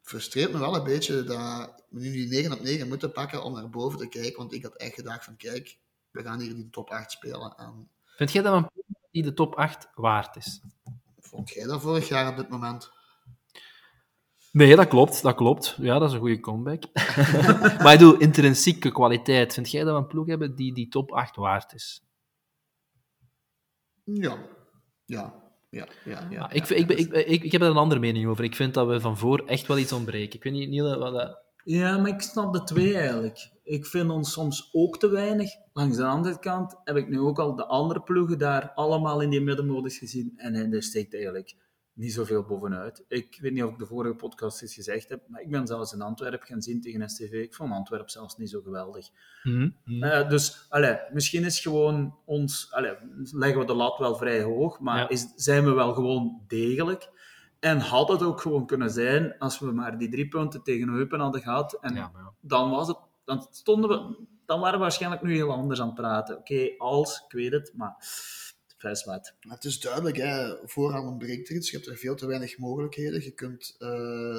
het 0.00 0.08
frustreert 0.08 0.52
me 0.52 0.58
wel 0.58 0.76
een 0.76 0.84
beetje 0.84 1.24
dat 1.24 1.72
we 1.88 2.00
nu 2.00 2.12
die 2.12 2.28
9 2.28 2.52
op 2.52 2.60
9 2.60 2.88
moeten 2.88 3.12
pakken 3.12 3.42
om 3.44 3.52
naar 3.52 3.70
boven 3.70 3.98
te 3.98 4.08
kijken. 4.08 4.36
Want 4.38 4.52
ik 4.52 4.62
had 4.62 4.76
echt 4.76 4.94
gedacht 4.94 5.24
van, 5.24 5.36
kijk, 5.36 5.78
we 6.10 6.22
gaan 6.22 6.40
hier 6.40 6.54
die 6.54 6.70
top 6.70 6.90
8 6.90 7.10
spelen. 7.10 7.54
En 7.56 7.88
Vind 8.16 8.32
jij 8.32 8.42
dat 8.42 8.54
een 8.54 8.68
ploeg 8.72 8.84
die 9.10 9.22
de 9.22 9.34
top 9.34 9.54
8 9.54 9.88
waard 9.94 10.36
is? 10.36 10.60
vond 11.20 11.50
jij 11.50 11.64
dat 11.66 11.80
vorig 11.80 12.08
jaar 12.08 12.30
op 12.30 12.36
dit 12.36 12.48
moment? 12.48 12.90
Nee, 14.52 14.76
dat 14.76 14.88
klopt, 14.88 15.22
dat 15.22 15.34
klopt. 15.34 15.76
Ja, 15.78 15.98
dat 15.98 16.08
is 16.08 16.14
een 16.14 16.20
goede 16.20 16.40
comeback. 16.40 16.82
maar 17.82 17.92
ik 17.92 17.98
bedoel, 17.98 18.16
intrinsieke 18.16 18.92
kwaliteit. 18.92 19.54
Vind 19.54 19.70
jij 19.70 19.84
dat 19.84 19.92
we 19.94 20.00
een 20.00 20.06
ploeg 20.06 20.26
hebben 20.26 20.56
die 20.56 20.74
die 20.74 20.88
top 20.88 21.12
8 21.12 21.36
waard 21.36 21.74
is? 21.74 22.04
Ja. 24.04 24.38
Ja. 25.04 25.48
Ja, 25.70 25.88
ja, 26.04 26.10
ja. 26.20 26.26
Ja, 26.30 26.50
ik, 26.50 26.68
ik, 26.68 26.90
ik, 26.90 27.12
ik, 27.12 27.42
ik 27.42 27.52
heb 27.52 27.60
daar 27.60 27.70
een 27.70 27.76
andere 27.76 28.00
mening 28.00 28.26
over. 28.26 28.44
Ik 28.44 28.56
vind 28.56 28.74
dat 28.74 28.86
we 28.86 29.00
van 29.00 29.18
voor 29.18 29.38
echt 29.46 29.66
wel 29.66 29.78
iets 29.78 29.92
ontbreken. 29.92 30.36
Ik 30.36 30.42
weet 30.42 30.52
niet, 30.52 30.68
Niele, 30.68 30.98
wat 30.98 31.12
dat... 31.12 31.38
Ja, 31.64 31.98
maar 31.98 32.10
ik 32.10 32.20
snap 32.20 32.52
de 32.52 32.62
twee 32.62 32.96
eigenlijk. 32.96 33.50
Ik 33.62 33.86
vind 33.86 34.10
ons 34.10 34.32
soms 34.32 34.68
ook 34.72 34.98
te 34.98 35.08
weinig. 35.08 35.50
Langs 35.72 35.96
de 35.96 36.04
andere 36.04 36.38
kant 36.38 36.76
heb 36.84 36.96
ik 36.96 37.08
nu 37.08 37.18
ook 37.18 37.38
al 37.38 37.56
de 37.56 37.66
andere 37.66 38.02
ploegen 38.02 38.38
daar 38.38 38.72
allemaal 38.74 39.20
in 39.20 39.30
die 39.30 39.40
middenmodus 39.40 39.98
gezien. 39.98 40.32
En 40.36 40.70
daar 40.70 40.82
steekt 40.82 41.14
eigenlijk 41.14 41.54
niet 41.92 42.12
zoveel 42.12 42.44
bovenuit. 42.44 43.04
Ik 43.08 43.38
weet 43.40 43.52
niet 43.52 43.62
of 43.62 43.70
ik 43.70 43.78
de 43.78 43.86
vorige 43.86 44.14
podcast 44.14 44.62
eens 44.62 44.74
gezegd 44.74 45.08
heb, 45.08 45.22
maar 45.28 45.40
ik 45.40 45.50
ben 45.50 45.66
zelfs 45.66 45.92
in 45.92 46.00
Antwerpen 46.02 46.46
gaan 46.46 46.62
zien 46.62 46.80
tegen 46.80 47.08
STV. 47.10 47.32
Ik 47.32 47.54
vond 47.54 47.72
Antwerpen 47.72 48.10
zelfs 48.10 48.36
niet 48.36 48.50
zo 48.50 48.60
geweldig. 48.60 49.08
Mhm, 49.42 49.70
mhm. 49.84 50.02
Eh, 50.02 50.28
dus 50.28 50.66
allee, 50.68 50.98
misschien 51.12 51.44
is 51.44 51.60
gewoon 51.60 52.18
ons, 52.24 52.72
allee, 52.72 52.94
leggen 53.32 53.58
we 53.60 53.66
de 53.66 53.74
lat 53.74 53.98
wel 53.98 54.16
vrij 54.16 54.42
hoog, 54.42 54.80
maar 54.80 54.98
Ja. 54.98 55.08
is, 55.08 55.32
zijn 55.36 55.64
we 55.64 55.70
wel 55.72 55.94
gewoon 55.94 56.42
degelijk. 56.46 57.10
En 57.60 57.78
had 57.78 58.08
het 58.08 58.22
ook 58.22 58.40
gewoon 58.40 58.66
kunnen 58.66 58.90
zijn 58.90 59.38
als 59.38 59.58
we 59.58 59.72
maar 59.72 59.98
die 59.98 60.08
drie 60.10 60.28
punten 60.28 60.62
tegen 60.62 60.88
Heupen 60.88 61.20
hadden 61.20 61.40
gehad. 61.40 61.78
En 61.80 61.94
Ja, 61.94 62.10
maar 62.12 62.22
ja. 62.22 62.32
dan, 62.40 62.70
was 62.70 62.88
het, 62.88 62.98
dan, 63.24 63.46
stonden 63.50 63.90
we, 63.90 64.26
dan 64.46 64.60
waren 64.60 64.76
we 64.76 64.82
waarschijnlijk 64.82 65.22
nu 65.22 65.34
heel 65.34 65.52
anders 65.52 65.80
aan 65.80 65.86
het 65.86 65.94
praten. 65.96 66.38
Oké, 66.38 66.74
als, 66.78 67.24
ik 67.28 67.32
weet 67.32 67.52
het, 67.52 67.72
maar 67.76 67.94
Maar 69.42 69.54
Het 69.54 69.64
is 69.64 69.80
duidelijk, 69.80 70.16
hè. 70.16 70.56
vooraan 70.68 71.06
ontbreekt 71.06 71.48
er 71.48 71.54
iets. 71.56 71.70
Je 71.70 71.76
hebt 71.76 71.88
er 71.88 71.96
veel 71.96 72.14
te 72.14 72.26
weinig 72.26 72.58
mogelijkheden. 72.58 73.22
Je 73.22 73.30
kunt... 73.30 73.76
eh, 73.78 74.38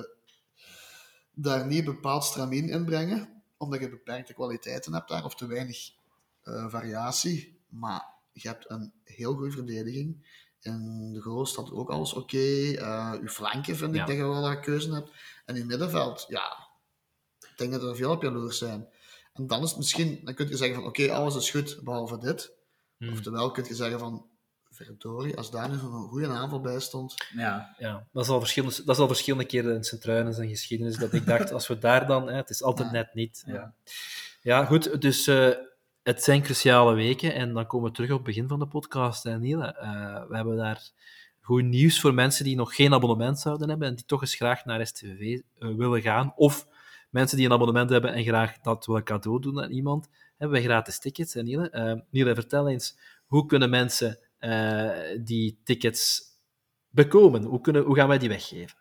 daar 1.34 1.67
niet 1.67 1.80
een 1.80 1.93
bepaald 1.93 2.23
stramien 2.23 2.69
in 2.69 2.86
brengen, 2.86 3.41
omdat 3.58 3.80
je 3.80 3.89
beperkte 3.89 4.34
kwaliteiten 4.34 4.93
hebt 4.93 5.10
daar, 5.10 5.25
of 5.25 5.36
te 5.36 5.45
weinig 5.47 5.89
eh, 6.43 6.69
variatie. 6.69 7.60
Maar 7.69 8.06
je 8.34 8.47
hebt 8.47 8.69
een 8.69 8.93
heel 9.04 9.34
goede 9.34 9.51
verdediging. 9.51 10.39
In 10.62 11.12
de 11.13 11.21
goal 11.21 11.45
staat 11.45 11.71
ook 11.71 11.89
alles 11.89 12.13
oké. 12.13 12.71
Eh, 12.77 13.13
uw 13.21 13.27
flanken 13.27 13.75
vind 13.75 13.89
ik 13.91 13.99
Ja. 13.99 14.06
dat 14.06 14.15
je 14.15 14.21
wel 14.21 14.49
een 14.49 14.62
keuze 14.62 14.93
hebt. 14.93 15.10
En 15.45 15.54
in 15.56 15.62
het 15.62 15.69
middenveld, 15.69 16.25
ja, 16.27 16.67
ik 17.39 17.58
denk 17.58 17.71
dat 17.71 17.84
er 17.84 17.95
veel 17.95 18.12
op 18.12 18.21
jaloers 18.21 18.58
zijn. 18.58 18.88
En 19.34 19.47
dan 19.47 19.63
is 19.63 19.69
het 19.69 19.77
misschien, 19.77 20.19
dan 20.23 20.34
kun 20.34 20.47
je 20.49 20.58
zeggen 20.58 20.75
van 20.75 20.86
oké, 20.86 21.12
alles 21.12 21.36
is 21.36 21.49
goed 21.49 21.80
behalve 21.84 22.17
dit. 22.17 22.51
Hmm. 22.97 23.12
Oftewel 23.12 23.51
kun 23.51 23.63
je 23.67 23.75
zeggen 23.75 23.99
van 23.99 24.30
verdorie, 24.86 25.38
als 25.38 25.52
daar 25.52 25.70
nu 25.70 25.78
zo'n 25.78 25.91
goede 26.08 26.28
aanval 26.28 26.62
bij 26.62 26.80
stond. 26.80 27.15
Ja, 27.36 27.76
Ja, 27.78 28.08
dat 28.12 28.24
is 28.24 28.30
al 28.30 28.39
verschillende, 28.39 28.76
dat 28.86 28.96
is 28.96 29.02
al 29.02 29.08
verschillende 29.08 29.46
keren 29.46 29.76
in 29.76 29.84
Sint-Truinen 29.84 30.34
zijn 30.34 30.50
geschiedenis 30.50 30.98
dat 30.98 31.13
ik 31.13 31.26
dacht, 31.26 31.52
als 31.52 31.67
we 31.67 31.78
daar 31.78 32.08
dan... 32.08 32.28
Hè, 32.28 32.36
het 32.36 32.50
is 32.50 32.63
altijd 32.63 32.88
Ja. 32.88 32.94
net 32.94 33.13
niet. 33.13 33.44
Ja, 33.46 33.54
Ja. 33.54 33.74
ja 34.41 34.65
goed, 34.65 35.02
dus 35.02 35.28
eh, 35.28 35.50
het 36.04 36.24
zijn 36.24 36.41
cruciale 36.41 36.94
weken 36.94 37.34
en 37.34 37.54
dan 37.54 37.67
komen 37.67 37.89
we 37.89 37.96
terug 37.96 38.10
op 38.10 38.15
het 38.15 38.26
begin 38.26 38.48
van 38.48 38.60
de 38.60 38.67
podcast, 38.67 39.24
hè, 39.24 39.39
Niele. 39.39 39.65
Eh, 39.76 40.24
we 40.28 40.36
hebben 40.36 40.58
daar 40.58 40.89
goed 41.41 41.63
nieuws 41.63 42.00
voor 42.02 42.13
mensen 42.13 42.44
die 42.46 42.56
nog 42.56 42.76
geen 42.76 42.94
abonnement 42.94 43.39
zouden 43.39 43.70
hebben 43.70 43.88
en 43.88 43.96
die 43.96 44.06
toch 44.06 44.22
eens 44.22 44.36
graag 44.36 44.65
naar 44.65 44.88
STV 44.88 45.39
eh, 45.60 45.70
willen 45.76 46.02
gaan. 46.02 46.34
Of 46.36 46.67
mensen 47.10 47.38
die 47.38 47.46
een 47.46 47.52
abonnement 47.54 47.89
hebben 47.89 48.13
en 48.13 48.24
graag 48.24 48.60
dat 48.60 48.86
willen 48.86 49.04
cadeau 49.04 49.41
doen 49.41 49.62
aan 49.63 49.72
iemand. 49.72 50.10
Hebben 50.38 50.60
wij 50.62 50.67
gratis 50.70 51.00
tickets, 51.00 51.34
hè, 51.34 51.44
Niele? 51.44 52.04
Niele, 52.10 52.34
vertel 52.36 52.70
eens, 52.70 52.98
hoe 53.26 53.46
kunnen 53.46 53.70
mensen 53.70 54.20
eh, 54.41 54.89
die 55.23 55.62
tickets 55.63 56.21
bekomen? 56.89 57.43
Hoe, 57.43 57.62
kunnen, 57.62 57.84
hoe 57.84 57.95
gaan 57.95 58.08
wij 58.08 58.17
die 58.17 58.30
weggeven? 58.30 58.77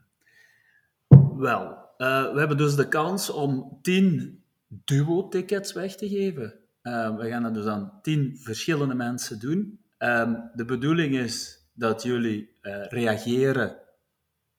Wel, 1.37 1.79
eh, 1.97 2.33
we 2.33 2.39
hebben 2.39 2.57
dus 2.57 2.75
de 2.75 2.89
kans 2.89 3.31
om 3.31 3.79
10 3.83 4.43
duo-tickets 4.69 5.73
weg 5.73 5.97
te 5.97 6.09
geven. 6.09 6.55
Eh, 6.83 7.17
we 7.17 7.29
gaan 7.29 7.43
dat 7.43 7.55
dus 7.55 7.67
aan 7.67 7.99
10 8.03 8.39
verschillende 8.43 8.95
mensen 8.95 9.41
doen. 9.41 9.81
Ehm, 9.99 10.35
de 10.55 10.65
bedoeling 10.65 11.15
is 11.15 11.65
dat 11.73 12.03
jullie 12.03 12.59
reageren 12.89 13.77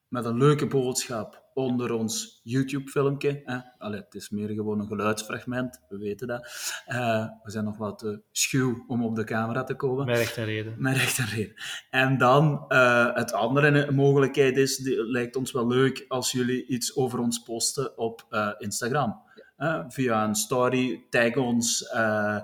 met 0.07 0.25
een 0.25 0.37
leuke 0.37 0.67
boodschap 0.67 1.40
onder 1.53 1.93
ons 1.93 2.39
YouTube-filmpje. 2.43 3.41
hè. 3.45 3.57
Allee, 3.77 3.99
het 3.99 4.13
is 4.13 4.29
meer 4.29 4.49
gewoon 4.49 4.79
een 4.79 4.87
geluidsfragment, 4.87 5.81
we 5.89 5.97
weten 5.97 6.27
dat. 6.27 6.47
Eh, 6.85 7.25
we 7.43 7.51
zijn 7.51 7.63
nog 7.63 7.77
wat 7.77 7.99
te 7.99 8.21
schuw 8.31 8.83
om 8.87 9.03
op 9.03 9.15
de 9.15 9.23
camera 9.23 9.63
te 9.63 9.75
komen. 9.75 10.05
Met 10.05 10.17
recht 10.17 10.37
en 10.37 10.45
reden. 10.45 10.75
Met 10.77 10.97
recht 10.97 11.17
en 11.17 11.25
reden. 11.25 11.53
En 11.89 12.17
dan 12.17 12.65
eh, 12.67 13.15
het 13.15 13.33
andere 13.33 13.91
mogelijkheid 13.91 14.57
is, 14.57 14.77
die, 14.77 15.05
lijkt 15.05 15.35
ons 15.35 15.51
wel 15.51 15.67
leuk 15.67 16.05
als 16.07 16.31
jullie 16.31 16.65
iets 16.67 16.95
over 16.95 17.19
ons 17.19 17.43
posten 17.43 17.97
op 17.97 18.25
eh, 18.29 18.49
Instagram. 18.57 19.21
Eh, 19.57 19.83
via 19.87 20.23
een 20.23 20.35
story, 20.35 21.05
tag 21.09 21.35
ons, 21.35 21.87
eh, 21.87 22.37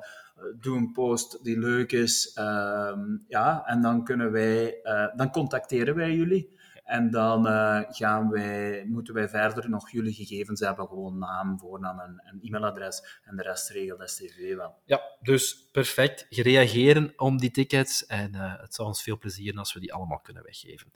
doe 0.62 0.78
een 0.78 0.91
post 0.91 1.43
die 1.43 1.60
leuk 1.60 1.91
is. 1.91 2.32
ehm, 2.36 3.00
ja, 3.28 3.63
en 3.65 3.82
dan 3.82 4.04
kunnen 4.04 4.32
wij, 4.32 4.82
eh, 4.82 5.08
dan 5.15 5.32
contacteren 5.32 5.96
wij 5.96 6.13
jullie. 6.15 6.57
En 6.88 7.10
dan 7.10 7.47
eh, 7.47 7.82
gaan 7.89 8.30
wij, 8.30 8.86
moeten 8.86 9.13
wij 9.13 9.30
verder 9.30 9.69
nog 9.69 9.91
jullie 9.91 10.13
gegevens 10.13 10.60
hebben, 10.60 10.88
gewoon 10.88 11.17
naam, 11.17 11.60
voornaam 11.60 12.00
en, 12.00 12.21
en 12.26 12.39
e-mailadres. 12.41 13.21
En 13.23 13.36
de 13.36 13.43
rest 13.43 13.69
regelt 13.69 14.10
STV 14.10 14.56
wel. 14.56 14.76
Ja, 14.86 15.02
dus 15.21 15.69
perfect. 15.71 16.26
Gereageren 16.30 17.13
om 17.15 17.38
die 17.38 17.52
tickets. 17.52 18.06
En 18.06 18.36
eh, 18.36 18.60
het 18.60 18.76
zal 18.76 18.86
ons 18.86 19.04
veel 19.04 19.17
plezier 19.17 19.58
als 19.58 19.73
we 19.73 19.80
die 19.80 19.93
allemaal 19.93 20.19
kunnen 20.19 20.43
weggeven. 20.43 20.91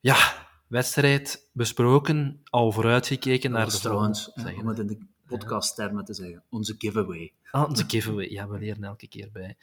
Ja, 0.00 0.16
wedstrijd 0.68 1.50
besproken, 1.52 2.40
al 2.44 2.72
vooruitgekeken 2.72 3.50
naar 3.50 3.64
Dat 3.64 3.72
de 3.72 3.78
trouwens, 3.78 4.24
volgende, 4.24 4.50
eh, 4.50 4.58
om 4.58 4.66
het 4.66 4.78
in 4.78 4.86
de 4.86 5.06
podcasttermen 5.26 6.04
te 6.04 6.14
zeggen, 6.14 6.42
onze 6.50 6.74
giveaway. 6.78 7.32
Ah, 7.50 7.68
onze 7.68 7.84
giveaway. 7.86 8.30
Ja, 8.30 8.48
we 8.48 8.58
leren 8.58 8.84
elke 8.84 9.08
keer 9.08 9.30
bij. 9.32 9.56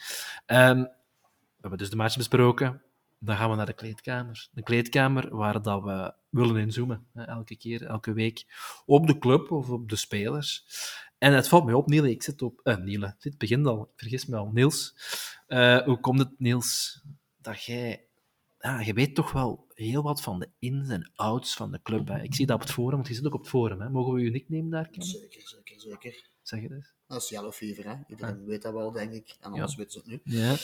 Ehm, 0.45 0.81
we 0.81 1.61
hebben 1.61 1.79
dus 1.79 1.89
de 1.89 1.95
match 1.95 2.17
besproken. 2.17 2.81
Dan 3.23 3.35
gaan 3.37 3.49
we 3.49 3.55
naar 3.55 3.65
de 3.65 3.73
kleedkamer. 3.73 4.47
De 4.51 4.63
kleedkamer 4.63 5.35
waar 5.35 5.61
dat 5.61 5.83
we 5.83 6.13
willen 6.29 6.61
inzoomen. 6.61 7.05
Hè, 7.13 7.23
elke 7.23 7.55
keer, 7.55 7.85
elke 7.85 8.13
week. 8.13 8.45
Op 8.85 9.07
de 9.07 9.17
club 9.17 9.51
of 9.51 9.69
op 9.69 9.89
de 9.89 9.95
spelers. 9.95 10.65
En 11.17 11.33
het 11.33 11.47
valt 11.47 11.65
mij 11.65 11.73
op, 11.73 11.87
Niele, 11.87 12.09
ik 12.09 12.23
zit 12.23 12.41
op... 12.41 12.59
eh 12.63 12.77
Niele, 12.77 13.15
dit 13.19 13.37
begint 13.37 13.67
al. 13.67 13.81
Ik 13.81 13.99
vergis 13.99 14.25
me 14.25 14.37
al. 14.37 14.49
Niels. 14.53 14.95
Eh, 15.47 15.81
hoe 15.81 15.99
komt 15.99 16.19
het, 16.19 16.39
Niels, 16.39 17.01
dat 17.37 17.63
jij... 17.63 18.05
Ja, 18.59 18.79
je 18.79 18.93
weet 18.93 19.15
toch 19.15 19.31
wel 19.31 19.67
heel 19.73 20.03
wat 20.03 20.21
van 20.21 20.39
de 20.39 20.49
ins 20.59 20.89
en 20.89 21.11
outs 21.15 21.55
van 21.55 21.71
de 21.71 21.79
club. 21.83 22.07
Hè? 22.07 22.21
Ik 22.21 22.35
zie 22.35 22.45
dat 22.45 22.55
op 22.55 22.61
het 22.61 22.71
forum, 22.71 22.95
want 22.95 23.07
je 23.07 23.13
zit 23.13 23.25
ook 23.25 23.33
op 23.33 23.39
het 23.39 23.49
forum. 23.49 23.81
Hè? 23.81 23.89
Mogen 23.89 24.13
we 24.13 24.21
je 24.21 24.31
nickname 24.31 24.69
daar 24.69 24.89
kennen? 24.89 25.07
Zeker, 25.07 25.41
zeker, 25.47 25.79
zeker. 25.79 26.29
Zeg 26.41 26.61
je 26.61 26.73
eens. 26.73 26.93
Dat 27.07 27.21
is 27.21 27.29
Yellow 27.29 27.51
Fever, 27.51 27.89
hè. 27.89 27.95
Iedereen 28.07 28.45
weet 28.45 28.61
dat 28.61 28.73
wel, 28.73 28.91
denk 28.91 29.13
ik. 29.13 29.35
En 29.39 29.51
anders 29.51 29.75
weten 29.75 29.91
ze 29.91 29.97
het 29.97 30.07
nu. 30.07 30.37
Ja. 30.37 30.55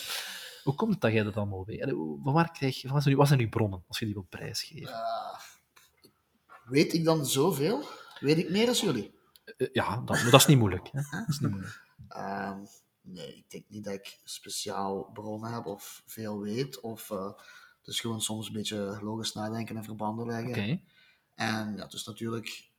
Hoe 0.67 0.75
komt 0.75 0.91
het 0.91 1.01
dat 1.01 1.11
jij 1.11 1.23
dat 1.23 1.35
allemaal 1.35 1.65
weet? 1.65 1.89
Van 2.23 2.33
waar 2.33 2.51
krijg 2.51 2.81
je, 2.81 2.87
wat 2.87 3.03
zijn, 3.03 3.15
wat 3.15 3.27
zijn 3.27 3.39
uw 3.39 3.49
bronnen, 3.49 3.83
als 3.87 3.99
je 3.99 4.05
die 4.05 4.13
wilt 4.13 4.29
prijsgeven? 4.29 4.93
Eh, 4.93 5.39
weet 6.65 6.93
ik 6.93 7.03
dan 7.03 7.25
zoveel? 7.25 7.83
Weet 8.19 8.37
ik 8.37 8.49
meer 8.49 8.65
dan 8.65 8.75
jullie? 8.75 9.13
Eh, 9.57 9.67
ja, 9.73 10.01
dat, 10.05 10.19
dat 10.31 10.33
is 10.33 10.45
niet 10.45 10.57
moeilijk. 10.57 10.89
Hè? 10.91 11.01
Dat 11.19 11.27
is 11.27 11.39
niet 11.39 11.51
moeilijk. 11.51 11.81
Ehm, 12.07 12.59
nee, 13.01 13.35
ik 13.35 13.49
denk 13.49 13.63
niet 13.67 13.83
dat 13.83 13.93
ik 13.93 14.19
speciaal 14.23 15.09
bronnen 15.13 15.53
heb 15.53 15.65
of 15.65 16.03
veel 16.05 16.39
weet. 16.39 16.79
Of 16.79 17.11
eh 17.11 17.31
het 17.77 17.95
is 17.95 17.99
gewoon 17.99 18.21
soms 18.21 18.47
een 18.47 18.53
beetje 18.53 18.99
logisch 19.01 19.33
nadenken 19.33 19.77
en 19.77 19.83
verbanden 19.83 20.25
leggen. 20.25 20.83
En 21.35 21.75
ja, 21.75 21.85
dus 21.87 22.05
natuurlijk, 22.05 22.69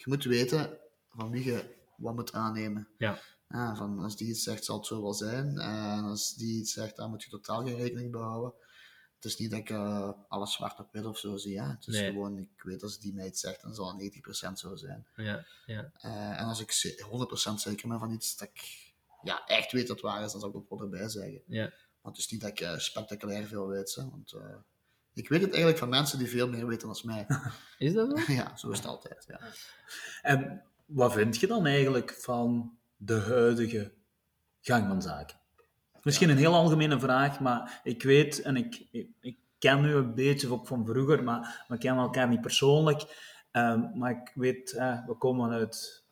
je 0.00 0.04
moet 0.04 0.24
weten 0.24 0.78
van 1.08 1.30
wie 1.30 1.44
je 1.44 1.74
wat 1.96 2.14
moet 2.14 2.32
aannemen. 2.32 2.88
Ja. 2.98 3.18
Ja, 3.52 3.74
van 3.76 3.98
als 3.98 4.16
die 4.16 4.28
iets 4.28 4.42
zegt, 4.42 4.64
zal 4.64 4.76
het 4.76 4.86
zo 4.86 5.02
wel 5.02 5.14
zijn. 5.14 5.58
En 5.58 6.04
als 6.04 6.34
die 6.34 6.58
iets 6.60 6.72
zegt, 6.72 6.96
dan 6.96 7.10
moet 7.10 7.22
je 7.22 7.30
totaal 7.30 7.64
geen 7.64 7.76
rekening 7.76 8.10
behouden. 8.10 8.52
Het 9.14 9.24
is 9.24 9.36
niet 9.36 9.50
dat 9.50 9.58
ik 9.60 9.70
eh, 9.70 10.10
alles 10.28 10.52
zwart 10.52 10.78
op 10.78 10.88
wit 10.92 11.04
of 11.04 11.18
zo 11.18 11.36
zie. 11.36 11.52
Ja. 11.52 11.70
Het 11.70 11.86
is 11.86 11.94
Nee. 11.94 12.10
gewoon, 12.10 12.38
ik 12.38 12.62
weet 12.62 12.82
als 12.82 12.98
die 12.98 13.14
mij 13.14 13.26
iets 13.26 13.40
zegt, 13.40 13.62
dan 13.62 13.74
zal 13.74 13.88
het 13.88 13.96
90% 13.96 14.52
zo 14.58 14.76
zijn. 14.76 15.06
Ja, 15.16 15.44
ja. 15.66 15.90
Eh, 15.96 16.40
en 16.40 16.44
als 16.46 16.60
ik 16.60 16.70
ze- 16.72 17.04
100% 17.10 17.60
zeker 17.60 17.88
ben 17.88 17.98
van 17.98 18.12
iets 18.12 18.36
dat 18.36 18.48
ik 18.48 18.88
ja, 19.22 19.46
echt 19.46 19.72
weet 19.72 19.86
dat 19.86 19.96
het 19.96 20.04
waar 20.06 20.24
is, 20.24 20.30
dan 20.32 20.40
zal 20.40 20.48
ik 20.50 20.56
ook 20.56 20.68
wel 20.68 20.80
erbij 20.80 21.08
zeggen. 21.08 21.42
ja. 21.46 21.72
Want 22.00 22.16
het 22.16 22.24
is 22.24 22.30
niet 22.32 22.40
dat 22.40 22.50
ik 22.50 22.60
eh, 22.60 22.78
spectaculair 22.78 23.46
veel 23.46 23.66
weet. 23.68 23.94
Hè, 23.94 24.10
want 24.10 24.32
eh, 24.32 24.56
ik 25.14 25.28
weet 25.28 25.40
het 25.40 25.48
eigenlijk 25.50 25.78
van 25.78 25.88
mensen 25.88 26.18
die 26.18 26.28
veel 26.28 26.48
meer 26.48 26.66
weten 26.66 26.88
dan 26.88 27.00
mij. 27.02 27.26
Is 27.78 27.92
dat 27.92 28.18
zo? 28.18 28.32
ja, 28.32 28.56
zo 28.56 28.70
is 28.70 28.76
het 28.78 28.86
altijd. 28.86 29.24
Ja. 29.28 29.40
En 30.22 30.62
wat 30.86 31.12
vind 31.12 31.36
je 31.40 31.46
dan 31.46 31.66
eigenlijk 31.66 32.12
van 32.20 32.78
de 33.02 33.20
huidige 33.20 33.92
gang 34.60 34.86
van 34.86 35.02
zaken? 35.02 35.38
Misschien 36.02 36.30
een 36.30 36.36
heel 36.36 36.54
algemene 36.54 37.00
vraag, 37.00 37.40
maar 37.40 37.80
ik 37.84 38.02
weet, 38.02 38.42
en 38.42 38.56
ik, 38.56 38.86
ik, 38.90 39.08
ik 39.20 39.38
ken 39.58 39.84
u 39.84 39.94
een 39.94 40.14
beetje 40.14 40.52
ook 40.52 40.66
van 40.66 40.86
vroeger, 40.86 41.24
maar 41.24 41.64
we 41.68 41.78
kennen 41.78 42.04
elkaar 42.04 42.28
niet 42.28 42.40
persoonlijk. 42.40 43.28
Ehm, 43.50 43.98
maar 43.98 44.10
ik 44.10 44.32
weet, 44.34 44.72
eh, 44.72 45.06
we 45.06 45.14
komen 45.14 45.50
uit, 45.50 46.04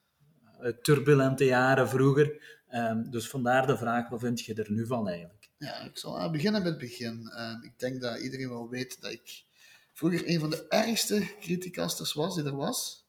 uit 0.61 0.85
turbulente 0.85 1.45
jaren 1.45 1.89
vroeger. 1.89 2.59
Ehm, 2.69 3.11
dus 3.11 3.29
vandaar 3.29 3.67
de 3.67 3.77
vraag, 3.77 4.09
wat 4.09 4.21
vind 4.21 4.41
je 4.41 4.55
er 4.55 4.73
nu 4.73 4.87
van 4.87 5.09
eigenlijk? 5.09 5.51
Ja, 5.59 5.81
ik 5.81 5.99
zal 5.99 6.19
eh, 6.19 6.31
beginnen 6.31 6.63
met 6.63 6.71
het 6.71 6.81
begin. 6.81 7.29
Ehm, 7.29 7.63
ik 7.63 7.79
denk 7.79 8.01
dat 8.01 8.21
iedereen 8.21 8.49
wel 8.49 8.69
weet 8.69 9.01
dat 9.01 9.13
ik 9.13 9.45
vroeger 9.93 10.29
een 10.29 10.41
van 10.41 10.51
de 10.51 10.67
ergste 10.69 11.37
criticasters 11.41 12.13
was 12.13 12.35
die 12.35 12.45
er 12.45 12.57
was. 12.57 13.08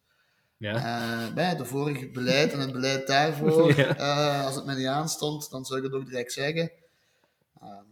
Ja. 0.59 0.75
Eh, 1.27 1.33
bij 1.33 1.55
de 1.55 1.65
vorige 1.65 2.07
beleid 2.09 2.53
en 2.53 2.59
het 2.59 2.71
beleid 2.71 3.07
daarvoor. 3.07 3.73
Ja. 3.75 3.95
eh, 3.97 4.45
als 4.45 4.55
het 4.55 4.65
mij 4.65 4.75
niet 4.75 4.85
aanstond, 4.85 5.49
dan 5.49 5.65
zou 5.65 5.79
ik 5.79 5.85
het 5.85 5.93
ook 5.93 6.05
direct 6.05 6.33
zeggen. 6.33 6.71
Ehm 7.61 7.83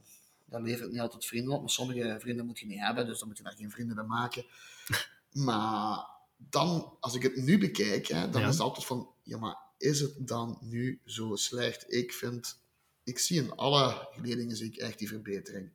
dat 0.50 0.62
levert 0.62 0.92
niet 0.92 1.00
altijd 1.00 1.26
vrienden 1.26 1.54
op, 1.54 1.60
maar 1.60 1.70
sommige 1.70 2.18
vrienden 2.20 2.46
moet 2.46 2.60
je 2.60 2.66
niet 2.66 2.80
hebben, 2.80 3.06
dus 3.06 3.20
dan 3.20 3.28
moet 3.28 3.38
je 3.38 3.44
daar 3.44 3.54
geen 3.58 3.72
vrienden 3.72 3.96
bij 3.96 4.06
maken. 4.06 4.46
Maar 5.32 6.06
dan, 6.38 6.98
als 7.00 7.16
ik 7.16 7.22
het 7.24 7.36
nu 7.36 7.58
bekijk, 7.58 8.08
hè, 8.08 8.30
dan 8.30 8.42
Ja. 8.42 8.48
is 8.48 8.54
het 8.54 8.64
altijd 8.64 8.86
van, 8.86 9.10
ja, 9.24 9.38
maar 9.38 9.58
is 9.78 10.00
het 10.00 10.28
dan 10.28 10.58
nu 10.62 11.00
zo 11.06 11.36
slecht? 11.36 11.94
Ik 11.94 12.14
vind, 12.14 12.60
ik 13.04 13.20
zie 13.20 13.42
in 13.42 13.52
alle 13.52 14.08
geledingen 14.12 14.56
zie 14.56 14.68
ik 14.72 14.78
echt 14.78 15.00
die 15.00 15.08
verbetering. 15.08 15.70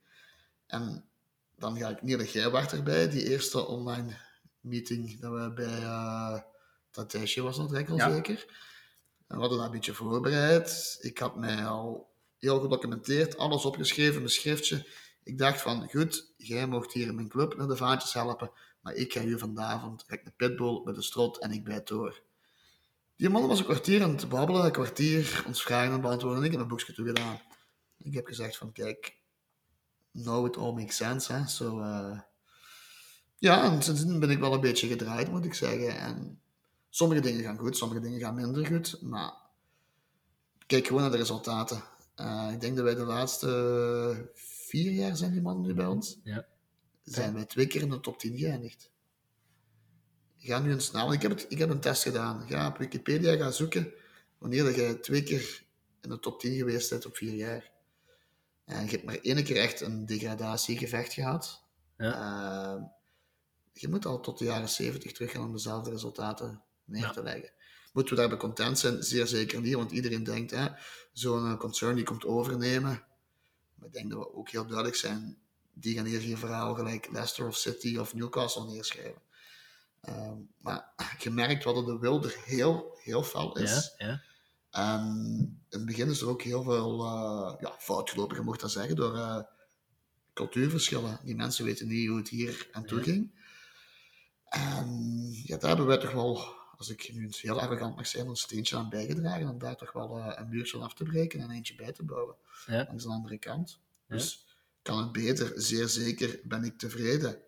En 0.66 1.04
dan 1.56 1.76
ga 1.78 1.88
ik 1.88 2.02
Niele 2.02 2.26
Gijwaard 2.26 2.72
erbij, 2.72 3.08
die 3.10 3.28
eerste 3.30 3.66
online 3.66 4.16
meeting 4.60 5.20
dat 5.20 5.32
we 5.32 5.50
bij 5.54 5.82
eh 5.82 6.40
dat 6.92 7.10
Thijsje 7.10 7.42
was 7.42 7.58
al 7.58 7.74
Ja. 7.74 8.12
zeker. 8.14 8.44
En 9.26 9.36
we 9.36 9.40
hadden 9.40 9.58
dat 9.58 9.66
een 9.66 9.72
beetje 9.72 9.94
voorbereid. 9.94 10.98
Ik 11.00 11.18
had 11.18 11.36
mij 11.36 11.66
al 11.66 12.10
heel 12.38 12.60
gedocumenteerd, 12.60 13.36
alles 13.36 13.64
opgeschreven, 13.64 14.16
mijn 14.16 14.28
schriftje. 14.28 14.86
Ik 15.22 15.38
dacht 15.38 15.60
van, 15.60 15.88
goed, 15.90 16.32
jij 16.36 16.66
mocht 16.66 16.92
hier 16.92 17.06
in 17.06 17.14
mijn 17.14 17.28
club 17.28 17.56
naar 17.56 17.66
de 17.68 17.76
vaantjes 17.76 18.12
helpen, 18.12 18.50
maar 18.80 18.94
ik 18.94 19.12
ga 19.12 19.20
hier 19.20 19.38
vanavond, 19.38 20.04
ga 20.06 20.14
ik 20.14 20.24
de 20.24 20.32
pitbull 20.36 20.80
met 20.84 20.94
de 20.94 21.02
strot 21.02 21.38
en 21.38 21.50
ik 21.50 21.64
bijt 21.64 21.88
door. 21.88 22.22
Die 23.16 23.28
man 23.28 23.46
was 23.46 23.58
een 23.58 23.64
kwartier 23.64 24.02
aan 24.02 24.10
het 24.10 24.28
babbelen, 24.28 24.64
een 24.64 24.72
kwartier 24.72 25.44
ons 25.46 25.62
vragen 25.62 25.86
aan 25.86 25.92
het 25.92 26.02
beantwoorden 26.02 26.38
en 26.38 26.44
ik 26.44 26.52
heb 26.52 26.60
een 26.60 26.68
boekje 26.68 26.92
toegedaan. 26.92 27.40
Ik 27.98 28.14
heb 28.14 28.26
gezegd 28.26 28.56
van, 28.56 28.72
kijk, 28.72 29.16
now 30.10 30.46
it 30.46 30.56
all 30.56 30.72
makes 30.72 30.96
sense, 30.96 31.32
hè. 31.32 31.46
So, 31.46 31.80
eh, 31.80 32.20
ja, 33.38 33.64
en 33.64 33.82
sindsdien 33.82 34.20
ben 34.20 34.30
ik 34.30 34.38
wel 34.38 34.52
een 34.54 34.60
beetje 34.60 34.88
gedraaid, 34.88 35.30
moet 35.30 35.44
ik 35.44 35.54
zeggen. 35.54 35.98
En 35.98 36.41
Sommige 36.94 37.20
dingen 37.20 37.42
gaan 37.42 37.58
goed, 37.58 37.76
sommige 37.76 38.00
dingen 38.00 38.20
gaan 38.20 38.34
minder 38.34 38.66
goed, 38.66 39.02
maar 39.02 39.32
kijk 40.66 40.86
gewoon 40.86 41.02
naar 41.02 41.10
de 41.10 41.16
resultaten. 41.16 41.82
Uh, 42.16 42.50
ik 42.52 42.60
denk 42.60 42.76
dat 42.76 42.84
wij 42.84 42.94
de 42.94 43.04
laatste 43.04 44.30
vier 44.34 44.90
jaar 44.92 45.16
zijn 45.16 45.32
die 45.32 45.40
mannen 45.40 45.66
nu 45.66 45.74
bij 45.74 45.86
ons. 45.86 46.18
Ja. 46.24 46.46
Zijn 47.02 47.34
wij 47.34 47.44
twee 47.44 47.66
keer 47.66 47.82
in 47.82 47.90
de 47.90 48.00
top 48.00 48.18
10 48.18 48.38
geëindigd. 48.38 48.90
Ga 50.38 50.58
nu 50.58 50.70
eens 50.70 50.90
na, 50.90 51.12
ik 51.12 51.22
heb, 51.22 51.30
het, 51.30 51.46
ik 51.48 51.58
heb 51.58 51.70
een 51.70 51.80
test 51.80 52.02
gedaan. 52.02 52.48
Ga 52.48 52.68
op 52.68 52.76
Wikipedia 52.76 53.36
gaan 53.36 53.52
zoeken 53.52 53.92
wanneer 54.38 54.64
dat 54.64 54.74
je 54.74 55.00
twee 55.00 55.22
keer 55.22 55.64
in 56.00 56.10
de 56.10 56.18
top 56.18 56.40
10 56.40 56.56
geweest 56.56 56.90
bent 56.90 57.06
op 57.06 57.16
vier 57.16 57.34
jaar. 57.34 57.70
En 58.64 58.84
je 58.84 58.90
hebt 58.90 59.04
maar 59.04 59.18
één 59.22 59.44
keer 59.44 59.56
echt 59.56 59.80
een 59.80 60.06
degradatiegevecht 60.06 61.12
gehad. 61.12 61.64
Ja. 61.96 62.76
Uh, 62.76 62.82
je 63.72 63.88
moet 63.88 64.06
al 64.06 64.20
tot 64.20 64.38
de 64.38 64.44
jaren 64.44 64.68
70 64.68 65.12
teruggaan 65.12 65.44
om 65.44 65.52
dezelfde 65.52 65.90
resultaten 65.90 66.62
neer 66.84 67.10
te 67.10 67.22
leggen. 67.22 67.50
Moeten 67.92 68.14
we 68.14 68.20
daarbij 68.20 68.38
content 68.38 68.78
zijn? 68.78 69.02
Zeer 69.02 69.26
zeker 69.26 69.60
niet, 69.60 69.74
want 69.74 69.90
iedereen 69.90 70.24
denkt, 70.24 70.50
hè, 70.50 70.66
zo'n 71.12 71.56
concern 71.56 71.96
die 71.96 72.04
komt 72.04 72.24
overnemen. 72.24 73.04
Maar 73.74 73.86
ik 73.86 73.92
denk 73.92 74.10
dat 74.10 74.18
we 74.18 74.34
ook 74.34 74.50
heel 74.50 74.66
duidelijk 74.66 74.96
zijn, 74.96 75.38
die 75.72 75.94
gaan 75.96 76.04
hier 76.04 76.20
geen 76.20 76.38
verhaal 76.38 76.74
gelijk 76.74 77.08
Leicester 77.10 77.46
of 77.46 77.56
City 77.56 77.96
of 77.96 78.14
Newcastle 78.14 78.66
neerschrijven. 78.66 79.22
Uh, 80.08 80.32
maar 80.58 80.92
je 81.22 81.30
merkt 81.30 81.64
wat 81.64 81.86
de 81.86 81.98
wil 81.98 82.24
er 82.24 82.36
heel, 82.44 82.98
heel 83.02 83.22
fel 83.22 83.58
is. 83.58 83.94
Ja, 83.98 84.06
ja. 84.06 84.22
En 84.70 85.02
in 85.68 85.78
het 85.78 85.86
begin 85.86 86.10
is 86.10 86.20
er 86.20 86.28
ook 86.28 86.42
heel 86.42 86.62
veel 86.62 87.04
uh, 87.04 87.54
ja, 87.60 87.74
fout 87.78 88.10
gelopen, 88.10 88.36
je 88.36 88.42
mocht 88.42 88.60
dat 88.60 88.70
zeggen, 88.70 88.96
door 88.96 89.16
uh, 89.16 89.38
cultuurverschillen. 90.32 91.20
Die 91.24 91.34
mensen 91.34 91.64
weten 91.64 91.88
niet 91.88 92.08
hoe 92.08 92.18
het 92.18 92.28
hier 92.28 92.68
aan 92.72 92.84
toe 92.84 93.02
ging. 93.02 93.30
En 94.48 95.28
ja, 95.44 95.56
daar 95.56 95.68
hebben 95.68 95.86
wij 95.86 95.98
toch 95.98 96.12
wel, 96.12 96.54
als 96.82 96.90
ik 96.90 97.12
nu 97.12 97.22
eens 97.24 97.40
heel 97.40 97.60
arrogant 97.60 97.96
mag 97.96 98.06
zijn, 98.06 98.26
een 98.26 98.36
steentje 98.36 98.76
aan 98.76 98.88
bijgedragen 98.88 99.48
om 99.48 99.58
daar 99.58 99.76
toch 99.76 99.92
wel 99.92 100.18
uh, 100.18 100.32
een 100.34 100.48
muurtje 100.48 100.78
af 100.78 100.94
te 100.94 101.04
breken 101.04 101.40
en 101.40 101.50
eentje 101.50 101.74
bij 101.74 101.92
te 101.92 102.02
bouwen. 102.04 102.36
Ja. 102.66 102.84
Langs 102.86 103.02
de 103.04 103.08
andere 103.10 103.38
kant. 103.38 103.78
Dus 104.06 104.46
kan 104.82 104.98
het 104.98 105.12
beter? 105.12 105.52
Zeer 105.60 105.88
zeker. 105.88 106.40
Ben 106.44 106.64
ik 106.64 106.78
tevreden? 106.78 107.40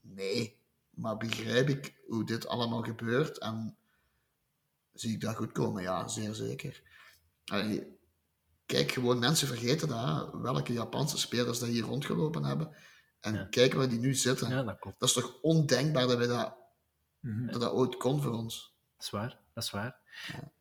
Nee. 0.00 0.58
Maar 0.90 1.16
begrijp 1.16 1.68
ik 1.68 1.94
hoe 2.06 2.24
dit 2.24 2.46
allemaal 2.46 2.82
gebeurt 2.82 3.38
en 3.38 3.76
zie 4.92 5.12
ik 5.12 5.20
dat 5.20 5.36
goed 5.36 5.52
komen? 5.52 5.82
Ja, 5.82 6.08
zeer 6.08 6.34
zeker. 6.34 6.82
Allee, 7.44 7.98
kijk, 8.66 8.92
gewoon 8.92 9.18
mensen 9.18 9.48
vergeten 9.48 9.88
dat, 9.88 10.34
welke 10.34 10.72
Japanse 10.72 11.18
spelers 11.18 11.58
dat 11.58 11.68
hier 11.68 11.82
rondgelopen 11.84 12.44
hebben. 12.44 12.74
En 13.20 13.34
Ja. 13.34 13.44
kijk 13.44 13.72
waar 13.74 13.88
die 13.88 13.98
nu 13.98 14.14
zitten. 14.14 14.48
ja, 14.48 14.62
dat 14.62 14.78
klopt. 14.78 15.00
Dat 15.00 15.08
is 15.08 15.14
toch 15.14 15.38
ondenkbaar 15.42 16.06
dat, 16.06 16.18
we 16.18 16.26
dat, 16.26 16.54
Mhm. 17.20 17.46
dat 17.46 17.60
dat 17.60 17.72
ooit 17.72 17.96
kon 17.96 18.22
voor 18.22 18.32
ons. 18.32 18.75
Dat 18.96 19.04
is 19.04 19.10
waar, 19.10 19.38
dat 19.54 19.64
is 19.64 19.70
waar. 19.70 19.96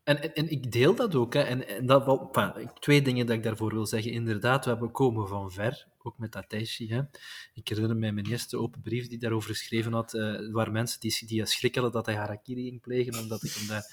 En, 0.03 0.21
en, 0.21 0.33
en 0.33 0.49
ik 0.49 0.71
deel 0.71 0.95
dat 0.95 1.15
ook. 1.15 1.33
Hè. 1.33 1.41
En, 1.41 1.67
en 1.67 1.85
dat 1.85 2.07
enfin, 2.35 2.69
twee 2.79 3.01
dingen 3.01 3.25
dat 3.25 3.35
ik 3.35 3.43
daarvoor 3.43 3.73
wil 3.73 3.85
zeggen. 3.85 4.11
Inderdaad, 4.11 4.63
we 4.65 4.71
hebben 4.71 4.91
komen 4.91 5.27
van 5.27 5.51
ver, 5.51 5.87
ook 6.01 6.17
met 6.17 6.31
Tateshi. 6.31 6.89
Hè. 6.89 7.01
Ik 7.53 7.67
herinner 7.67 7.95
mij 7.97 8.11
mijn 8.11 8.25
eerste 8.25 8.57
open 8.57 8.81
brief 8.81 9.07
die 9.07 9.17
daarover 9.17 9.49
geschreven 9.49 9.93
had. 9.93 10.13
eh 10.13 10.51
waren 10.51 10.73
mensen 10.73 10.99
die, 10.99 11.23
die 11.25 11.43
dat 11.91 12.05
hij 12.05 12.15
harakiri 12.15 12.63
ging 12.63 12.81
plegen, 12.81 13.19
omdat 13.19 13.43
ik 13.43 13.51
hem 13.53 13.67
daar... 13.67 13.85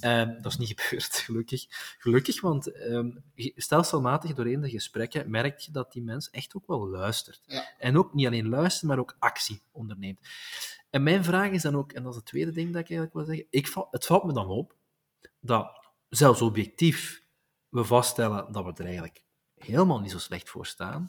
Ehm, 0.00 0.42
dat 0.42 0.52
is 0.52 0.58
niet 0.58 0.72
gebeurd, 0.80 1.14
gelukkig. 1.16 1.64
Gelukkig, 1.98 2.40
want 2.40 2.64
je- 3.34 3.52
stelselmatig 3.56 4.34
doorheen 4.34 4.60
de 4.60 4.70
gesprekken 4.70 5.30
merk 5.30 5.58
je 5.58 5.70
dat 5.72 5.92
die 5.92 6.02
mens 6.02 6.30
echt 6.30 6.54
ook 6.54 6.66
wel 6.66 6.88
luistert. 6.88 7.40
Ja. 7.46 7.68
En 7.78 7.98
ook 7.98 8.14
niet 8.14 8.26
alleen 8.26 8.48
luistert, 8.48 8.82
maar 8.88 8.98
ook 8.98 9.16
actie 9.18 9.62
onderneemt. 9.72 10.18
En 10.94 11.02
mijn 11.02 11.24
vraag 11.24 11.50
is 11.50 11.62
dan 11.62 11.76
ook, 11.76 11.92
en 11.92 12.02
dat 12.02 12.12
is 12.12 12.18
het 12.18 12.26
tweede 12.26 12.50
ding 12.50 12.72
dat 12.72 12.80
ik 12.80 12.90
eigenlijk 12.90 13.12
wil 13.12 13.24
zeggen, 13.24 13.46
ik 13.50 13.74
het 13.90 14.06
valt 14.06 14.24
me 14.24 14.32
dan 14.32 14.48
op 14.48 14.76
dat 15.40 15.88
zelfs 16.08 16.42
objectief 16.42 17.24
we 17.68 17.84
vaststellen 17.84 18.52
dat 18.52 18.64
we 18.64 18.72
er 18.72 18.84
eigenlijk 18.84 19.24
helemaal 19.54 20.00
niet 20.00 20.10
zo 20.10 20.18
slecht 20.18 20.48
voor 20.48 20.66
staan, 20.66 21.08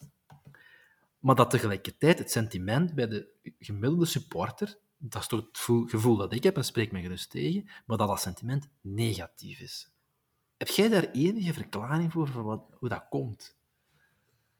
maar 1.19 1.35
dat 1.35 1.49
tegelijkertijd 1.49 2.19
het 2.19 2.31
sentiment 2.31 2.95
bij 2.95 3.07
de 3.07 3.27
gemiddelde 3.59 4.05
supporter, 4.05 4.77
dat 4.97 5.21
is 5.21 5.27
toch 5.27 5.39
het 5.39 5.57
gevoel, 5.57 5.85
gevoel 5.85 6.17
dat 6.17 6.33
ik 6.33 6.43
heb, 6.43 6.57
en 6.57 6.65
spreek 6.65 6.91
me 6.91 7.01
gerust 7.01 7.29
tegen, 7.29 7.69
maar 7.85 7.97
dat 7.97 8.07
dat 8.07 8.21
sentiment 8.21 8.69
negatief 8.81 9.59
is. 9.59 9.91
Heb 10.57 10.67
jij 10.67 10.89
daar 10.89 11.11
enige 11.11 11.53
verklaring 11.53 12.11
voor, 12.11 12.27
voor 12.27 12.43
wat, 12.43 12.63
hoe 12.71 12.89
dat 12.89 13.05
komt? 13.09 13.55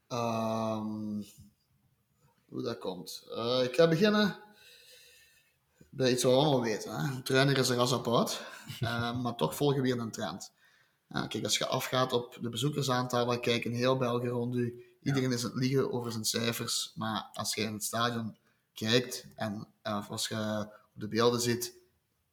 Ehm, 0.08 1.22
hoe 2.46 2.62
dat 2.62 2.78
komt. 2.78 3.28
Eh, 3.36 3.64
ik 3.64 3.76
ga 3.76 3.88
beginnen 3.88 4.44
bij 5.96 6.12
iets 6.12 6.24
wat 6.24 6.32
we 6.34 6.38
allemaal 6.40 6.62
weten. 6.62 6.92
Hè. 6.96 7.16
Een 7.16 7.24
trainer 7.24 7.58
is 7.58 7.70
een 7.70 7.76
ras 7.76 7.94
apart, 7.94 8.42
eh, 8.80 9.22
maar 9.22 9.36
toch 9.36 9.56
volgen 9.56 9.82
we 9.82 9.82
weer 9.82 10.00
een 10.00 10.12
trend. 10.12 10.54
Kijk, 11.28 11.44
als 11.44 11.58
je 11.58 11.68
afgaat 11.68 12.14
op 12.14 12.38
de 12.42 12.50
bezoekersaantallen, 12.50 13.42
kijken 13.42 13.72
heel 13.72 13.98
België 13.98 14.28
rond 14.28 14.56
u. 14.56 14.84
Iedereen 15.02 15.32
is 15.32 15.44
aan 15.46 15.50
het 15.52 15.60
liegen 15.60 15.92
over 15.92 16.12
zijn 16.12 16.26
cijfers, 16.26 16.92
maar 16.96 17.30
als 17.34 17.56
je 17.56 17.62
in 17.62 17.74
het 17.74 17.84
stadion 17.84 18.38
kijkt 18.74 19.28
en 19.36 19.68
eh, 19.82 19.98
of 19.98 20.10
als 20.10 20.28
je 20.28 20.60
op 20.96 21.02
de 21.02 21.08
beelden 21.08 21.42
ziet, 21.42 21.78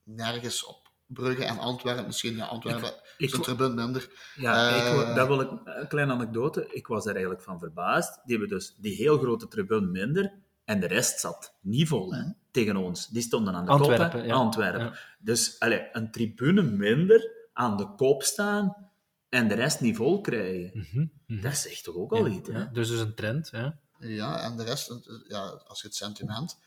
nergens 0.02 0.64
op 0.64 0.90
Brugge 1.06 1.44
en 1.44 1.58
Antwerpen, 1.58 2.06
misschien 2.06 2.36
ja, 2.36 2.44
Antwerpen 2.46 2.88
ik- 2.88 3.00
is 3.16 3.32
een 3.32 3.42
tribune 3.42 3.74
minder. 3.74 4.10
Ja, 4.36 4.68
ik, 4.68 4.82
Eh, 4.82 5.14
dat 5.14 5.26
wil 5.26 5.40
ik, 5.40 5.50
een 5.64 5.88
kleine 5.88 6.12
anekdote. 6.12 6.68
Ik 6.70 6.86
was 6.86 7.04
er 7.06 7.12
eigenlijk 7.12 7.42
van 7.42 7.58
verbaasd. 7.58 8.20
Die 8.24 8.38
hebben 8.38 8.56
dus 8.56 8.74
die 8.78 8.94
heel 8.94 9.18
grote 9.18 9.48
tribune 9.48 9.86
minder 9.86 10.32
en 10.64 10.80
de 10.80 10.86
rest 10.86 11.20
zat 11.20 11.54
niet 11.60 11.88
vol 11.88 12.14
hè, 12.14 12.22
tegen 12.50 12.76
ons. 12.76 13.06
Die 13.08 13.22
stonden 13.22 13.54
aan 13.54 13.64
de 13.64 13.70
Antwerpen, 13.70 14.10
kop. 14.10 14.20
hè. 14.20 14.26
ja. 14.26 14.34
Antwerpen. 14.34 14.80
Ja. 14.84 14.94
Dus 15.18 15.58
allee, 15.60 15.88
een 15.92 16.10
tribune 16.10 16.62
minder 16.62 17.30
aan 17.52 17.76
de 17.76 17.94
kop 17.94 18.22
staan 18.22 18.90
en 19.28 19.48
de 19.48 19.54
rest 19.54 19.80
niet 19.80 19.96
vol 19.96 20.20
krijgen. 20.20 20.70
Mhm, 20.78 21.06
mhm. 21.26 21.42
Dat 21.42 21.56
zegt 21.56 21.84
toch 21.84 21.94
ook 21.94 22.12
al 22.12 22.26
Ja, 22.26 22.32
iets, 22.36 22.48
hè? 22.48 22.58
ja, 22.58 22.64
dus 22.72 22.88
dus 22.88 23.00
een 23.00 23.14
trend, 23.14 23.48
ja. 23.52 23.78
Ja, 23.98 24.42
en 24.42 24.56
de 24.56 24.64
rest, 24.64 24.94
ja, 25.28 25.40
als 25.66 25.80
je 25.80 25.86
het 25.86 25.96
sentiment. 25.96 26.58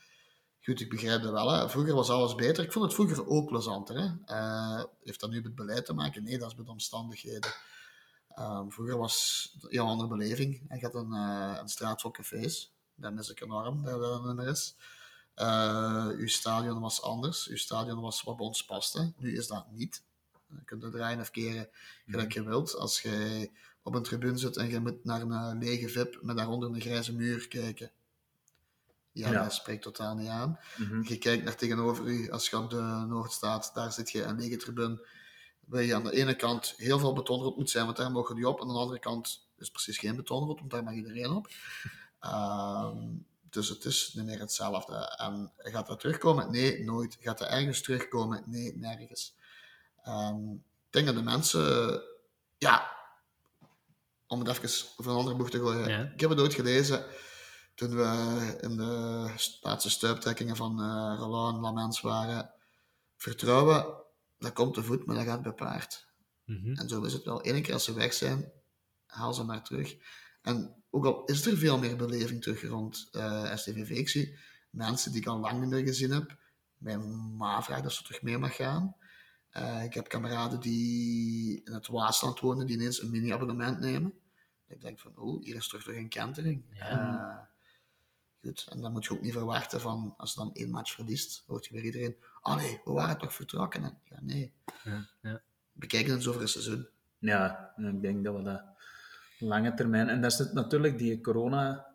Goed, 0.62 0.80
ik 0.80 0.90
begrijp 0.90 1.22
dat 1.22 1.32
wel. 1.32 1.50
Hè. 1.50 1.68
Vroeger 1.68 1.94
was 1.94 2.10
alles 2.10 2.34
beter. 2.34 2.64
Ik 2.64 2.72
vond 2.72 2.84
het 2.84 2.94
vroeger 2.94 3.26
ook 3.26 3.46
plezanter. 3.48 3.96
Hè. 4.00 4.08
Eh, 4.24 4.84
heeft 5.04 5.20
dat 5.20 5.30
nu 5.30 5.36
met 5.36 5.44
het 5.44 5.54
beleid 5.54 5.84
te 5.84 5.92
maken? 5.92 6.22
Nee, 6.22 6.38
dat 6.38 6.50
is 6.50 6.56
met 6.56 6.68
omstandigheden. 6.68 7.50
Ehm, 8.28 8.68
vroeger 8.68 8.96
was 8.96 9.50
het 9.54 9.62
een 9.64 9.70
heel 9.70 9.86
andere 9.86 10.08
beleving. 10.08 10.62
Je 10.68 10.84
had 10.84 10.94
een, 10.94 11.12
eh 11.12 11.56
een 11.60 11.68
straat 11.68 12.00
vol 12.00 12.10
cafés. 12.10 12.72
Dat 12.96 13.12
mis 13.12 13.30
ik 13.30 13.40
enorm, 13.40 13.84
dat 13.84 14.00
dat 14.00 14.20
er 14.20 14.26
niet 14.26 14.36
meer 14.36 14.48
is. 14.48 14.74
Eh 15.34 16.06
uw 16.06 16.28
stadion 16.28 16.80
was 16.80 17.02
anders. 17.02 17.48
Uw 17.48 17.56
stadion 17.56 18.00
was 18.00 18.22
wat 18.22 18.36
bij 18.36 18.46
ons 18.46 18.64
paste. 18.64 19.12
Nu 19.16 19.36
is 19.36 19.46
dat 19.46 19.70
niet. 19.70 20.02
Je 20.48 20.64
kunt 20.64 20.82
het 20.82 20.92
draaien 20.92 21.20
of 21.20 21.30
keren 21.30 21.68
gelijk 22.06 22.32
je 22.32 22.42
wilt. 22.44 22.74
Als 22.76 23.02
je 23.02 23.50
op 23.82 23.94
een 23.94 24.02
tribune 24.02 24.36
zit 24.38 24.56
en 24.56 24.68
je 24.68 24.80
moet 24.80 25.04
naar 25.04 25.20
een 25.20 25.32
eh, 25.32 25.52
lege 25.58 25.88
VIP 25.88 26.18
met 26.22 26.36
daaronder 26.36 26.68
een 26.68 26.80
grijze 26.80 27.12
muur 27.14 27.48
kijken. 27.48 27.90
Ja, 29.12 29.30
Ja. 29.30 29.42
dat 29.42 29.52
spreekt 29.52 29.82
totaal 29.82 30.14
niet 30.14 30.28
aan. 30.28 30.58
Mhm. 30.76 31.02
Je 31.08 31.18
kijkt 31.18 31.44
naar 31.44 31.56
tegenover 31.56 32.04
u, 32.06 32.30
als 32.30 32.48
je 32.48 32.58
op 32.58 32.70
de 32.70 33.04
Noord 33.08 33.32
staat, 33.32 33.70
daar 33.74 33.92
zit 33.92 34.10
je 34.10 34.22
een 34.22 34.36
lege 34.38 34.56
tribune. 34.56 35.06
Waar 35.64 35.82
je 35.82 35.94
aan 35.94 36.04
de 36.04 36.12
ene 36.12 36.36
kant 36.36 36.74
heel 36.76 36.98
veel 36.98 37.12
betonrot 37.12 37.56
moet 37.56 37.70
zijn, 37.70 37.84
want 37.84 37.96
daar 37.96 38.10
mogen 38.10 38.34
die 38.34 38.48
op. 38.48 38.60
En 38.60 38.66
aan 38.66 38.72
de 38.74 38.78
andere 38.80 38.98
kant 38.98 39.48
is 39.58 39.70
precies 39.70 39.98
geen 39.98 40.16
betonrot, 40.16 40.58
want 40.58 40.70
daar 40.70 40.82
mag 40.84 40.94
iedereen 40.94 41.30
op. 41.30 41.48
Ehm, 42.26 42.96
dus 43.50 43.68
het 43.68 43.84
is 43.84 44.12
niet 44.14 44.24
meer 44.24 44.40
hetzelfde. 44.40 45.16
En 45.16 45.52
gaat 45.56 45.86
dat 45.86 46.00
terugkomen? 46.00 46.50
Nee, 46.50 46.84
nooit. 46.84 47.16
Gaat 47.20 47.38
dat 47.38 47.48
ergens 47.48 47.82
terugkomen? 47.82 48.42
Nee, 48.46 48.76
nergens. 48.76 49.36
Ehm, 50.02 50.52
ik 50.52 50.90
denk 50.90 51.06
dat 51.06 51.14
de 51.14 51.22
mensen, 51.22 52.02
ja, 52.58 52.96
om 54.26 54.38
het 54.38 54.48
even 54.48 54.88
voor 54.96 55.12
een 55.12 55.18
andere 55.18 55.36
boeg 55.36 55.50
te 55.50 55.58
gooien. 55.58 55.88
Ja. 55.88 56.10
Ik 56.14 56.20
heb 56.20 56.30
het 56.30 56.40
ooit 56.40 56.54
gelezen 56.54 57.04
toen 57.74 57.96
we 57.96 58.58
in 58.60 58.76
de 58.76 59.30
laatste 59.60 59.90
stuiptrekkingen 59.90 60.56
van 60.56 60.80
eh 60.80 61.14
Roland 61.18 61.56
en 61.56 61.62
Lamens 61.62 62.00
waren. 62.00 62.50
Vertrouwen, 63.16 63.86
dat 64.38 64.52
komt 64.52 64.74
te 64.74 64.82
voet, 64.82 65.06
maar 65.06 65.16
dat 65.16 65.24
gaat 65.24 65.42
bij 65.42 65.52
paard. 65.52 66.06
Mhm. 66.44 66.74
En 66.74 66.88
zo 66.88 67.02
is 67.02 67.12
het 67.12 67.24
wel. 67.24 67.46
Eén 67.46 67.62
keer 67.62 67.72
als 67.72 67.84
ze 67.84 67.92
weg 67.92 68.12
zijn, 68.12 68.52
haal 69.06 69.34
ze 69.34 69.44
maar 69.44 69.64
terug. 69.64 69.96
En 70.42 70.84
ook 70.96 71.04
al 71.04 71.24
is 71.24 71.46
er 71.46 71.56
veel 71.56 71.78
meer 71.78 71.96
beleving 71.96 72.42
terug 72.42 72.62
rond 72.62 73.08
eh 73.12 73.56
STVV, 73.56 73.90
ik 73.90 74.08
zie 74.08 74.38
mensen 74.70 75.12
die 75.12 75.20
ik 75.20 75.26
al 75.26 75.38
lang 75.38 75.60
niet 75.60 75.70
meer 75.70 75.86
gezien 75.86 76.10
heb. 76.10 76.38
Mijn 76.76 77.36
ma 77.36 77.62
vraagt 77.62 77.82
dat 77.82 77.92
ze 77.92 78.02
terug 78.02 78.22
mee 78.22 78.38
mag 78.38 78.56
gaan. 78.56 78.96
Eh, 79.50 79.84
ik 79.84 79.94
heb 79.94 80.08
kameraden 80.08 80.60
die 80.60 81.62
in 81.64 81.72
het 81.72 81.86
Waasland 81.86 82.40
wonen, 82.40 82.66
die 82.66 82.76
ineens 82.76 83.02
een 83.02 83.10
mini-abonnement 83.10 83.78
nemen. 83.78 84.14
Ik 84.68 84.80
denk 84.80 84.98
van, 84.98 85.16
oh, 85.16 85.42
hier 85.42 85.56
is 85.56 85.68
terug 85.68 85.84
toch 85.84 85.94
een 85.94 86.08
kentering. 86.08 86.64
Ja. 86.70 86.90
Eh, 86.90 87.46
goed, 88.42 88.66
en 88.70 88.80
dan 88.80 88.92
moet 88.92 89.04
je 89.04 89.10
ook 89.10 89.22
niet 89.22 89.32
verwachten 89.32 89.80
van, 89.80 90.14
als 90.16 90.32
je 90.32 90.40
dan 90.40 90.54
één 90.54 90.70
match 90.70 90.92
verliest, 90.92 91.42
hoort 91.46 91.66
je 91.66 91.74
weer 91.74 91.84
iedereen, 91.84 92.16
oh 92.42 92.56
nee, 92.56 92.80
we 92.84 92.92
waren 92.92 93.18
toch 93.18 93.34
vertrokken? 93.34 93.82
En, 93.82 93.98
ja, 94.04 94.18
nee. 94.20 94.52
Ja, 94.84 95.08
ja. 95.22 95.42
Bekijken 95.72 96.12
het 96.12 96.26
over 96.26 96.40
een 96.40 96.48
seizoen. 96.48 96.88
Ja, 97.18 97.72
ik 97.76 98.02
denk 98.02 98.24
dat 98.24 98.36
we 98.36 98.42
dat 98.42 98.62
lange 99.38 99.74
termijn... 99.74 100.08
En 100.08 100.24
is 100.24 100.38
het 100.38 100.52
natuurlijk 100.52 100.98
die 100.98 101.20
corona... 101.20 101.94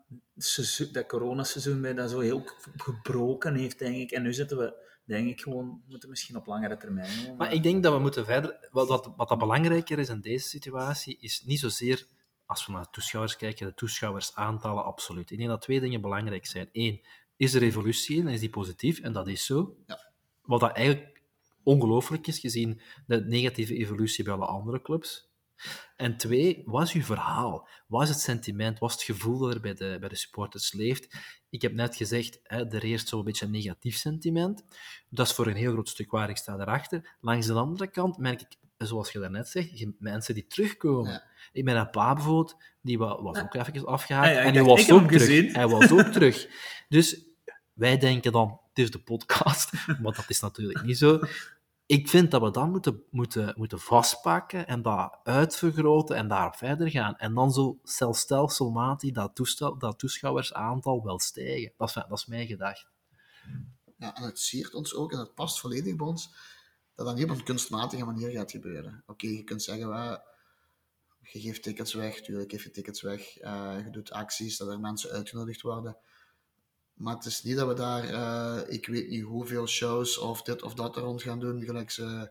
Dat 0.92 1.06
coronaseizoen 1.06 1.80
bij 1.80 1.94
dat 1.94 2.10
zo 2.10 2.20
heel 2.20 2.42
gebroken 2.76 3.54
heeft, 3.54 3.78
denk 3.78 3.96
ik. 3.96 4.10
En 4.10 4.22
nu 4.22 4.32
zitten 4.32 4.58
we 4.58 4.90
denk 5.04 5.28
ik 5.28 5.40
gewoon, 5.40 5.66
we 5.66 5.90
moeten 5.90 6.08
misschien 6.08 6.36
op 6.36 6.46
langere 6.46 6.76
termijn 6.76 7.06
gewoon, 7.06 7.36
Maar 7.36 7.52
ik 7.52 7.62
denk 7.62 7.82
dat 7.82 7.92
we 7.92 7.98
moeten 7.98 8.24
verder... 8.24 8.68
Wat, 8.70 8.88
wat, 8.88 9.12
wat 9.16 9.28
dat 9.28 9.38
belangrijker 9.38 9.98
is 9.98 10.08
in 10.08 10.20
deze 10.20 10.48
situatie, 10.48 11.16
is 11.20 11.42
niet 11.44 11.58
zozeer, 11.58 12.06
als 12.46 12.66
we 12.66 12.72
naar 12.72 12.82
de 12.82 12.88
toeschouwers 12.90 13.36
kijken, 13.36 13.66
de 13.66 13.74
toeschouwersaantallen, 13.74 14.84
absoluut. 14.84 15.30
Ik 15.30 15.38
denk 15.38 15.48
dat 15.48 15.60
twee 15.60 15.80
dingen 15.80 16.00
belangrijk 16.00 16.46
zijn. 16.46 16.68
Eén, 16.72 17.00
is 17.36 17.54
er 17.54 17.62
evolutie 17.62 18.16
in 18.16 18.26
en 18.26 18.32
is 18.32 18.40
die 18.40 18.50
positief? 18.50 19.00
En 19.00 19.12
dat 19.12 19.28
is 19.28 19.46
zo. 19.46 19.76
Ja. 19.86 20.10
Wat 20.42 20.60
dat 20.60 20.72
eigenlijk 20.72 21.22
ongelooflijk 21.62 22.26
is, 22.26 22.38
gezien 22.38 22.80
de 23.06 23.24
negatieve 23.24 23.74
evolutie 23.74 24.24
bij 24.24 24.32
alle 24.32 24.46
andere 24.46 24.82
clubs. 24.82 25.30
En 25.96 26.16
twee, 26.16 26.62
wat 26.64 26.82
is 26.82 26.92
uw 26.92 27.02
verhaal? 27.02 27.68
Wat 27.86 28.02
is 28.02 28.08
het 28.08 28.20
sentiment? 28.20 28.78
Wat 28.78 28.90
is 28.90 28.94
het 28.96 29.04
gevoel 29.04 29.38
dat 29.38 29.54
er 29.54 29.60
bij 29.60 29.74
de, 29.74 29.96
bij 30.00 30.08
de 30.08 30.16
supporters 30.16 30.72
leeft? 30.72 31.16
Ik 31.50 31.62
heb 31.62 31.72
net 31.72 31.96
gezegd, 31.96 32.38
hè, 32.42 32.68
er 32.70 32.82
heerst 32.82 33.08
zo'n 33.08 33.24
beetje 33.24 33.44
een 33.44 33.50
negatief 33.50 33.96
sentiment. 33.96 34.64
Dat 35.08 35.26
is 35.26 35.32
voor 35.32 35.46
een 35.46 35.56
heel 35.56 35.72
groot 35.72 35.88
stuk 35.88 36.10
waar, 36.10 36.30
ik 36.30 36.36
sta 36.36 36.58
erachter. 36.58 37.16
Langs 37.20 37.46
de 37.46 37.52
andere 37.52 37.86
kant 37.90 38.18
merk 38.18 38.40
ik, 38.40 38.48
zoals 38.76 39.12
je 39.12 39.18
daarnet 39.18 39.48
zegt, 39.48 39.86
mensen 39.98 40.34
die 40.34 40.46
terugkomen. 40.46 41.12
Ja. 41.12 41.24
Ik 41.52 41.64
ben 41.64 41.76
een 41.76 41.90
pa 41.90 42.14
bijvoorbeeld, 42.14 42.56
die 42.80 42.98
wa- 42.98 43.22
was 43.22 43.38
ook 43.40 43.54
even 43.54 43.86
afgehaakt. 43.86 44.26
Ah 44.28 44.32
ja, 44.34 44.40
en 44.40 44.52
die 44.52 44.62
dacht, 44.64 44.86
was 44.88 44.90
ook 45.00 45.06
terug. 45.06 45.22
gezien. 45.22 45.52
Hij 45.54 45.68
was 45.68 45.90
ook 45.90 46.06
terug. 46.16 46.48
Dus 46.88 47.24
wij 47.72 47.98
denken 47.98 48.32
dan, 48.32 48.60
het 48.68 48.78
is 48.84 48.90
de 48.90 48.98
podcast, 49.02 49.72
maar 50.02 50.12
dat 50.12 50.24
is 50.28 50.40
natuurlijk 50.40 50.82
niet 50.82 50.98
zo. 50.98 51.20
Ik 51.92 52.08
vind 52.08 52.30
dat 52.30 52.42
we 52.42 52.50
dat 52.50 52.68
moeten, 52.68 53.02
moeten, 53.10 53.54
moeten 53.56 53.78
vastpakken 53.78 54.66
en 54.66 54.82
dat 54.82 55.18
uitvergroten 55.22 56.16
en 56.16 56.28
daarop 56.28 56.56
verder 56.56 56.90
gaan. 56.90 57.16
En 57.16 57.34
dan 57.34 57.52
zo 57.52 57.78
stelselmatig 58.12 59.12
dat, 59.12 59.34
toestel, 59.34 59.78
dat 59.78 59.98
toeschouwersaantal 59.98 61.02
wel 61.04 61.20
stijgen. 61.20 61.72
Dat 61.76 61.88
is, 61.88 61.94
dat 61.94 62.18
is 62.18 62.26
mijn 62.26 62.46
gedachte. 62.46 62.86
Ja, 63.96 64.16
en 64.16 64.22
het 64.22 64.38
siert 64.38 64.74
ons 64.74 64.94
ook 64.94 65.12
en 65.12 65.18
het 65.18 65.34
past 65.34 65.60
volledig 65.60 65.96
bij 65.96 66.06
ons 66.06 66.34
dat 66.94 67.06
dat 67.06 67.14
niet 67.14 67.24
op 67.24 67.30
een 67.30 67.44
kunstmatige 67.44 68.04
manier 68.04 68.30
gaat 68.30 68.50
gebeuren. 68.50 69.02
Oké, 69.06 69.26
je 69.26 69.44
kunt 69.44 69.62
zeggen, 69.62 69.88
"Wa, 69.88 70.24
je 71.20 71.40
geeft 71.40 71.62
tickets 71.62 71.94
weg, 71.94 72.20
tuurlijk 72.20 72.50
geef 72.50 72.62
je 72.62 72.70
tickets 72.70 73.02
weg, 73.02 73.36
eh, 73.38 73.76
je 73.84 73.90
doet 73.90 74.12
acties, 74.12 74.56
dat 74.56 74.68
er 74.68 74.80
mensen 74.80 75.10
uitgenodigd 75.10 75.62
worden. 75.62 75.96
Maar 77.02 77.14
het 77.14 77.24
is 77.24 77.42
niet 77.42 77.56
dat 77.56 77.68
we 77.68 77.74
daar, 77.74 78.04
eh, 78.04 78.74
ik 78.74 78.86
weet 78.86 79.08
niet 79.08 79.22
hoeveel 79.22 79.66
shows 79.66 80.18
of 80.18 80.42
dit 80.42 80.62
of 80.62 80.74
dat 80.74 80.96
rond 80.96 81.22
gaan 81.22 81.40
doen, 81.40 81.64
gelijk 81.64 81.90
ze 81.90 82.30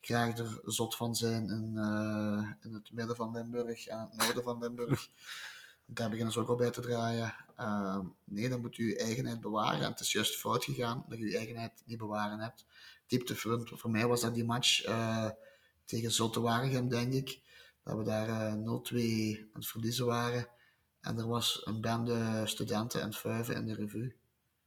graag 0.00 0.38
er 0.38 0.60
zot 0.64 0.96
van 0.96 1.14
zijn 1.14 1.50
in, 1.50 1.76
eh, 1.76 2.50
in 2.60 2.74
het 2.74 2.92
midden 2.92 3.16
van 3.16 3.32
Limburg 3.32 3.86
en 3.86 3.98
het 3.98 4.16
noorden 4.16 4.42
van 4.42 4.58
Limburg. 4.58 5.08
Daar 5.86 6.08
beginnen 6.08 6.32
ze 6.32 6.40
ook 6.40 6.48
al 6.48 6.56
bij 6.56 6.70
te 6.70 6.80
draaien. 6.80 7.34
Eh, 7.56 7.98
nee, 8.24 8.48
dan 8.48 8.60
moet 8.60 8.76
je 8.76 8.84
je 8.84 8.98
eigenheid 8.98 9.40
bewaren. 9.40 9.80
En 9.80 9.90
het 9.90 10.00
is 10.00 10.12
juist 10.12 10.36
fout 10.36 10.64
gegaan 10.64 11.04
dat 11.08 11.18
je 11.18 11.24
je 11.30 11.36
eigenheid 11.36 11.82
niet 11.84 11.98
bewaren 11.98 12.38
hebt. 12.38 12.64
Dieptepunt 13.06 13.70
voor 13.72 13.90
mij 13.90 14.06
was 14.06 14.20
dat 14.20 14.34
die 14.34 14.44
match 14.44 14.82
eh, 14.82 15.30
tegen 15.84 16.12
Zotte 16.12 16.40
Waregem, 16.40 16.88
denk 16.88 17.12
ik. 17.12 17.40
Dat 17.84 17.96
we 17.96 18.02
daar 18.02 18.28
eh 18.28 18.52
0-2 18.52 19.38
aan 19.52 19.60
het 19.60 19.66
verliezen 19.66 20.06
waren. 20.06 20.48
En 21.00 21.18
er 21.18 21.26
was 21.26 21.66
een 21.66 21.80
bende 21.80 22.42
studenten 22.46 23.02
en 23.02 23.12
vuiven 23.12 23.54
in 23.54 23.66
de 23.66 23.74
revue. 23.74 24.16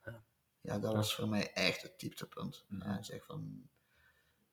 Ja. 0.05 0.23
Ja, 0.61 0.79
dat 0.79 0.93
was 0.93 1.15
voor 1.15 1.27
mij 1.27 1.53
echt 1.53 1.81
het 1.81 1.99
dieptepunt. 1.99 2.65
Ja, 2.79 2.97
ik 2.97 3.05
zeg 3.05 3.25
van, 3.25 3.69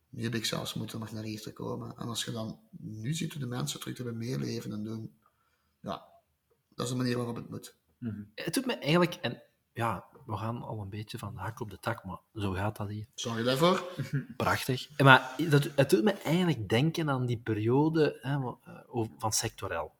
nu 0.08 0.22
heb 0.22 0.34
ik 0.34 0.44
zelfs 0.44 0.74
moeten 0.74 0.98
nog 0.98 1.12
naar 1.12 1.22
hier 1.22 1.40
te 1.40 1.52
komen. 1.52 1.96
En 1.96 2.08
als 2.08 2.24
je 2.24 2.30
dan 2.30 2.60
nu 2.70 3.14
ziet 3.14 3.32
hoe 3.32 3.40
de 3.40 3.46
mensen 3.46 3.80
terug 3.80 3.96
hebben 3.96 4.16
meeleven 4.16 4.72
en 4.72 4.84
doen, 4.84 5.18
ja, 5.80 6.06
dat 6.74 6.86
is 6.86 6.92
de 6.92 6.98
manier 6.98 7.16
waarop 7.16 7.36
het 7.36 7.50
moet. 7.50 7.76
Mhm. 7.98 8.22
Het 8.34 8.54
doet 8.54 8.66
me 8.66 8.74
eigenlijk... 8.74 9.14
En 9.14 9.42
ja, 9.72 10.04
we 10.26 10.36
gaan 10.36 10.62
al 10.62 10.80
een 10.80 10.88
beetje 10.88 11.18
van 11.18 11.34
de 11.34 11.40
hak 11.40 11.60
op 11.60 11.70
de 11.70 11.78
tak, 11.78 12.04
maar 12.04 12.20
zo 12.34 12.52
gaat 12.52 12.76
dat 12.76 12.88
hier. 12.88 13.06
Sorry 13.14 13.42
daarvoor. 13.42 13.84
Prachtig. 14.36 14.98
Maar 14.98 15.34
dat, 15.50 15.70
het 15.76 15.90
doet 15.90 16.04
me 16.04 16.12
eigenlijk 16.12 16.68
denken 16.68 17.10
aan 17.10 17.26
die 17.26 17.38
periode 17.38 18.18
hè, 18.20 18.34
eh, 18.34 19.04
van 19.18 19.32
sectorel. 19.32 19.94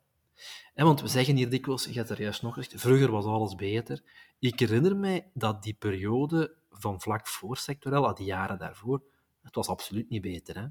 Want 0.74 1.00
we 1.00 1.08
zeggen 1.08 1.36
hier 1.36 1.50
dikwijls, 1.50 1.84
je 1.84 1.92
hebt 1.92 2.10
er 2.10 2.20
juist 2.20 2.42
nog 2.42 2.54
gezegd, 2.54 2.80
vroeger 2.80 3.10
was 3.10 3.24
alles 3.24 3.54
beter. 3.54 4.02
Ik 4.38 4.58
herinner 4.60 4.96
mij 4.96 5.30
dat 5.34 5.62
die 5.62 5.74
periode 5.74 6.54
van 6.70 7.00
vlak 7.00 7.26
voor 7.26 7.56
sectorel, 7.56 8.06
al 8.06 8.14
die 8.14 8.26
jaren 8.26 8.58
daarvoor, 8.58 9.02
het 9.42 9.54
was 9.54 9.68
absoluut 9.68 10.10
niet 10.10 10.22
beter. 10.22 10.56
Hè. 10.56 10.66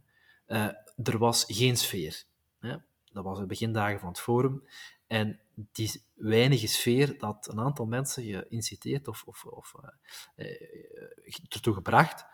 Eh, 0.46 0.76
er 1.04 1.18
was 1.18 1.46
geen 1.48 1.78
sfeer. 1.78 2.24
Hè. 2.60 2.76
Dat 3.12 3.24
was 3.24 3.40
de 3.40 3.46
begindagen 3.46 4.00
van 4.00 4.10
het 4.10 4.20
forum. 4.20 4.68
En 5.08 5.40
die 5.54 6.04
weinige 6.14 6.68
sfeer 6.68 7.18
dat 7.18 7.48
een 7.52 7.60
aantal 7.60 7.86
mensen 7.86 8.24
geïnciteerd 8.24 9.08
of, 9.08 9.24
of, 9.26 9.46
of 9.46 9.74
eh, 10.36 10.46
eh, 10.46 11.36
ertoe 11.50 11.74
gebracht 11.74 12.26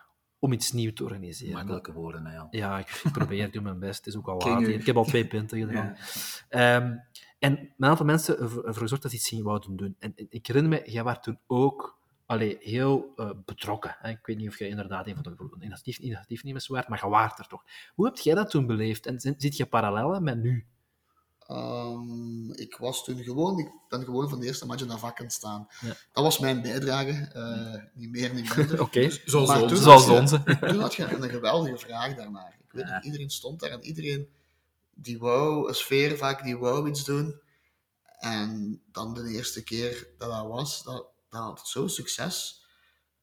om 0.44 0.52
iets 0.54 0.72
nieuws 0.72 0.94
te 0.94 1.04
organiseren. 1.04 1.54
Makkelijke 1.54 1.94
woorden, 1.94 2.26
hè, 2.26 2.34
Jan. 2.34 2.48
Ja, 2.52 2.80
ik 2.80 3.02
probeer, 3.12 3.44
ik 3.44 3.54
doe 3.54 3.62
mijn 3.62 3.80
best. 3.80 3.98
Het 3.98 4.08
is 4.08 4.16
ook 4.20 4.28
al 4.28 4.38
laat. 4.38 4.62
Ik 4.62 4.86
heb 4.86 4.98
al 4.98 5.04
twee 5.04 5.28
punten 5.28 5.60
gedaan. 5.60 5.96
Ja. 6.50 6.76
Ehm, 6.80 6.98
en 7.40 7.60
een 7.60 7.86
aantal 7.86 8.06
mensen 8.06 8.40
ervoor 8.40 8.74
gezorgd 8.74 9.02
dat 9.04 9.12
ze 9.12 9.18
iets 9.18 9.28
gingen 9.28 9.46
wouden 9.46 9.76
doen. 9.76 9.96
En, 10.00 10.14
en 10.16 10.28
ik 10.30 10.48
herinner 10.48 10.72
me, 10.72 10.92
jij 10.92 11.04
was 11.04 11.18
toen 11.22 11.40
ook 11.48 12.02
allee, 12.26 12.58
heel 12.60 13.14
eh, 13.16 13.30
betrokken. 13.46 13.96
Hè? 14.00 14.10
Ik 14.10 14.26
weet 14.26 14.38
niet 14.38 14.48
of 14.48 14.60
jij 14.60 14.68
inderdaad 14.68 15.08
een 15.08 15.16
van 15.16 15.24
de 15.24 15.56
initiatief, 15.60 15.98
initiatiefnemers 15.98 16.68
waart, 16.68 16.88
maar 16.88 17.00
je 17.04 17.10
waart 17.10 17.40
er 17.40 17.48
toch. 17.48 17.64
Hoe 17.96 18.06
heb 18.06 18.18
jij 18.18 18.36
dat 18.36 18.50
toen 18.50 18.66
beleefd? 18.66 19.06
En 19.06 19.20
zit 19.20 19.42
zit 19.42 19.58
je 19.58 19.66
parallellen 19.66 20.24
met 20.24 20.38
nu? 20.38 20.66
Ehm, 21.48 22.52
ik 22.52 22.78
was 22.78 23.04
toen 23.04 23.24
gewoon, 23.24 23.60
ik 23.60 23.72
ben 23.90 24.04
gewoon 24.04 24.30
van 24.30 24.40
de 24.40 24.46
eerste 24.46 24.66
match 24.66 24.82
in 24.82 24.88
dat 24.88 25.00
vak 25.00 25.20
aan 25.20 25.26
het 25.26 25.34
staan. 25.34 25.68
Ja. 25.82 25.88
Dat 26.12 26.24
was 26.24 26.40
mijn 26.40 26.62
bijdrage, 26.62 27.12
eh, 27.34 27.82
niet 27.94 28.10
meer, 28.12 28.34
niet 28.34 28.56
minder. 28.56 28.82
Oké, 28.88 29.10
Zoals 29.26 29.48
Maar 29.48 29.62
onze. 29.62 29.76
toen 29.76 29.84
zoals 29.84 30.06
had 30.06 30.14
je- 30.16 30.20
onze. 30.22 30.44
Toen 30.68 30.80
had 30.80 30.96
je 30.96 31.04
een 31.16 31.30
geweldige 31.30 31.78
vraag 31.78 32.16
daarnaar. 32.16 32.58
Ik 32.64 32.72
weet 32.72 32.88
Ja. 32.88 32.96
niet, 32.96 33.06
iedereen 33.06 33.30
stond 33.30 33.60
daar 33.60 33.70
en 33.70 33.84
iedereen 33.84 34.28
die 34.94 35.20
wou 35.20 35.68
een 35.68 35.76
sfeer 35.76 36.18
vaak, 36.18 36.44
die 36.44 36.58
wou 36.58 36.90
iets 36.90 37.04
doen. 37.04 37.42
En 38.20 38.82
dan 38.92 39.14
de 39.14 39.30
eerste 39.30 39.64
keer 39.64 40.08
dat 40.18 40.30
dat 40.30 40.48
was, 40.48 40.84
dat, 40.84 41.06
dat 41.30 41.42
had 41.42 41.62
zo'n 41.68 41.90
succes. 41.90 42.62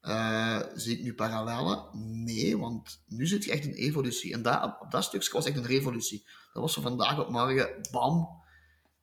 Eh, 0.01 0.59
zie 0.75 0.97
ik 0.97 1.03
nu 1.03 1.13
parallellen? 1.13 1.85
Nee, 2.23 2.57
want 2.57 3.01
nu 3.07 3.27
zit 3.27 3.43
je 3.43 3.51
echt 3.51 3.65
een 3.65 3.73
evolutie. 3.73 4.33
En 4.33 4.41
dat, 4.41 4.77
op 4.81 4.91
dat 4.91 5.03
stukje 5.03 5.31
was 5.31 5.45
echt 5.45 5.57
een 5.57 5.65
revolutie. 5.65 6.25
Dat 6.53 6.61
was 6.61 6.73
van 6.73 6.83
vandaag 6.83 7.19
op 7.19 7.29
morgen, 7.29 7.69
bam. 7.91 8.39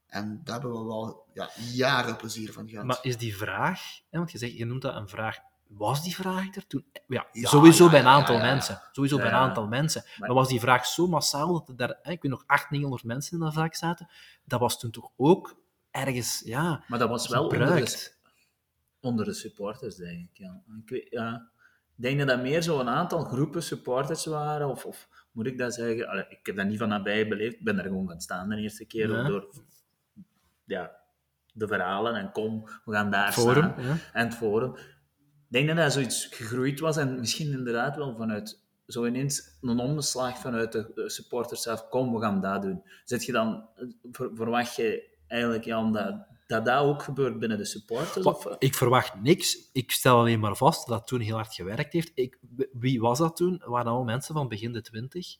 En 0.06 0.40
daar 0.44 0.60
hebben 0.60 0.78
we 0.78 0.84
wel 0.86 1.26
ja, 1.32 1.50
jaren 1.72 2.16
plezier 2.16 2.52
van 2.52 2.68
gehad. 2.68 2.84
Maar 2.84 2.98
is 3.02 3.16
die 3.16 3.36
vraag, 3.36 3.80
hè, 4.10 4.18
want 4.18 4.32
je, 4.32 4.38
zegt, 4.38 4.56
je 4.56 4.64
noemt 4.64 4.82
dat 4.82 4.94
een 4.96 5.08
vraag, 5.08 5.38
was 5.66 6.02
die 6.02 6.14
vraag 6.14 6.54
er 6.56 6.66
toen? 6.66 6.84
Ja, 7.06 7.26
Ja, 7.32 7.48
sowieso 7.48 7.84
ja, 7.84 7.90
bij 7.90 8.00
een 8.00 8.06
aantal 8.06 8.34
ja, 8.34 8.44
ja. 8.44 8.50
mensen. 8.52 8.82
Sowieso 8.92 9.16
bij 9.16 9.24
een 9.26 9.30
Ja. 9.32 9.38
aantal 9.38 9.66
mensen. 9.66 10.04
Maar, 10.18 10.32
was 10.34 10.48
die 10.48 10.60
vraag 10.60 10.86
zo 10.86 11.06
massaal 11.06 11.52
dat 11.52 11.68
er 11.68 11.76
daar, 11.76 11.98
hè, 12.02 12.10
ik 12.10 12.22
weet 12.22 12.30
nog, 12.32 12.42
800, 12.46 12.70
900 12.70 13.04
mensen 13.04 13.32
in 13.38 13.44
dat 13.44 13.54
vak 13.54 13.74
zaten? 13.74 14.08
Dat 14.44 14.60
was 14.60 14.78
toen 14.78 14.90
toch 14.90 15.10
ook 15.16 15.56
ergens, 15.90 16.42
ja, 16.44 16.84
Maar 16.88 16.98
dat 16.98 17.08
was 17.08 17.28
wel 17.28 17.42
onder 17.42 17.58
de, 17.58 17.64
gebruikt. 17.64 18.18
onder 19.00 19.24
de 19.24 19.32
supporters, 19.34 19.96
denk 19.96 20.28
ik. 20.30 20.38
Ja. 20.38 20.62
Ik, 20.82 20.88
weet, 20.88 21.06
ja. 21.10 21.48
ik 21.96 22.02
denk 22.02 22.18
dat 22.18 22.28
dat 22.28 22.40
meer 22.40 22.62
zo'n 22.62 22.88
aantal 22.88 23.24
groepen 23.24 23.62
supporters 23.62 24.24
waren, 24.26 24.68
of, 24.68 24.84
of 24.84 25.08
moet 25.38 25.46
ik 25.46 25.58
dat 25.58 25.74
zeggen? 25.74 26.08
Allee, 26.08 26.24
ik 26.28 26.38
heb 26.46 26.56
dat 26.56 26.66
niet 26.66 26.78
van 26.78 26.88
nabij 26.88 27.28
beleefd, 27.28 27.54
ik 27.54 27.64
ben 27.64 27.78
er 27.78 27.84
gewoon 27.84 28.08
gaan 28.08 28.20
staan 28.20 28.48
de 28.48 28.56
eerste 28.56 28.84
keer, 28.84 29.08
Ja. 29.10 29.22
door 29.28 29.48
ja, 30.64 30.92
de 31.52 31.66
verhalen 31.66 32.14
en 32.14 32.32
kom, 32.32 32.64
we 32.84 32.92
gaan 32.92 33.10
daar 33.10 33.32
Forum, 33.32 33.72
staan. 33.72 33.84
ja. 33.84 33.96
En 34.12 34.24
het 34.26 34.34
forum. 34.34 34.74
Ik 34.76 35.54
denk 35.54 35.66
dat 35.68 35.76
dat 35.76 35.92
zoiets 35.92 36.26
gegroeid 36.26 36.80
was 36.80 36.96
en 36.96 37.18
misschien 37.18 37.50
inderdaad 37.52 37.96
wel 37.96 38.16
vanuit 38.16 38.66
zo 38.86 39.04
ineens 39.06 39.58
een 39.60 39.78
omslag 39.78 40.38
vanuit 40.38 40.72
de 40.72 41.02
supporters 41.10 41.62
zelf, 41.62 41.88
kom, 41.88 42.14
we 42.14 42.20
gaan 42.20 42.40
dat 42.40 42.62
doen. 42.62 42.82
Zet 43.04 43.24
je 43.24 43.32
dan, 43.32 43.68
ver- 44.12 44.30
verwacht 44.34 44.76
je 44.76 45.16
eigenlijk, 45.26 45.64
Jan, 45.64 45.92
dat 45.92 46.26
dat, 46.48 46.64
dat 46.64 46.82
ook 46.82 47.02
gebeurt 47.02 47.38
binnen 47.38 47.58
de 47.58 47.64
supporters? 47.64 48.26
Of, 48.26 48.44
Wat- 48.44 48.56
Ik 48.58 48.74
verwacht 48.74 49.14
niks. 49.20 49.58
Ik 49.72 49.90
stel 49.90 50.18
alleen 50.18 50.40
maar 50.40 50.56
vast 50.56 50.86
dat 50.88 51.06
toen 51.06 51.20
heel 51.20 51.34
hard 51.34 51.54
gewerkt 51.54 51.92
heeft. 51.92 52.10
Ik, 52.14 52.38
wie 52.72 53.00
was 53.00 53.18
dat 53.18 53.36
toen? 53.36 53.52
Het 53.52 53.64
waren 53.64 53.86
allemaal 53.86 54.04
mensen 54.04 54.34
van 54.34 54.48
begin 54.48 54.72
de 54.72 54.80
twintig. 54.82 55.36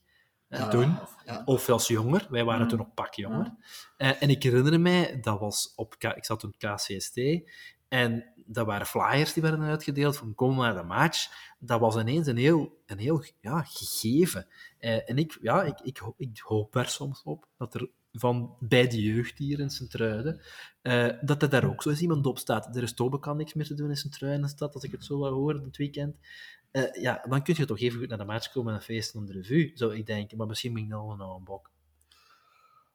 hè, 0.48 0.58
Ja, 0.58 0.68
toen. 0.68 1.00
of- 1.02 1.16
ja. 1.24 1.42
Of 1.44 1.62
zelfs 1.62 1.88
jonger. 1.88 2.26
Wij 2.30 2.44
waren 2.44 2.62
Mm. 2.62 2.68
toen 2.68 2.78
nog 2.78 2.94
pak 2.94 3.14
jonger. 3.14 3.54
Eh, 3.96 4.22
en 4.22 4.30
ik 4.30 4.42
herinner 4.42 4.80
mij, 4.80 5.20
dat 5.20 5.38
was 5.40 5.72
op, 5.76 5.94
ik 5.98 6.24
zat 6.24 6.40
toen 6.40 6.54
op 6.54 6.58
KCST, 6.58 7.16
en 7.88 8.32
dat 8.46 8.66
waren 8.66 8.86
flyers 8.86 9.32
die 9.32 9.42
werden 9.42 9.60
uitgedeeld 9.62 10.16
van 10.16 10.34
kom 10.34 10.56
naar 10.56 10.74
de 10.74 10.82
match. 10.82 11.30
Dat 11.58 11.80
was 11.80 11.96
ineens 11.96 12.26
een 12.26 12.36
heel, 12.36 12.80
een 12.86 12.98
heel 12.98 13.24
ja, 13.40 13.62
gegeven. 13.62 14.46
Eh, 14.78 15.10
en 15.10 15.18
ik, 15.18 15.38
ja, 15.40 15.62
ik, 15.62 15.80
ik, 15.80 16.00
ik 16.16 16.38
hoop 16.38 16.74
er 16.74 16.88
soms 16.88 17.22
op 17.22 17.46
dat 17.56 17.74
er 17.74 17.88
van 18.18 18.56
bij 18.60 18.88
de 18.88 19.02
jeugd 19.02 19.38
hier 19.38 19.60
in 19.60 19.70
Sint-Truiden, 19.70 20.40
eh, 20.82 21.08
dat 21.20 21.42
er 21.42 21.48
daar 21.48 21.64
ook 21.64 21.82
zo 21.82 21.88
eens 21.90 22.00
iemand 22.00 22.26
op 22.26 22.38
staat. 22.38 22.76
Er 22.76 22.82
is 22.82 22.94
Tobe 22.94 23.18
kan 23.18 23.36
niks 23.36 23.54
meer 23.54 23.66
te 23.66 23.74
doen 23.74 23.90
in 23.90 23.96
Sint-Truiden, 23.96 24.40
in 24.40 24.46
de 24.46 24.52
stad, 24.52 24.74
als 24.74 24.84
ik 24.84 24.92
het 24.92 25.04
zo 25.04 25.18
wat 25.18 25.32
hoor 25.32 25.54
het 25.54 25.76
weekend. 25.76 26.16
Eh, 26.70 27.02
ja, 27.02 27.24
dan 27.28 27.42
kun 27.42 27.54
je 27.56 27.64
toch 27.64 27.80
even 27.80 27.98
goed 27.98 28.08
naar 28.08 28.18
de 28.18 28.24
match 28.24 28.52
komen 28.52 28.74
en 28.74 28.82
feesten 28.82 29.18
onder 29.18 29.34
de 29.34 29.40
revue, 29.40 29.70
zou 29.74 29.96
ik 29.96 30.06
denken. 30.06 30.36
Maar 30.36 30.46
misschien 30.46 30.72
ben 30.72 30.82
ik 30.82 30.90
dan 30.90 31.18
wel 31.18 31.36
een 31.36 31.44
bok. 31.44 31.70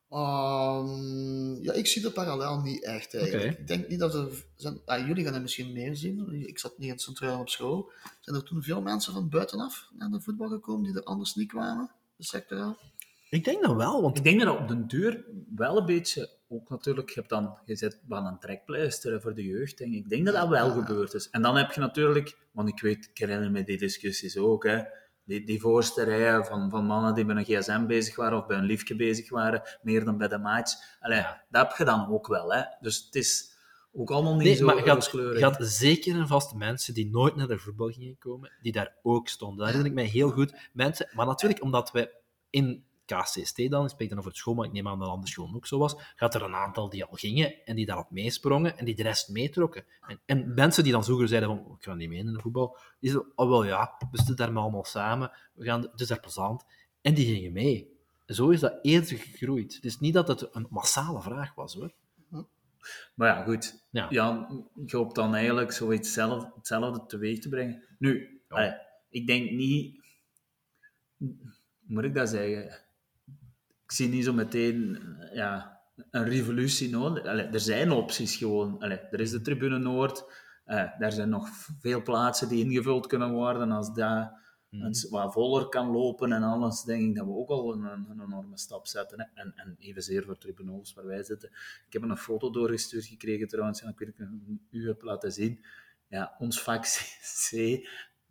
Ehm, 0.09 1.63
Ja, 1.63 1.73
ik 1.73 1.87
zie 1.87 2.01
de 2.01 2.11
parallel 2.11 2.61
niet 2.61 2.83
echt 2.83 3.15
eigenlijk. 3.15 3.59
Ik 3.59 3.67
denk 3.67 3.87
niet 3.87 3.99
dat 3.99 4.13
er... 4.13 4.45
Zijn, 4.55 4.81
ah, 4.85 5.07
jullie 5.07 5.23
gaan 5.23 5.33
het 5.33 5.41
misschien 5.41 5.73
meer 5.73 5.95
zien. 5.95 6.47
Ik 6.47 6.59
zat 6.59 6.77
niet 6.77 6.91
in 6.91 6.99
centraal 6.99 7.39
op 7.39 7.49
school. 7.49 7.91
Zijn 8.19 8.35
er 8.35 8.43
toen 8.43 8.63
veel 8.63 8.81
mensen 8.81 9.13
van 9.13 9.29
buitenaf 9.29 9.89
naar 9.97 10.09
de 10.09 10.21
voetbal 10.21 10.49
gekomen 10.49 10.83
die 10.83 10.95
er 10.95 11.03
anders 11.03 11.35
niet 11.35 11.47
kwamen? 11.47 11.91
De 12.15 12.23
sectoraal? 12.23 12.77
Ik 13.33 13.43
denk 13.43 13.63
dat 13.63 13.75
wel, 13.75 14.01
want 14.01 14.17
Ik 14.17 14.23
denk 14.23 14.41
dat 14.41 14.59
op 14.59 14.67
den 14.67 14.87
duur 14.87 15.25
wel 15.55 15.77
een 15.77 15.85
beetje, 15.85 16.29
ook 16.47 16.69
natuurlijk, 16.69 17.09
je 17.09 17.15
hebt 17.19 17.29
dan, 17.29 17.57
je 17.65 17.75
zet 17.75 18.01
wel 18.07 18.25
een 18.25 18.39
trekpleister 18.39 19.21
voor 19.21 19.33
de 19.33 19.43
jeugd, 19.43 19.77
denk 19.77 19.93
ik. 19.93 19.97
Ik 20.03 20.09
denk 20.09 20.25
dat 20.25 20.35
dat 20.35 20.47
wel 20.47 20.67
Ja. 20.67 20.73
gebeurd 20.73 21.13
is. 21.13 21.29
En 21.29 21.41
dan 21.41 21.55
heb 21.57 21.71
je 21.71 21.79
natuurlijk, 21.79 22.37
want 22.51 22.69
ik 22.69 22.81
weet, 22.81 23.09
ik 23.13 23.17
herinner 23.17 23.51
me 23.51 23.63
die 23.63 23.77
discussies 23.77 24.37
ook, 24.37 24.63
hè, 24.63 24.81
die, 25.25 25.45
die 25.45 25.59
voorste 25.59 26.03
rijen 26.03 26.45
van, 26.45 26.69
van 26.69 26.85
mannen 26.85 27.13
die 27.15 27.25
bij 27.25 27.35
een 27.35 27.43
gsm 27.43 27.85
bezig 27.85 28.15
waren 28.15 28.37
of 28.37 28.45
bij 28.45 28.57
een 28.57 28.63
liefje 28.65 28.95
bezig 28.95 29.29
waren, 29.29 29.61
meer 29.81 30.05
dan 30.05 30.17
bij 30.17 30.27
de 30.27 30.37
match. 30.37 30.73
Allee, 30.99 31.25
dat 31.49 31.67
heb 31.67 31.77
je 31.77 31.83
dan 31.85 32.07
ook 32.07 32.27
wel, 32.27 32.53
hè. 32.53 32.61
Dus 32.81 33.05
het 33.05 33.15
is 33.15 33.51
ook 33.93 34.11
allemaal 34.11 34.35
niet 34.35 34.43
Nee, 34.43 34.55
zo 34.55 34.65
maar 34.65 34.75
je 34.75 34.81
had, 34.81 34.89
rooskleurig. 34.93 35.37
je 35.39 35.43
had 35.45 35.57
zeker 35.59 36.15
en 36.15 36.27
vast 36.27 36.53
mensen 36.55 36.93
die 36.93 37.09
nooit 37.09 37.35
naar 37.35 37.47
de 37.47 37.57
voetbal 37.57 37.89
gingen 37.89 38.17
komen, 38.17 38.51
die 38.61 38.71
daar 38.71 38.95
ook 39.01 39.27
stonden. 39.27 39.57
Daar 39.57 39.67
herinner 39.67 39.91
ik 39.91 39.97
mij 39.97 40.05
heel 40.11 40.29
goed. 40.31 40.69
Mensen, 40.73 41.09
maar 41.13 41.25
natuurlijk, 41.25 41.63
omdat 41.63 41.91
wij 41.91 42.11
in 42.49 42.83
KCST 43.05 43.69
dan, 43.69 43.83
ik 43.83 43.89
spreek 43.89 44.09
dan 44.09 44.17
over 44.17 44.29
het 44.29 44.39
school, 44.39 44.53
maar 44.53 44.65
ik 44.65 44.71
neem 44.71 44.87
aan 44.87 44.99
dat 44.99 45.09
andere 45.09 45.31
scholen 45.31 45.55
ook 45.55 45.67
zo 45.67 45.77
was, 45.77 45.95
gaat 46.15 46.35
er 46.35 46.41
een 46.41 46.55
aantal 46.55 46.89
die 46.89 47.03
al 47.03 47.17
gingen 47.17 47.65
en 47.65 47.75
die 47.75 47.85
daarop 47.85 48.11
meesprongen 48.11 48.77
en 48.77 48.85
die 48.85 48.95
de 48.95 49.03
rest 49.03 49.29
meetrokken. 49.29 49.85
En, 50.07 50.19
en 50.25 50.53
mensen 50.53 50.83
die 50.83 50.91
dan 50.91 51.03
vroeger 51.03 51.27
zeiden 51.27 51.49
van, 51.49 51.75
ik 51.77 51.83
ga 51.83 51.93
niet 51.93 52.09
mee 52.09 52.17
in 52.17 52.33
de 52.33 52.39
voetbal, 52.39 52.77
die 52.99 53.11
zeiden, 53.11 53.31
oh 53.35 53.49
wel 53.49 53.63
ja, 53.63 53.95
we 54.11 54.17
zitten 54.17 54.35
daar 54.35 54.51
maar 54.51 54.63
allemaal 54.63 54.85
samen, 54.85 55.31
we 55.53 55.65
gaan, 55.65 55.81
het 55.81 56.01
is 56.01 56.07
daar 56.07 56.19
plezant. 56.19 56.65
En 57.01 57.13
die 57.13 57.25
gingen 57.25 57.53
mee. 57.53 57.91
Zo 58.25 58.49
is 58.49 58.59
dat 58.59 58.79
eerder 58.81 59.17
gegroeid. 59.17 59.75
Het 59.75 59.85
is 59.85 59.99
niet 59.99 60.13
dat 60.13 60.27
het 60.27 60.55
een 60.55 60.67
massale 60.69 61.21
vraag 61.21 61.55
was, 61.55 61.73
hoor. 61.73 61.93
Maar 63.15 63.27
ja, 63.27 63.43
goed. 63.43 63.83
Ja. 63.89 64.07
Ja. 64.09 64.49
je 64.85 64.97
hoopt 64.97 65.15
dan 65.15 65.35
eigenlijk 65.35 65.71
zoiets 65.71 66.13
zelf, 66.13 66.49
hetzelfde 66.55 67.05
teweeg 67.05 67.39
te 67.39 67.49
brengen. 67.49 67.83
Nu, 67.99 68.41
Ja. 68.49 68.81
ik 69.09 69.27
denk 69.27 69.51
niet... 69.51 70.01
Moet 71.79 72.03
ik 72.03 72.13
dat 72.13 72.29
zeggen? 72.29 72.82
Ik 73.93 73.99
zie 73.99 74.07
niet 74.07 74.23
zo 74.23 74.33
meteen 74.33 74.97
eh, 75.19 75.35
ja, 75.35 75.81
een 76.09 76.23
revolutie 76.23 76.89
nodig. 76.89 77.25
Allee, 77.25 77.45
er 77.45 77.59
zijn 77.59 77.91
opties 77.91 78.35
gewoon. 78.35 78.79
Allee, 78.79 78.97
er 78.97 79.19
is 79.19 79.31
de 79.31 79.41
Tribune 79.41 79.77
Noord. 79.77 80.25
eh 80.65 81.01
er 81.01 81.11
zijn 81.11 81.29
nog 81.29 81.49
veel 81.79 82.01
plaatsen 82.01 82.49
die 82.49 82.65
ingevuld 82.65 83.07
kunnen 83.07 83.31
worden. 83.31 83.71
Als 83.71 83.93
dat 83.93 84.31
het 84.69 85.07
wat 85.09 85.33
voller 85.33 85.69
kan 85.69 85.87
lopen 85.87 86.31
en 86.31 86.43
alles, 86.43 86.83
denk 86.83 87.01
ik 87.09 87.15
dat 87.15 87.25
we 87.25 87.31
ook 87.31 87.49
al 87.49 87.73
een, 87.73 87.83
een 87.83 88.21
enorme 88.21 88.57
stap 88.57 88.87
zetten. 88.87 89.19
Hè. 89.19 89.41
En, 89.41 89.53
en 89.55 89.75
evenzeer 89.79 90.23
voor 90.23 90.37
tribuno's 90.37 90.93
waar 90.93 91.05
wij 91.05 91.23
zitten. 91.23 91.49
Ik 91.87 91.93
heb 91.93 92.01
een 92.01 92.17
foto 92.17 92.49
doorgestuurd 92.49 93.05
gekregen 93.05 93.47
trouwens, 93.47 93.81
en 93.81 93.89
ik 93.89 93.99
weet 93.99 94.09
of 94.09 94.15
ik 94.15 94.61
u 94.69 94.87
heb 94.87 95.01
laten 95.01 95.31
zien. 95.31 95.65
Ja, 96.07 96.35
ons 96.39 96.61
vak 96.61 96.83
C, 97.49 97.51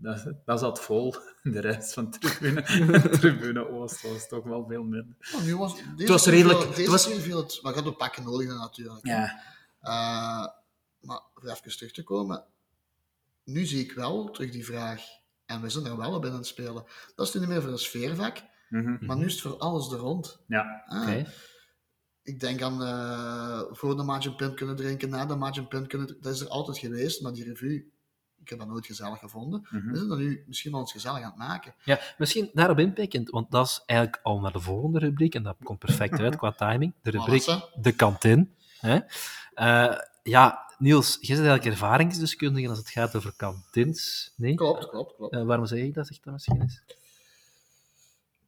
dat, 0.02 0.32
dat 0.44 0.60
zat 0.60 0.80
vol. 0.80 1.14
De 1.42 1.60
rest 1.60 1.92
van 1.92 2.10
tribune, 2.10 2.62
tribune 3.18 3.68
Oost 3.68 4.02
was 4.02 4.28
toch 4.28 4.44
wel 4.44 4.66
veel 4.68 4.82
minder. 4.82 5.16
Oh, 5.34 5.42
nu 5.42 5.56
was, 5.56 5.74
deze 5.96 6.12
was 6.12 6.26
redelijk- 6.26 6.58
viel- 6.58 6.66
het 6.68 6.76
Deze 6.76 6.90
was- 6.90 7.06
viel 7.08 7.36
het... 7.38 7.58
Maar 7.62 7.74
gaat 7.74 7.86
ook 7.86 7.96
pakken 7.96 8.24
nodig 8.24 8.48
natuurlijk. 8.48 9.06
Ja, 9.06 9.42
Eh, 9.80 10.46
maar 11.00 11.20
voor 11.34 11.48
even 11.50 11.76
terug 11.76 11.92
te 11.92 12.02
komen, 12.02 12.44
nu 13.44 13.64
zie 13.64 13.84
ik 13.84 13.92
wel 13.92 14.30
terug 14.30 14.50
die 14.50 14.64
vraag. 14.64 15.02
En 15.46 15.60
we 15.62 15.68
zijn 15.68 15.86
er 15.86 15.96
wel 15.96 16.14
op 16.14 16.24
in 16.24 16.30
aan 16.30 16.36
het 16.36 16.46
spelen. 16.46 16.84
Dat 17.14 17.26
is 17.26 17.34
nu 17.34 17.40
niet 17.40 17.48
meer 17.48 17.62
voor 17.62 17.70
een 17.72 17.78
sfeervak, 17.78 18.42
mhm. 18.68 19.04
maar 19.06 19.16
nu 19.16 19.24
is 19.24 19.32
het 19.32 19.40
voor 19.42 19.56
alles 19.56 19.92
er 19.92 19.98
rond. 19.98 20.40
ja. 20.46 20.82
Ah, 20.86 21.02
Oké. 21.02 21.32
Ik 22.22 22.40
denk 22.40 22.62
aan 22.62 22.82
eh, 22.82 23.62
voor 23.70 23.96
de 23.96 24.02
match 24.02 24.26
een 24.26 24.36
punt 24.36 24.54
kunnen 24.54 24.76
drinken, 24.76 25.08
na 25.08 25.26
de 25.26 25.36
match 25.36 25.58
een 25.58 25.68
punt 25.68 25.86
kunnen 25.86 26.06
drinken. 26.06 26.28
Dat 26.30 26.34
is 26.40 26.46
er 26.46 26.48
altijd 26.52 26.78
geweest, 26.78 27.22
maar 27.22 27.32
die 27.32 27.44
revue, 27.44 27.91
ik 28.42 28.48
heb 28.48 28.58
dat 28.58 28.68
nooit 28.68 28.86
gezellig 28.86 29.18
gevonden. 29.18 29.66
mhm. 29.70 29.90
We 29.90 29.96
zijn 29.96 30.08
dat 30.08 30.18
nu 30.18 30.44
misschien 30.46 30.70
wel 30.70 30.80
eens 30.80 30.92
gezellig 30.92 31.18
aan 31.18 31.24
het 31.24 31.36
maken. 31.36 31.74
Ja, 31.84 32.00
misschien 32.18 32.50
daarop 32.52 32.78
inpikkend, 32.78 33.30
want 33.30 33.50
dat 33.50 33.66
is 33.66 33.82
eigenlijk 33.86 34.20
al 34.22 34.40
naar 34.40 34.52
de 34.52 34.60
volgende 34.60 34.98
rubriek, 34.98 35.34
en 35.34 35.42
dat 35.42 35.56
komt 35.62 35.78
perfect 35.78 36.20
uit 36.20 36.36
qua 36.42 36.52
timing. 36.52 36.94
De 37.02 37.10
rubriek 37.10 37.44
De 37.74 37.92
Kantine. 37.92 38.48
Hè? 38.78 38.98
Eh, 39.54 39.98
ja, 40.22 40.74
Niels, 40.78 41.18
jij 41.20 41.36
bent 41.36 41.48
eigenlijk 41.48 41.64
ervaringsdeskundige 41.64 42.68
als 42.68 42.78
het 42.78 42.88
gaat 42.88 43.16
over 43.16 43.32
kantines. 43.36 44.32
Nee? 44.36 44.54
Klopt, 44.54 44.88
klopt, 44.88 45.16
klopt. 45.16 45.34
Eh, 45.34 45.44
waarom 45.44 45.66
zeg 45.66 45.78
ik 45.78 45.94
dat? 45.94 46.06
Zeg 46.06 46.20
dat 46.20 46.32
misschien 46.32 46.60
eens. 46.60 46.82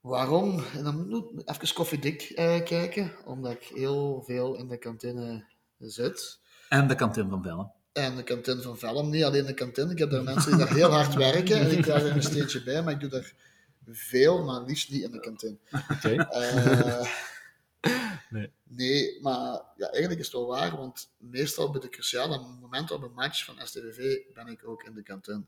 Waarom? 0.00 0.64
En 0.76 0.84
dan 0.84 1.08
moet 1.08 1.24
ik 1.40 1.48
even 1.48 1.74
koffiedik 1.74 2.22
eh 2.22 2.64
kijken, 2.64 3.12
omdat 3.24 3.52
ik 3.52 3.62
heel 3.62 4.22
veel 4.26 4.54
in 4.54 4.68
de 4.68 4.78
kantine 4.78 5.44
zit. 5.78 6.40
En 6.68 6.86
de 6.88 6.94
kantine 6.94 7.28
van 7.28 7.42
Vellen. 7.42 7.72
En 7.94 8.16
de 8.16 8.22
kantine 8.22 8.62
van 8.62 8.78
Velm, 8.78 9.10
niet 9.10 9.24
alleen 9.24 9.46
de 9.46 9.54
kantine. 9.54 9.92
Ik 9.92 9.98
heb 9.98 10.10
daar 10.10 10.22
mensen 10.22 10.50
die 10.50 10.58
daar 10.58 10.74
heel 10.74 10.90
hard 10.90 11.14
werken 11.14 11.56
en 11.56 11.78
ik 11.78 11.86
er 11.86 12.10
een 12.10 12.22
steentje 12.22 12.62
bij, 12.62 12.82
maar 12.82 12.92
ik 12.92 13.00
doe 13.00 13.10
daar 13.10 13.32
veel, 13.90 14.44
maar 14.44 14.62
liefst 14.62 14.90
niet 14.90 15.02
in 15.02 15.10
de 15.10 15.20
kantine. 15.20 15.56
Oké. 15.90 16.14
Eh, 16.14 17.06
Nee. 18.34 18.52
nee, 18.62 19.18
maar 19.20 19.62
ja, 19.76 19.90
eigenlijk 19.90 20.20
is 20.20 20.26
het 20.26 20.34
wel 20.34 20.46
waar, 20.46 20.76
want 20.76 21.08
meestal 21.18 21.70
bij 21.70 21.80
de 21.80 21.88
cruciale 21.88 22.38
momenten 22.60 22.96
op 22.96 23.02
een 23.02 23.12
match 23.14 23.44
van 23.44 23.54
STVV 23.62 24.16
ben 24.34 24.46
ik 24.46 24.68
ook 24.68 24.82
in 24.82 24.94
de 24.94 25.02
kantine. 25.02 25.44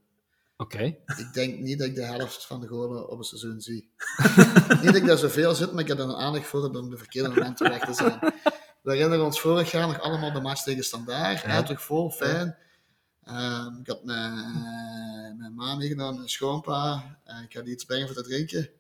Oké. 0.56 0.82
Ik 1.16 1.30
denk 1.32 1.58
niet 1.58 1.78
dat 1.78 1.88
ik 1.88 1.94
de 1.94 2.04
helft 2.04 2.46
van 2.46 2.60
de 2.60 2.66
golen 2.66 3.08
op 3.08 3.18
een 3.18 3.24
seizoen 3.24 3.60
zie. 3.60 3.90
niet 4.82 4.84
dat 4.84 4.94
ik 4.94 5.06
daar 5.06 5.18
zoveel 5.18 5.54
zit, 5.54 5.72
maar 5.72 5.82
ik 5.82 5.88
heb 5.88 5.98
er 5.98 6.04
een 6.04 6.14
aandacht 6.14 6.46
voor 6.46 6.76
om 6.76 6.90
de 6.90 6.96
verkeerde 6.98 7.28
momenten 7.28 7.68
weg 7.68 7.84
te 7.84 7.94
zijn. 7.94 8.18
We 8.86 8.92
herinneren 8.92 9.24
ons 9.24 9.40
vorig 9.40 9.70
jaar 9.70 9.86
nog 9.86 10.00
allemaal 10.00 10.32
de 10.32 10.40
match 10.40 10.62
tegen 10.62 10.84
Standaard. 10.84 11.40
Ja. 11.40 11.48
Ja. 11.48 11.62
terug 11.62 11.82
vol, 11.82 12.10
fijn. 12.10 12.56
Ehm, 13.24 13.76
ik 13.80 13.86
had 13.86 14.04
mijn, 14.04 14.34
mijn 15.38 15.54
ma 15.54 15.74
meegenomen, 15.74 16.16
mijn 16.16 16.28
schoonpa. 16.28 17.18
en 17.24 17.42
ik 17.42 17.52
had 17.52 17.66
iets 17.66 17.84
brengen 17.84 18.06
voor 18.06 18.16
te 18.16 18.22
drinken. 18.22 18.70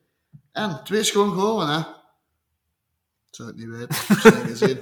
En 0.52 0.80
twee 0.84 1.02
schoon 1.02 1.32
golen, 1.32 1.68
hè. 1.68 1.78
Ik 1.78 3.34
zou 3.34 3.48
het 3.48 3.56
niet 3.56 3.68
weten. 3.68 3.96
Ik 4.16 4.22
heb 4.22 4.34
niet 4.34 4.58
gezien. 4.58 4.78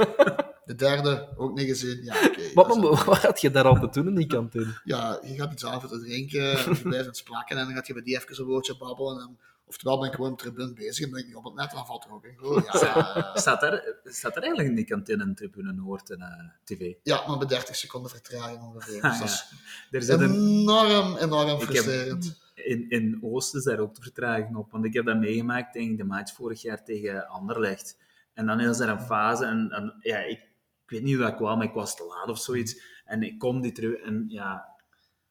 De 0.64 0.75
derde 0.75 1.29
ook 1.37 1.55
niet 1.55 1.66
gezien. 1.66 2.03
Ja. 2.03 2.31
Wat, 2.55 3.22
had 3.22 3.41
je 3.41 3.51
daar 3.51 3.64
al 3.64 3.79
te 3.79 3.89
doen 3.91 4.09
in 4.09 4.14
die 4.14 4.27
kantine? 4.27 4.81
ja, 4.85 5.20
je 5.22 5.35
gaat 5.35 5.53
iets 5.53 5.64
aan 5.64 5.81
voor 5.81 5.91
te 5.91 6.01
drinken, 6.01 6.59
en 6.59 6.75
je 6.75 6.83
blijft 6.83 7.09
iets 7.09 7.22
plakken 7.22 7.57
en 7.57 7.64
dan 7.64 7.75
gaat 7.75 7.87
je 7.87 7.93
bij 7.93 8.03
die 8.03 8.16
even 8.16 8.39
een 8.39 8.45
woordje 8.45 8.77
babbelen. 8.77 9.20
En, 9.20 9.39
oftewel 9.67 9.99
ben 9.99 10.09
ik 10.09 10.15
gewoon 10.15 10.33
op 10.33 10.39
de 10.39 10.45
tribune 10.45 10.73
bezig 10.73 11.07
en 11.07 11.12
denk 11.12 11.27
ik 11.29 11.37
op 11.37 11.45
het 11.45 11.55
net 11.55 11.71
dan 11.71 11.87
valt 11.87 12.05
er 12.05 12.12
ook 12.12 12.25
een 12.25 12.37
goal. 12.37 12.62
Ja, 12.65 13.31
Staat 13.35 13.62
er, 13.62 13.97
staat 14.05 14.37
er 14.37 14.43
eigenlijk 14.43 14.69
in 14.69 14.75
die 14.75 14.85
kantine 14.85 15.23
een 15.23 15.35
tribune 15.35 15.73
Noord 15.73 16.11
en 16.11 16.21
eh, 16.21 16.49
tv? 16.65 16.95
ja, 17.03 17.27
maar 17.29 17.39
bij 17.39 17.47
30 17.47 17.77
seconden 17.77 18.11
vertraging 18.11 18.62
ongeveer. 18.62 19.03
Ah, 19.03 19.11
Dus 19.11 19.19
dat 19.21 19.29
ja. 19.29 19.35
is 19.35 19.49
Er 19.91 20.03
zit 20.03 20.21
een, 20.21 20.35
enorm, 20.35 21.17
enorm 21.17 21.49
heb- 21.49 21.61
frustrerend. 21.61 22.41
in, 22.55 22.89
in 22.91 23.19
Oost 23.23 23.55
is 23.55 23.65
daar 23.65 23.79
ook 23.79 23.95
de 23.95 24.03
vertraging 24.03 24.57
op. 24.57 24.71
Want 24.71 24.85
ik 24.85 24.93
heb 24.95 25.05
dat 25.05 25.17
meegemaakt 25.19 25.73
tegen 25.73 25.97
de 25.97 26.05
match 26.05 26.35
vorig 26.35 26.62
jaar 26.62 26.85
tegen 26.85 27.29
Anderlecht. 27.29 27.97
En 28.35 28.47
dan 28.47 28.61
is 28.61 28.79
er 28.79 28.89
een 28.89 29.01
fase, 29.01 29.45
en, 29.45 29.71
en 29.71 29.95
ja, 30.01 30.19
ik, 30.19 30.39
ik 30.85 30.91
weet 30.91 31.03
niet 31.03 31.15
hoe 31.15 31.25
dat 31.25 31.35
kwam, 31.37 31.59
maar 31.59 31.67
ik 31.67 31.73
was 31.75 31.97
te 31.97 32.05
laat 32.05 32.29
of 32.29 32.39
zoiets. 32.39 32.83
En 33.05 33.23
ik 33.23 33.39
kom 33.39 33.61
die 33.61 33.73
terug, 33.73 33.95
en 34.01 34.25
ja... 34.29 34.73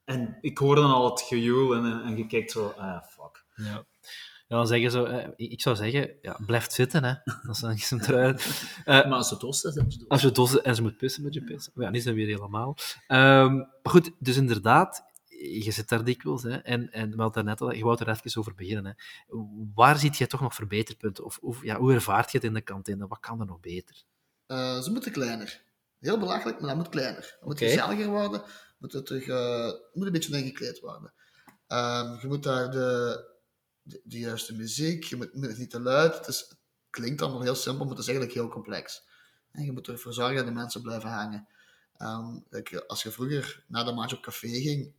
En 0.03 0.37
ik 0.41 0.57
hoorde 0.57 0.81
dan 0.81 0.91
al 0.91 1.09
het 1.09 1.21
gejoel, 1.21 1.73
en, 1.75 2.01
en 2.03 2.17
je 2.17 2.27
kijkt 2.27 2.51
zo, 2.51 2.67
ah, 2.77 3.03
fuck. 3.03 3.43
Ja. 3.55 3.85
Ja, 4.53 4.59
dan 4.59 4.67
zeggen 4.67 4.91
ze, 4.91 5.03
eh, 5.03 5.29
ik 5.35 5.61
zou 5.61 5.75
zeggen, 5.75 6.11
ja, 6.21 6.39
blijf 6.45 6.71
zitten, 6.71 7.03
hè. 7.03 7.13
Dat 7.47 7.57
zijn 7.57 7.99
trui. 8.01 8.35
Eh, 8.85 8.85
Maar 8.85 9.03
als 9.05 9.09
dan 9.09 9.21
is 9.21 9.29
het 9.29 9.43
Oost. 9.43 10.09
Als 10.09 10.21
je 10.21 10.31
dossen 10.31 10.63
en 10.63 10.75
ze 10.75 10.81
moet 10.81 10.97
pissen, 10.97 11.23
moet 11.23 11.33
je 11.33 11.43
pissen. 11.43 11.71
Maar 11.75 11.85
ja, 11.85 11.91
niet 11.91 12.03
zijn 12.03 12.15
weer 12.15 12.27
helemaal. 12.27 12.77
Ehm, 13.07 13.55
maar 13.55 13.67
goed, 13.83 14.11
dus 14.19 14.35
inderdaad, 14.37 15.03
je 15.47 15.71
zit 15.71 15.89
daar 15.89 16.03
dikwijls. 16.03 16.43
Hè, 16.43 16.55
en, 16.57 16.91
en 16.91 17.15
we 17.15 17.21
hadden 17.21 17.45
net 17.45 17.61
al, 17.61 17.73
je 17.73 17.83
wou 17.83 17.97
er 17.99 18.09
even 18.09 18.39
over 18.39 18.55
beginnen. 18.55 18.85
Hè. 18.85 18.91
Waar 19.73 19.97
ziet 19.97 20.17
je 20.17 20.27
toch 20.27 20.41
nog 20.41 20.55
verbeterpunten? 20.55 21.25
Of, 21.25 21.37
of 21.41 21.63
ja, 21.63 21.77
hoe 21.77 21.93
ervaart 21.93 22.31
je 22.31 22.37
het 22.37 22.47
in 22.47 22.53
de 22.53 22.61
kantine? 22.61 23.07
Wat 23.07 23.19
kan 23.19 23.39
er 23.39 23.45
nog 23.45 23.59
beter? 23.59 24.03
Eh, 24.45 24.79
ze 24.81 24.91
moeten 24.91 25.11
kleiner. 25.11 25.61
Heel 25.99 26.19
belachelijk, 26.19 26.59
maar 26.59 26.69
dat 26.69 26.77
moet 26.77 26.89
kleiner. 26.89 27.21
Het 27.21 27.37
moet 27.41 27.53
Oké. 27.53 27.65
gezelliger 27.65 28.07
worden. 28.07 28.43
Moet 28.77 28.93
het 28.93 29.05
terug, 29.05 29.27
eh, 29.27 29.71
moet 29.93 30.05
een 30.05 30.11
beetje 30.11 30.37
ingekleed 30.37 30.79
worden. 30.79 31.13
Ehm, 31.67 32.19
je 32.21 32.27
moet 32.27 32.43
daar 32.43 32.71
de, 32.71 33.31
de, 33.83 34.01
de 34.03 34.19
juiste 34.19 34.55
muziek, 34.55 35.03
je 35.03 35.15
moet, 35.15 35.29
het 35.33 35.57
niet 35.57 35.69
te 35.69 35.79
luid. 35.79 36.17
Het, 36.17 36.27
is, 36.27 36.39
het 36.39 36.57
klinkt 36.89 37.21
allemaal 37.21 37.41
heel 37.41 37.55
simpel, 37.55 37.85
maar 37.85 37.95
het 37.95 38.01
is 38.01 38.07
eigenlijk 38.07 38.37
heel 38.37 38.49
complex. 38.49 39.03
En 39.51 39.63
je 39.65 39.71
moet 39.71 39.87
ervoor 39.87 40.13
zorgen 40.13 40.35
dat 40.35 40.45
de 40.45 40.51
mensen 40.51 40.81
blijven 40.81 41.09
hangen. 41.09 41.47
Ehm, 41.97 42.39
als 42.87 43.03
je 43.03 43.11
vroeger 43.11 43.63
na 43.67 43.83
de 43.83 43.91
match 43.91 44.13
op 44.13 44.21
café 44.21 44.47
ging, 44.47 44.93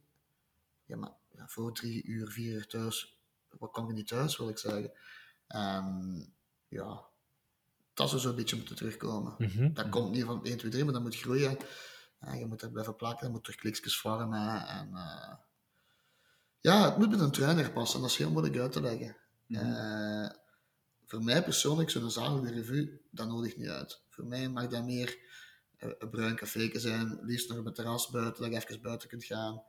ja, 0.85 0.97
maar 0.97 1.13
ja, 1.31 1.49
voor 1.49 1.73
drie 1.73 2.05
uur, 2.05 2.31
vier 2.31 2.55
uur 2.55 2.67
thuis, 2.67 3.19
wat 3.59 3.71
kwam 3.71 3.87
je 3.87 3.93
niet 3.93 4.09
thuis, 4.09 4.37
wil 4.37 4.49
ik 4.49 4.59
zeggen. 4.59 4.93
En 5.47 6.35
ja, 6.69 7.05
dat 7.95 8.09
zou 8.09 8.21
zo'n 8.21 8.37
beetje 8.37 8.57
moeten 8.57 8.77
terugkomen. 8.77 9.37
Dat 9.75 9.89
komt 9.89 10.11
niet 10.11 10.25
van 10.25 10.45
1, 10.45 10.57
2, 10.57 10.71
3, 10.71 10.85
maar 10.85 10.93
dat 10.93 11.03
moet 11.03 11.17
groeien. 11.17 11.57
Ja, 12.21 12.35
je 12.35 12.47
moet 12.47 12.63
er 12.63 12.71
blijven 12.71 12.97
plakken, 12.97 13.27
je 13.27 13.33
moet 13.33 13.47
er 13.47 13.57
klikjes 13.57 13.99
vormen. 13.99 14.67
En, 14.67 14.95
eh, 14.95 15.33
ja, 16.65 16.85
het 16.85 16.99
moet 16.99 17.11
met 17.11 17.21
een 17.21 17.31
trainer 17.31 17.71
passen, 17.71 18.01
dat 18.01 18.11
is 18.11 18.17
heel 18.17 18.31
moeilijk 18.31 18.59
uit 18.59 18.73
te 18.73 18.81
leggen. 18.81 19.17
Mhm. 19.47 19.65
Eh, 19.65 20.31
voor 21.07 21.25
mij 21.25 21.43
persoonlijk, 21.43 21.91
zo'n 21.91 22.11
zakelijke 22.11 22.53
revue, 22.53 23.01
dat 23.11 23.29
nodigt 23.29 23.57
niet 23.57 23.69
uit. 23.69 24.03
Voor 24.09 24.25
mij 24.25 24.49
mag 24.49 24.67
dat 24.69 24.85
meer 24.85 25.19
een 25.79 26.11
bruin 26.11 26.37
café 26.37 26.71
zijn, 26.79 27.19
liefst 27.23 27.49
nog 27.49 27.59
op 27.59 27.65
het 27.65 27.75
terras 27.75 28.11
buiten, 28.11 28.43
dat 28.43 28.53
je 28.53 28.69
even 28.69 28.83
buiten 28.83 29.09
kunt 29.09 29.25
gaan. 29.25 29.63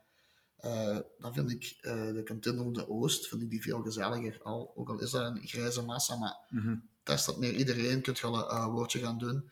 Eh, 0.57 0.97
dan 1.19 1.33
vind 1.33 1.51
ik 1.51 1.77
eh, 1.81 2.13
de 2.13 2.23
kantine 2.23 2.63
op 2.63 2.73
de 2.73 2.89
Oost, 2.89 3.27
vind 3.27 3.41
ik 3.41 3.49
die 3.49 3.61
veel 3.61 3.81
gezelliger. 3.81 4.39
Al, 4.43 4.71
ook 4.75 4.89
al 4.89 4.99
is 4.99 5.11
dat 5.11 5.35
een 5.35 5.47
grijze 5.47 5.81
massa, 5.81 6.15
maar 6.15 6.37
daar 7.03 7.19
staat 7.19 7.37
meer 7.37 7.53
iedereen, 7.53 8.01
kunt 8.01 8.19
je 8.19 8.27
al 8.27 8.51
een 8.51 8.71
woordje 8.71 8.99
gaan 8.99 9.17
doen. 9.17 9.49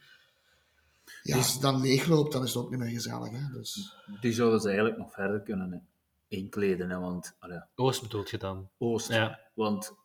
Ja, 1.24 1.36
Dus- 1.36 1.36
als 1.36 1.54
het 1.54 1.62
dan 1.62 1.82
leegloopt, 1.82 2.32
dan 2.32 2.44
is 2.44 2.54
het 2.54 2.64
ook 2.64 2.70
niet 2.70 2.80
meer 2.80 2.90
gezellig. 2.90 3.32
Hè? 3.32 3.52
Dus, 3.52 3.96
Die 4.22 4.34
zouden 4.34 4.60
ze 4.60 4.68
eigenlijk 4.68 4.98
nog 4.98 5.14
verder 5.14 5.42
kunnen 5.42 5.72
hè, 5.72 5.78
inkleden, 6.38 6.90
hè, 6.90 7.00
want 7.00 7.36
allee, 7.40 7.60
Oost 7.76 8.02
bedoelt 8.02 8.30
je 8.30 8.38
dan? 8.38 8.70
Oost. 8.78 9.08
Ja. 9.14 9.40
Want 9.54 9.96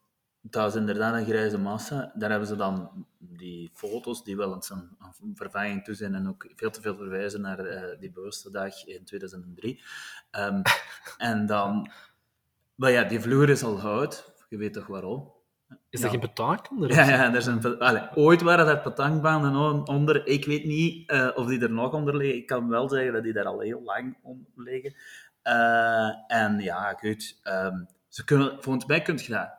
dat 0.41 0.69
is 0.75 0.81
inderdaad 0.81 1.15
een 1.15 1.25
grijze 1.27 1.59
massa. 1.59 2.13
Daar 2.15 2.31
hebben 2.31 2.49
ze 2.49 2.57
dan 2.57 3.07
die 3.19 3.71
foto's 3.73 4.25
die 4.25 4.37
wel 4.37 4.55
eens 4.55 4.71
een, 4.71 4.97
een 5.23 5.37
vervanging 5.37 5.85
toe 5.85 5.95
zijn 5.95 6.15
en 6.15 6.29
ook 6.29 6.47
veel 6.57 6.71
te 6.71 6.81
veel 6.81 6.97
verwijzen 6.97 7.41
naar 7.41 7.59
eh, 7.59 7.99
die 8.01 8.11
bewuste 8.13 8.51
dag 8.51 8.85
in 8.87 9.05
2003. 9.05 9.83
Ehm, 10.31 10.63
en 11.19 11.47
dan... 11.47 11.91
Maar 12.75 12.91
ja, 12.91 13.05
die 13.05 13.21
vloer 13.21 13.49
is 13.49 13.63
al 13.63 13.81
hout. 13.81 14.33
Je 14.49 14.57
weet 14.57 14.73
toch 14.73 14.87
waarom? 14.87 15.33
Is 15.69 15.77
Ja. 15.91 16.01
dat 16.01 16.11
geen 16.11 16.21
betankonder? 16.21 16.93
Ja, 16.95 17.09
ja 17.09 17.35
er 17.35 17.43
zijn, 17.43 17.79
allee, 17.79 18.03
ooit 18.15 18.43
waren 18.43 18.67
er 18.67 18.81
petankbanen 18.81 19.57
on- 19.57 19.89
onder. 19.89 20.27
Ik 20.27 20.45
weet 20.45 20.65
niet 20.65 21.11
eh, 21.11 21.29
of 21.35 21.47
die 21.47 21.61
er 21.61 21.71
nog 21.71 21.93
onder 21.93 22.17
liggen. 22.17 22.37
Ik 22.37 22.47
kan 22.47 22.69
wel 22.69 22.89
zeggen 22.89 23.13
dat 23.13 23.23
die 23.23 23.33
daar 23.33 23.45
al 23.45 23.61
heel 23.61 23.83
lang 23.83 24.19
onder 24.23 24.51
liggen. 24.55 24.95
Eh, 25.49 26.37
en 26.39 26.59
ja, 26.61 26.93
goed. 27.01 27.39
ehm, 27.43 27.85
ze 28.09 28.25
kunnen, 28.25 28.63
volgens 28.63 28.85
mij 28.87 29.03
kun 29.03 29.19
je 29.19 29.29
dat, 29.29 29.51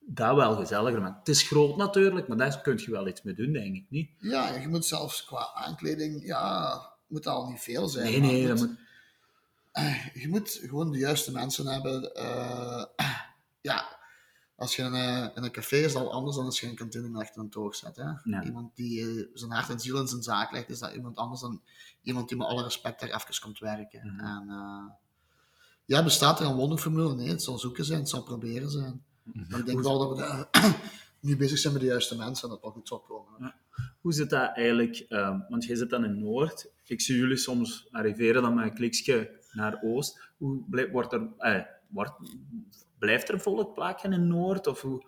dat 0.00 0.34
wel 0.36 0.56
gezelliger 0.56 1.00
maken. 1.00 1.18
Het 1.18 1.28
is 1.28 1.42
groot 1.42 1.76
natuurlijk, 1.76 2.28
maar 2.28 2.36
daar 2.36 2.60
kun 2.60 2.78
je 2.84 2.90
wel 2.90 3.08
iets 3.08 3.22
mee 3.22 3.34
doen, 3.34 3.52
denk 3.52 3.74
ik 3.76 3.86
niet. 3.88 4.10
ja, 4.18 4.54
je 4.54 4.68
moet 4.68 4.86
zelfs 4.86 5.24
qua 5.24 5.50
aankleding, 5.54 6.26
ja, 6.26 6.80
moet 7.06 7.26
al 7.26 7.48
niet 7.48 7.60
veel 7.60 7.88
zijn. 7.88 8.04
Nee, 8.04 8.20
nee, 8.20 8.46
dat 8.48 8.58
moet- 8.58 8.68
moet... 8.68 8.78
je 10.22 10.28
moet 10.28 10.50
gewoon 10.62 10.90
de 10.90 10.98
juiste 10.98 11.32
mensen 11.32 11.66
hebben. 11.66 12.14
Eh, 12.14 12.84
ja, 13.70 13.96
als 14.56 14.76
je 14.76 14.82
in 14.82 14.92
een, 14.92 15.34
in 15.34 15.42
een 15.42 15.50
café 15.50 15.76
is, 15.76 15.92
dat 15.92 16.02
al 16.02 16.12
anders 16.12 16.36
dan 16.36 16.44
als 16.44 16.60
je 16.60 16.66
een 16.68 16.74
kantine 16.74 17.18
achter 17.18 17.40
een 17.42 17.50
toog 17.50 17.74
zet. 17.74 17.96
Hè? 17.96 18.10
Ja. 18.24 18.42
Iemand 18.44 18.76
die 18.76 19.00
eh, 19.00 19.26
zijn 19.34 19.50
hart 19.50 19.68
en 19.70 19.80
ziel 19.80 20.00
in 20.00 20.06
zijn 20.08 20.22
zaak 20.22 20.52
legt, 20.52 20.68
is 20.70 20.78
dat 20.78 20.92
iemand 20.94 21.16
anders 21.16 21.40
dan 21.40 21.62
iemand 22.02 22.28
die 22.28 22.38
met 22.38 22.46
alle 22.46 22.62
respect 22.62 23.00
daar 23.00 23.08
even 23.08 23.40
komt 23.40 23.58
werken. 23.58 24.06
Mhm. 24.06 24.24
En, 24.24 24.46
eh, 24.48 24.94
ja, 25.84 26.04
bestaat 26.04 26.40
er 26.40 26.46
een 26.46 26.56
wonderformule? 26.56 27.14
Nee, 27.14 27.28
het 27.28 27.42
zal 27.42 27.58
zoeken 27.58 27.84
zijn, 27.84 27.98
het 27.98 28.08
zal 28.08 28.22
proberen 28.22 28.70
zijn. 28.70 29.04
Mhm. 29.22 29.50
Maar 29.50 29.60
ik 29.60 29.66
denk 29.66 29.82
wel 29.82 29.98
dat 29.98 30.08
we 30.08 30.16
daar 30.16 30.48
nu 31.20 31.36
bezig 31.36 31.58
zijn 31.58 31.72
met 31.72 31.82
de 31.82 31.88
juiste 31.88 32.16
mensen 32.16 32.42
en 32.42 32.48
dat 32.48 32.56
het 32.56 32.62
wel 32.62 32.70
goed 32.72 32.88
zal 32.88 33.00
komen. 33.00 33.54
Hoe 34.00 34.12
zit 34.12 34.30
dat 34.30 34.50
eigenlijk? 34.54 35.04
ehm, 35.08 35.38
want 35.48 35.64
jij 35.64 35.76
zit 35.76 35.90
dan 35.90 36.04
in 36.04 36.18
Noord. 36.18 36.70
Ik 36.84 37.00
zie 37.00 37.16
jullie 37.16 37.36
soms 37.36 37.88
arriveren 37.90 38.42
dan 38.42 38.54
met 38.54 38.64
een 38.64 38.74
kliksje 38.74 39.30
naar 39.52 39.78
Oost. 39.82 40.20
Hoe 40.36 40.64
blijft, 40.70 40.90
wordt 40.92 41.12
er, 41.12 41.28
eh, 41.38 41.62
wordt, 41.88 42.12
blijft 42.98 43.28
er 43.28 43.40
volk 43.40 43.74
plakken 43.74 44.12
in 44.12 44.26
Noord? 44.26 44.66
Of 44.66 44.80
hoe? 44.80 45.04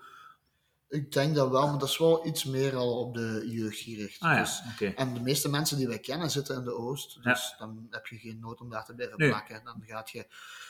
Ik 0.88 1.12
denk 1.12 1.34
dat 1.34 1.50
wel, 1.50 1.68
maar 1.68 1.78
dat 1.78 1.88
is 1.88 1.98
wel 1.98 2.26
iets 2.26 2.44
meer 2.44 2.76
al 2.76 2.98
op 3.00 3.14
de 3.14 3.42
jeugd 3.46 3.78
gericht. 3.78 4.20
Ah 4.20 4.32
ja, 4.32 4.40
Dus- 4.40 4.62
oké. 4.72 4.86
En 4.86 5.14
de 5.14 5.20
meeste 5.20 5.48
mensen 5.48 5.76
die 5.76 5.88
wij 5.88 5.98
kennen 5.98 6.30
zitten 6.30 6.56
in 6.56 6.64
de 6.64 6.74
Oost. 6.74 7.22
Dus 7.22 7.54
dan 7.58 7.86
heb 7.90 8.06
je 8.06 8.18
geen 8.18 8.38
nood 8.40 8.60
om 8.60 8.70
daar 8.70 8.84
te 8.84 8.94
blijven 8.94 9.18
Nee. 9.18 9.28
plakken. 9.28 9.64
Dan 9.64 9.82
gaat 9.86 10.10
je 10.10 10.26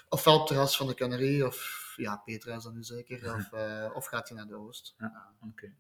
ofwel 0.09 0.33
op 0.35 0.39
het 0.41 0.49
terras 0.49 0.77
van 0.77 0.87
de 0.87 0.95
Canarie, 0.95 1.47
of 1.47 1.93
ja, 1.97 2.17
Petra 2.17 2.57
is 2.57 2.63
dan 2.63 2.75
nu 2.75 2.83
zeker, 2.85 3.35
of, 3.35 3.53
eh, 3.53 3.91
of 3.95 4.07
gaat 4.07 4.29
je 4.29 4.35
naar 4.35 4.47
de 4.47 4.55
Oost. 4.55 4.95
Ja, 4.99 5.29
oké. 5.51 5.73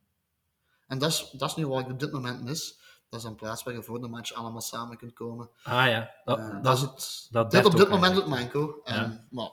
En 0.87 0.99
dat 0.99 1.11
is, 1.11 1.31
dat 1.31 1.51
is 1.51 1.57
nu 1.57 1.67
wat 1.67 1.81
ik 1.81 1.91
op 1.91 2.01
dit 2.01 2.13
moment 2.13 2.43
mis. 2.43 2.79
Dat 3.09 3.21
is 3.21 3.27
een 3.27 3.35
plaats 3.35 3.63
waar 3.63 3.75
je 3.75 3.83
voor 3.83 4.01
de 4.01 4.09
match 4.09 4.33
allemaal 4.33 4.61
samen 4.61 4.97
kunt 4.97 5.13
komen. 5.13 5.51
Ah 5.63 5.87
ja, 5.87 6.11
dat, 6.25 6.39
Eh, 6.39 6.51
dat 6.51 6.65
dat 6.65 6.77
is 6.77 6.81
het. 6.83 6.91
het. 6.91 7.29
dat 7.31 7.51
dit 7.51 7.65
op 7.65 7.77
dit 7.77 7.89
moment 7.89 8.15
het 8.17 8.27
eigenlijk. 8.33 8.53
manco. 8.55 8.81
En, 8.85 8.95
Ja. 8.95 9.27
Maar, 9.31 9.51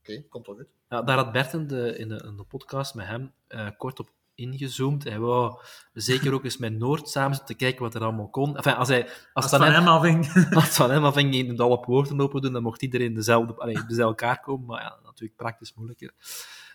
oké, 0.00 0.22
komt 0.28 0.46
wel 0.46 0.56
goed. 0.56 0.66
Ja, 0.88 1.02
daar 1.02 1.16
had 1.16 1.32
Bert 1.32 1.52
in 1.52 1.66
de, 1.66 1.98
in 1.98 2.08
de, 2.08 2.24
in 2.26 2.36
de 2.36 2.44
podcast 2.44 2.94
met 2.94 3.06
hem 3.06 3.32
eh, 3.48 3.68
kort 3.76 4.00
op 4.00 4.10
ingezoomd. 4.34 5.04
Hij 5.04 5.18
wou 5.18 5.60
zeker 5.92 6.32
ook 6.32 6.44
eens 6.44 6.56
met 6.56 6.72
Noord 6.72 7.08
samen 7.08 7.36
zitten 7.36 7.56
kijken 7.56 7.82
wat 7.82 7.94
er 7.94 8.02
allemaal 8.02 8.28
kon. 8.28 8.56
Enfin, 8.56 8.74
als, 8.74 8.88
hij, 8.88 9.02
als, 9.02 9.12
Als 9.32 9.44
het 9.50 9.52
het 9.52 9.62
van 9.62 9.72
hem, 9.72 9.84
hem 9.84 9.88
afhing. 9.88 10.52
als 10.54 10.64
het 10.64 10.74
van 10.74 10.90
hem 10.90 11.04
afhing, 11.04 11.34
ging 11.34 11.48
hij 11.48 11.58
al 11.58 11.70
op 11.70 11.84
woorden 11.84 12.20
open 12.20 12.40
doen, 12.40 12.52
dan 12.52 12.62
mocht 12.62 12.82
iedereen 12.82 13.14
dezelfde, 13.14 13.54
allee, 13.54 13.86
bij 13.86 13.98
elkaar 13.98 14.40
komen. 14.40 14.66
Maar 14.66 14.82
ja, 14.82 14.98
natuurlijk 15.04 15.36
praktisch 15.36 15.74
moeilijker. 15.74 16.12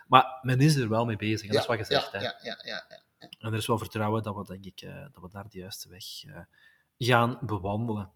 Maar 0.07 0.39
men 0.41 0.59
is 0.59 0.75
er 0.75 0.89
wel 0.89 1.05
mee 1.05 1.15
bezig, 1.15 1.47
en 1.47 1.53
dat 1.53 1.61
is 1.61 1.67
wat 1.67 1.77
je 1.77 1.83
zegt. 1.83 2.11
ja, 2.11 2.17
hè. 2.17 2.23
ja, 2.23 2.35
ja, 2.41 2.61
ja, 2.63 2.85
ja. 2.89 3.29
En 3.39 3.51
er 3.51 3.57
is 3.57 3.67
wel 3.67 3.77
vertrouwen 3.77 4.23
dat 4.23 4.35
we, 4.35 4.45
denk 4.45 4.65
ik, 4.65 4.81
eh, 4.81 5.01
dat 5.11 5.21
we 5.21 5.29
daar 5.31 5.49
de 5.49 5.57
juiste 5.57 5.89
weg 5.89 6.23
eh, 6.23 6.41
gaan 7.05 7.39
bewandelen. 7.41 8.11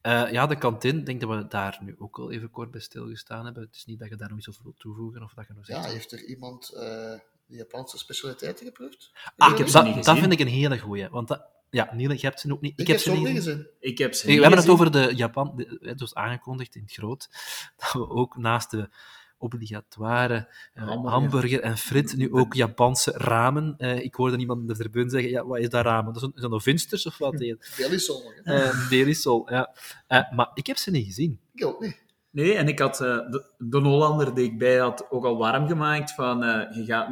Eh, 0.00 0.32
ja, 0.32 0.46
de 0.46 0.58
kantine, 0.58 0.98
ik 0.98 1.06
denk 1.06 1.20
dat 1.20 1.30
we 1.30 1.46
daar 1.46 1.78
nu 1.82 1.94
ook 1.98 2.18
al 2.18 2.32
even 2.32 2.50
kort 2.50 2.70
bij 2.70 2.80
stilgestaan 2.80 3.44
hebben. 3.44 3.62
Het 3.62 3.74
is 3.74 3.84
niet 3.84 3.98
dat 3.98 4.08
je 4.08 4.16
daar 4.16 4.28
nog 4.28 4.38
iets 4.38 4.48
over 4.48 4.62
wilt 4.62 4.78
toevoegen, 4.78 5.22
of 5.22 5.34
dat 5.34 5.46
je 5.46 5.52
nog 5.52 5.66
zegt... 5.66 5.84
Ja, 5.84 5.90
heeft 5.90 6.12
er 6.12 6.24
iemand 6.24 6.72
eh 6.72 7.18
de 7.46 7.56
Japanse 7.56 7.98
specialiteiten 7.98 8.66
geproefd? 8.66 9.10
Ah, 9.36 9.50
ik 9.50 9.58
heb, 9.58 9.66
ze 9.66 9.72
dat, 9.72 9.84
niet 9.84 10.04
dat 10.04 10.18
vind 10.18 10.32
ik 10.32 10.40
een 10.40 10.46
hele 10.46 10.78
goeie. 10.78 11.08
Want 11.08 11.28
dat, 11.28 11.46
ja, 11.70 11.94
Niel, 11.94 12.12
je 12.12 12.18
hebt 12.20 12.40
ze 12.40 12.52
ook 12.52 12.60
niet. 12.60 12.72
Ik, 12.72 12.78
Ik, 12.80 12.86
heb 12.86 12.98
ze 12.98 13.10
ook 13.10 13.16
niet 13.16 13.26
gezien. 13.26 13.52
gezien. 13.52 13.68
Ik 13.80 13.98
heb 13.98 14.14
ze 14.14 14.26
We 14.26 14.32
hebben 14.32 14.58
het 14.58 14.68
over 14.68 14.90
de 14.90 15.12
Japan, 15.14 15.60
eh, 15.60 15.92
zoals 15.96 16.14
aangekondigd 16.14 16.74
in 16.74 16.82
het 16.82 16.92
groot, 16.92 17.28
dat 17.76 17.92
we 17.92 18.08
ook 18.08 18.36
naast 18.36 18.70
de 18.70 18.88
obligatoire 19.44 20.34
eh, 20.74 20.86
Hamburger. 20.86 21.10
hamburger. 21.10 21.60
en 21.60 21.76
frit 21.76 22.16
nu 22.16 22.32
ook 22.32 22.54
Japanse 22.54 23.10
ramen. 23.10 23.74
Eh, 23.78 24.04
ik 24.04 24.14
hoorde 24.14 24.36
iemand 24.36 24.60
in 24.60 24.66
de 24.66 24.76
tribune 24.76 25.10
zeggen, 25.10 25.30
ja, 25.30 25.46
wat 25.46 25.58
is 25.58 25.68
dat 25.68 25.84
ramen? 25.84 26.12
Dat 26.12 26.30
zijn, 26.34 26.50
dat 26.50 26.62
vinsters 26.62 27.06
of 27.06 27.18
wat? 27.18 27.36
Billy 27.76 27.98
Sol. 27.98 28.32
hè? 28.42 28.54
Eh 28.54 28.88
Delisol, 28.88 29.50
ja. 29.50 29.74
Eh, 30.06 30.32
maar 30.32 30.50
ik 30.54 30.66
heb 30.66 30.76
ze 30.76 30.90
niet 30.90 31.06
gezien. 31.06 31.40
Ik 31.54 31.66
ook 31.66 31.80
niet. 31.80 32.02
Nee, 32.30 32.54
en 32.54 32.68
ik 32.68 32.78
had 32.78 33.00
eh, 33.00 33.30
de, 33.30 33.44
de 33.58 33.78
Hollander 33.78 34.34
die 34.34 34.44
ik 34.44 34.58
bij 34.58 34.76
had 34.76 35.10
ook 35.10 35.24
al 35.24 35.36
warm 35.36 35.66
gemaakt 35.68 36.12
van 36.14 36.42
eh, 36.42 36.76
je 36.76 36.84
gaat 36.84 37.08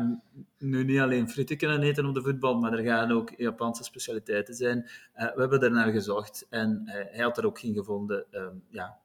nu 0.59 0.85
niet 0.85 1.01
alleen 1.01 1.29
frieten 1.29 1.57
kunnen 1.57 1.83
eten 1.83 2.07
op 2.07 2.15
de 2.15 2.23
voetbal, 2.23 2.59
maar 2.59 2.73
er 2.73 2.85
gaan 2.85 3.13
ook 3.13 3.33
Japanse 3.37 3.85
specialiteiten 3.85 4.55
zijn. 4.55 4.91
Eh, 5.13 5.35
we 5.35 5.41
hebben 5.41 5.61
er 5.63 5.71
naar 5.71 5.93
gezocht 5.93 6.47
en 6.51 6.83
eh, 6.85 6.95
hij 7.15 7.25
had 7.25 7.39
er 7.39 7.47
ook 7.47 7.59
geen 7.59 7.75
gevonden. 7.75 8.25
Ehm, 8.31 8.55
ja, 8.69 8.99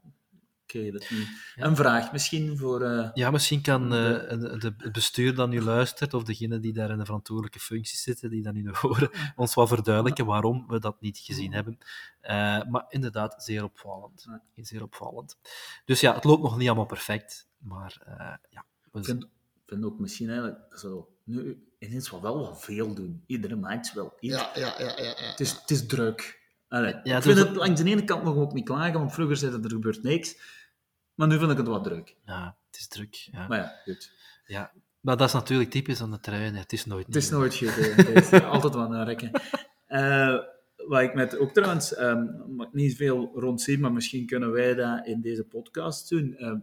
ik 0.68 0.82
weet 0.82 0.94
het 0.94 1.10
niet. 1.12 1.28
Een 1.56 1.76
vraag 1.76 2.12
misschien 2.12 2.58
voor... 2.58 2.82
eh, 2.82 3.10
Ja, 3.14 3.32
misschien 3.32 3.62
kan 3.62 3.84
eh, 3.84 3.90
De- 3.90 4.38
de, 4.40 4.58
de, 4.58 4.74
het 4.78 4.92
bestuur 4.92 5.36
dat 5.36 5.50
nu 5.50 5.62
luistert, 5.62 6.14
of 6.14 6.24
degene 6.24 6.60
die 6.60 6.74
daar 6.74 6.90
in 6.90 6.98
de 6.98 7.06
verantwoordelijke 7.06 7.60
functie 7.60 7.98
zitten, 7.98 8.30
die 8.30 8.44
dat 8.44 8.54
nu 8.54 8.70
horen, 8.82 9.10
ons 9.36 9.56
wel 9.56 9.68
verduidelijken 9.68 10.26
waarom 10.26 10.66
we 10.68 10.80
dat 10.80 11.02
niet 11.02 11.18
gezien 11.18 11.54
hebben. 11.54 11.78
Eh, 12.22 12.64
maar 12.64 12.86
inderdaad, 12.90 13.44
zeer 13.44 13.64
opvallend. 13.64 14.26
Zeer 14.56 14.84
opvallend. 14.84 15.38
Dus 15.86 16.00
ja, 16.00 16.14
het 16.14 16.24
loopt 16.24 16.42
nog 16.42 16.58
niet 16.58 16.68
allemaal 16.68 16.86
perfect, 16.86 17.48
maar 17.58 18.02
eh, 18.06 18.34
ja. 18.50 18.66
we- 18.92 19.00
Ik 19.00 19.06
vind, 19.06 19.28
vind 19.66 19.84
ook 19.86 20.00
misschien 20.00 20.30
eigenlijk 20.30 20.78
zo, 20.78 21.10
nu 21.24 21.68
ineens 21.80 22.12
wel 22.12 22.22
wel 22.22 22.40
wat 22.40 22.64
veel 22.64 22.94
doen. 22.94 23.24
Iedere 23.26 23.56
match 23.56 23.94
wel 23.94 24.18
iets. 24.20 24.36
Ja, 24.36 24.52
ja, 24.56 24.74
ja, 24.80 24.86
ja. 24.98 25.04
ja. 25.04 25.14
Het, 25.30 25.40
is, 25.40 25.52
het 25.52 25.72
is 25.72 25.86
druk. 25.86 26.46
Allee, 26.68 26.96
Ja, 27.04 27.18
ik 27.18 27.24
vind 27.24 27.38
dat- 27.38 27.48
het 27.48 27.56
langs 27.56 27.82
de 27.82 27.90
ene 27.90 28.04
kant 28.04 28.24
nog 28.24 28.36
ook 28.36 28.54
niet 28.54 28.66
klagen, 28.66 29.00
want 29.00 29.14
vroeger 29.14 29.38
zei 29.38 29.52
het 29.52 29.64
er 29.64 29.72
gebeurt 29.72 30.04
niks. 30.04 30.56
Maar 31.14 31.28
nu 31.28 31.38
vind 31.38 31.52
ik 31.52 31.58
het 31.58 31.68
wat 31.68 31.84
druk. 31.84 32.16
ja, 32.26 32.56
het 32.72 32.80
is 32.80 32.88
druk. 32.88 33.14
Ja. 33.16 33.48
Maar 33.48 33.58
ja, 33.58 33.74
goed. 33.84 34.12
Ja. 34.46 34.72
Maar 35.00 35.18
dat 35.18 35.28
is 35.28 35.34
natuurlijk 35.34 35.70
typisch 35.70 36.02
aan 36.02 36.12
de 36.12 36.20
trein. 36.20 36.56
Het 36.56 36.74
is 36.74 36.86
nooit 36.86 37.06
Het 37.06 37.16
is 37.16 37.30
nieuw. 37.30 37.40
nooit 37.40 37.56
goed. 37.56 37.76
hè. 37.76 37.82
Het 38.04 38.32
is 38.32 38.32
altijd 38.44 38.74
wat 38.74 38.90
naar 38.90 39.06
rekken. 39.06 39.32
Eh, 39.86 40.38
wat 40.88 41.02
ik 41.02 41.14
met 41.14 41.38
ook 41.38 41.54
trouwens, 41.54 41.94
ehm, 41.96 42.26
niet 42.72 42.96
veel 42.96 43.32
rond 43.36 43.62
zien, 43.62 43.80
maar 43.80 43.92
misschien 43.94 44.26
kunnen 44.26 44.52
wij 44.52 44.74
dat 44.76 45.06
in 45.06 45.22
deze 45.22 45.44
podcast 45.44 46.10
doen. 46.10 46.36
Eh, 46.36 46.54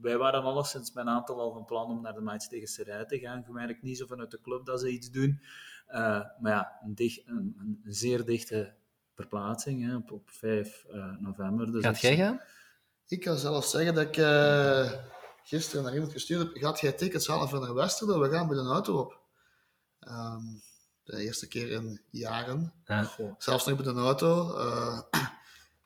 wij 0.00 0.16
waren 0.18 0.42
alleszins 0.42 0.92
met 0.92 1.06
een 1.06 1.10
aantal 1.12 1.40
al 1.40 1.52
van 1.52 1.64
plan 1.64 1.86
om 1.90 2.00
naar 2.02 2.14
de 2.14 2.20
match 2.20 2.46
tegen 2.48 2.68
Serij 2.68 3.04
te 3.04 3.18
gaan. 3.18 3.42
Je 3.46 3.52
merkt 3.52 3.82
niet 3.82 3.98
zo 3.98 4.06
vanuit 4.06 4.30
de 4.30 4.40
club 4.40 4.66
dat 4.66 4.80
ze 4.80 4.90
iets 4.90 5.10
doen. 5.10 5.40
Eh, 5.86 6.20
maar 6.40 6.52
ja, 6.52 6.78
een, 6.84 6.94
dicht, 6.94 7.22
een, 7.26 7.56
een 7.58 7.80
zeer 7.94 8.24
dichte 8.24 8.74
verplaatsing 9.18 9.86
hè, 9.86 9.96
op, 9.96 10.12
op 10.12 10.30
5 10.30 10.84
eh, 10.90 11.16
november. 11.18 11.72
Dus 11.72 11.84
Gaat 11.84 12.00
jij 12.00 12.16
gaan? 12.16 12.40
Ik 13.06 13.20
kan 13.20 13.36
zelfs 13.36 13.70
zeggen 13.70 13.94
dat 13.94 14.04
ik 14.04 14.16
eh, 14.16 14.92
gisteren 15.42 15.84
naar 15.84 15.92
iemand 15.92 16.12
gestuurd 16.12 16.40
heb. 16.42 16.62
Gaat 16.62 16.80
jij 16.80 16.92
tickets 16.92 17.26
halen 17.26 17.48
voor 17.48 17.60
naar 17.60 17.74
Westerlo? 17.74 18.20
We 18.20 18.30
gaan 18.30 18.48
met 18.48 18.58
een 18.58 18.66
auto 18.66 18.98
op. 18.98 19.20
Ehm, 20.00 20.44
de 21.04 21.16
eerste 21.16 21.48
keer 21.48 21.70
in 21.70 22.00
jaren. 22.10 22.72
Ja. 22.84 23.10
Zelfs 23.38 23.66
nog 23.66 23.76
met 23.76 23.86
een 23.86 23.98
auto. 23.98 24.56
Eh, 24.56 25.00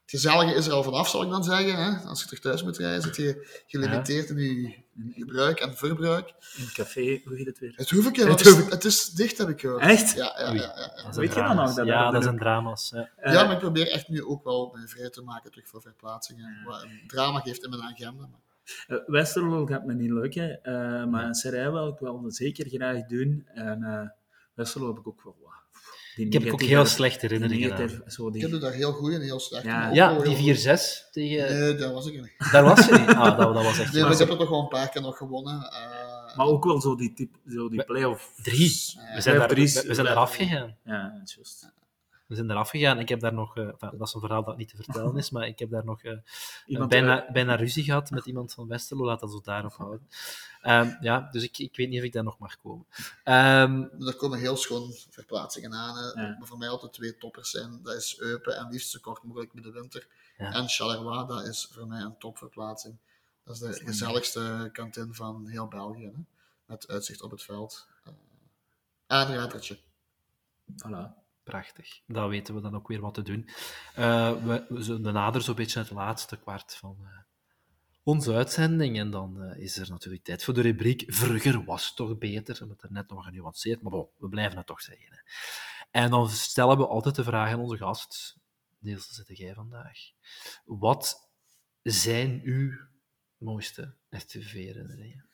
gezellige 0.06 0.54
is 0.54 0.66
er 0.66 0.72
al 0.72 0.82
vanaf, 0.82 1.08
zal 1.08 1.22
ik 1.22 1.30
dan 1.30 1.44
zeggen. 1.44 1.84
Hè? 1.84 2.08
Als 2.08 2.20
je 2.20 2.24
terug 2.24 2.42
thuis 2.42 2.62
moet 2.62 2.78
rijden, 2.78 3.02
zit 3.02 3.16
je 3.16 3.62
gelimiteerd 3.66 4.30
in 4.30 4.36
je 4.38 4.82
gebruik 5.14 5.60
en 5.60 5.76
verbruik. 5.76 6.28
In 6.56 6.64
het 6.64 6.72
café, 6.72 7.20
hoe 7.24 7.36
heet 7.36 7.46
het 7.46 7.58
weer? 7.58 7.72
Het 7.76 7.90
hoef 7.90 8.06
ik 8.06 8.16
Het 8.16 8.40
is, 8.40 8.70
het 8.70 8.84
is 8.84 9.08
dicht, 9.08 9.38
heb 9.38 9.48
ik 9.48 9.60
gehoord. 9.60 9.82
Echt? 9.82 10.14
Ja, 10.14 10.34
ja, 10.38 10.46
ja, 10.46 10.52
ja, 10.52 10.92
ja. 10.96 11.02
Dat 11.02 11.16
Weet 11.16 11.28
je 11.28 11.32
zijn 11.32 11.46
dan 11.46 11.56
nog 11.56 11.74
dat 11.74 11.86
Ja, 11.86 12.10
dat 12.10 12.22
zijn 12.22 12.38
drama's. 12.38 12.90
Ja. 12.94 13.32
Ja, 13.32 13.44
maar 13.44 13.52
ik 13.52 13.58
probeer 13.58 13.90
echt 13.90 14.08
nu 14.08 14.24
ook 14.24 14.44
wel 14.44 14.70
mij 14.74 14.86
vrij 14.86 15.10
te 15.10 15.22
maken 15.22 15.50
terug 15.50 15.68
voor 15.68 15.82
verplaatsingen. 15.82 16.62
Wat 16.64 16.82
een 16.82 17.02
drama 17.06 17.40
geeft 17.40 17.64
in 17.64 17.70
mijn 17.70 17.82
agenda. 17.82 18.26
Maar... 18.30 18.40
Eh, 18.86 18.98
Westerlo 19.06 19.66
gaat 19.66 19.84
me 19.84 19.94
niet 19.94 20.10
lukken, 20.10 20.62
eh, 20.62 21.04
maar 21.04 21.24
een 21.24 21.34
Serij 21.34 21.70
wil 21.70 21.88
ik 21.88 21.98
wel 21.98 22.24
zeker 22.26 22.68
graag 22.68 23.06
doen. 23.06 23.46
En, 23.54 23.82
eh, 23.82 24.08
Westerlo 24.54 24.88
heb 24.88 24.98
ik 24.98 25.08
ook 25.08 25.22
wel... 25.22 25.41
die 26.16 26.26
Ik 26.26 26.32
heb 26.32 26.52
ook 26.52 26.62
heel 26.62 26.86
slechte 26.86 27.28
die 27.28 27.38
herinneringen 27.38 27.76
aan. 27.76 28.02
zo 28.06 28.26
Ik 28.26 28.32
die, 28.32 28.42
heb 28.46 28.60
daar 28.60 28.72
heel 28.72 28.92
goed 28.92 29.12
en 29.12 29.20
heel 29.20 29.40
slecht 29.40 29.64
Ja. 29.64 29.88
in. 29.88 29.94
Ja, 29.94 30.18
die 30.18 30.34
heel 30.34 30.76
4-6 30.76 31.10
tegen... 31.12 31.58
Nee, 31.60 31.74
daar 31.74 31.92
was 31.92 32.06
ik 32.06 32.14
niet. 32.20 32.32
Daar 32.52 32.62
was 32.64 32.86
je 32.86 32.92
niet. 32.98 33.08
Ah, 33.08 33.38
dat, 33.38 33.54
dat 33.54 33.64
was 33.64 33.78
echt... 33.78 33.92
Nee, 33.92 34.02
maar 34.02 34.12
ik 34.12 34.18
heb 34.18 34.28
er 34.30 34.36
toch 34.36 34.48
wel 34.50 34.60
een 34.60 34.68
paar 34.68 34.88
keer 34.88 35.02
nog 35.02 35.16
gewonnen. 35.16 35.62
eh, 35.62 36.36
maar 36.36 36.46
ook 36.46 36.64
wel 36.64 36.80
zo 36.80 36.96
die, 36.96 37.12
type, 37.12 37.38
zo 37.48 37.68
die 37.68 37.84
play-off... 37.84 38.30
Drie. 38.42 38.82
We 39.14 39.20
zijn, 39.20 39.38
daar, 39.38 39.48
drie- 39.48 39.72
we, 39.72 39.84
we 39.86 39.94
zijn 39.94 40.06
eraf 40.06 40.34
gegaan. 40.34 40.76
Ja, 40.84 41.12
dat 41.18 41.28
is 41.28 41.34
juist. 41.34 41.70
We 42.32 42.38
zijn 42.38 42.50
eraf 42.50 42.70
gegaan. 42.70 42.98
Ik 42.98 43.08
heb 43.08 43.20
daar 43.20 43.32
nog... 43.32 43.56
eh, 43.56 43.66
enfin, 43.66 43.90
dat 43.98 44.08
is 44.08 44.14
een 44.14 44.20
verhaal 44.20 44.44
dat 44.44 44.56
niet 44.56 44.68
te 44.68 44.76
vertellen 44.76 45.16
is, 45.16 45.30
maar 45.30 45.46
ik 45.46 45.58
heb 45.58 45.70
daar 45.70 45.84
nog 45.84 46.02
eh, 46.02 46.12
Iemand, 46.66 46.90
bijna, 46.90 47.26
eh, 47.26 47.32
bijna 47.32 47.54
ruzie 47.54 47.84
gehad 47.84 48.10
met 48.10 48.26
iemand 48.26 48.52
van 48.52 48.68
Westerlo. 48.68 49.04
Laat 49.04 49.20
dat 49.20 49.30
zo 49.30 49.40
daarop 49.40 49.72
houden. 49.72 50.08
Ehm, 50.62 50.90
ja, 51.00 51.28
dus 51.30 51.42
ik, 51.42 51.58
ik 51.58 51.76
weet 51.76 51.88
niet 51.88 51.98
of 51.98 52.04
ik 52.04 52.12
daar 52.12 52.22
nog 52.24 52.38
mag 52.38 52.56
komen. 52.60 52.86
Ehm, 53.24 53.82
Er 54.06 54.16
komen 54.16 54.38
heel 54.38 54.56
schoon 54.56 54.92
verplaatsingen 55.10 55.72
aan. 55.74 55.96
hè. 55.96 56.22
Ja. 56.22 56.36
Maar 56.38 56.46
voor 56.48 56.58
mij 56.58 56.68
altijd 56.68 56.92
twee 56.92 57.16
toppers 57.18 57.50
zijn. 57.50 57.80
Dat 57.82 57.94
is 57.94 58.18
Eupen 58.18 58.56
en 58.56 58.68
liefst 58.70 58.90
zo 58.90 58.98
kort 59.02 59.22
mogelijk 59.22 59.54
met 59.54 59.64
de 59.64 59.70
winter. 59.72 60.06
Ja. 60.36 60.52
En 60.52 60.68
Charleroi, 60.68 61.26
dat 61.26 61.46
is 61.46 61.68
voor 61.72 61.86
mij 61.86 62.00
een 62.00 62.18
topverplaatsing. 62.18 62.96
Dat 63.44 63.54
is 63.54 63.60
de 63.60 63.84
gezelligste 63.84 64.68
kantin 64.72 65.14
van 65.14 65.46
heel 65.46 65.66
België. 65.68 66.04
Hè? 66.04 66.22
Met 66.66 66.88
uitzicht 66.88 67.22
op 67.22 67.30
het 67.30 67.42
veld. 67.42 67.86
Eh 68.04 68.12
aanradertje. 69.06 69.78
voilà. 70.76 71.21
Prachtig. 71.44 72.00
Dan 72.06 72.28
weten 72.28 72.54
we 72.54 72.60
dan 72.60 72.74
ook 72.74 72.88
weer 72.88 73.00
wat 73.00 73.14
te 73.14 73.22
doen. 73.22 73.48
Eh, 73.94 74.44
we, 74.44 74.66
we 74.68 74.82
zullen 74.82 75.12
nader 75.12 75.42
zo'n 75.42 75.54
beetje 75.54 75.78
het 75.78 75.90
laatste 75.90 76.38
kwart 76.38 76.74
van 76.74 76.96
eh, 77.00 77.18
onze 78.02 78.34
uitzending. 78.34 78.98
En 78.98 79.10
dan 79.10 79.42
eh, 79.42 79.62
is 79.62 79.76
er 79.76 79.90
natuurlijk 79.90 80.24
tijd 80.24 80.44
voor 80.44 80.54
de 80.54 80.60
rubriek 80.60 81.04
Vroeger 81.06 81.64
was 81.64 81.94
toch 81.94 82.18
beter. 82.18 82.52
We 82.52 82.58
hebben 82.58 82.76
het 82.76 82.82
er 82.82 82.92
net 82.92 83.08
nog 83.08 83.24
genuanceerd, 83.24 83.82
maar 83.82 83.92
we 83.92 84.28
blijven 84.28 84.56
het 84.56 84.66
toch 84.66 84.80
zeggen. 84.80 85.06
Hè. 85.10 85.18
En 85.90 86.10
dan 86.10 86.28
stellen 86.30 86.76
we 86.76 86.86
altijd 86.86 87.14
de 87.14 87.24
vraag 87.24 87.52
aan 87.52 87.60
onze 87.60 87.76
gast. 87.76 88.38
Deze 88.78 89.14
zit 89.14 89.38
jij 89.38 89.54
vandaag. 89.54 89.98
Wat 90.64 91.30
zijn 91.82 92.40
uw 92.44 92.78
mooiste 93.36 93.94
RTV-herinneringen? 94.08 95.31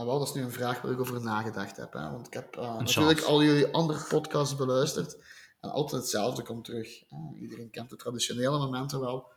Maar 0.00 0.08
wel, 0.08 0.18
dat 0.18 0.28
is 0.28 0.34
nu 0.34 0.42
een 0.42 0.52
vraag 0.52 0.80
waar 0.80 0.92
ik 0.92 1.00
over 1.00 1.22
nagedacht 1.22 1.76
heb. 1.76 1.92
Hè? 1.92 2.10
Want 2.10 2.26
ik 2.26 2.32
heb 2.32 2.56
eh, 2.56 2.62
chance. 2.62 3.00
natuurlijk 3.00 3.26
al 3.26 3.42
jullie 3.42 3.72
andere 3.72 4.04
podcasts 4.08 4.56
beluisterd. 4.56 5.16
En 5.60 5.70
altijd 5.70 6.00
hetzelfde 6.02 6.42
komt 6.42 6.64
terug. 6.64 7.02
hè. 7.08 7.38
Iedereen 7.40 7.70
kent 7.70 7.90
de 7.90 7.96
traditionele 7.96 8.58
momenten 8.58 9.00
wel. 9.00 9.32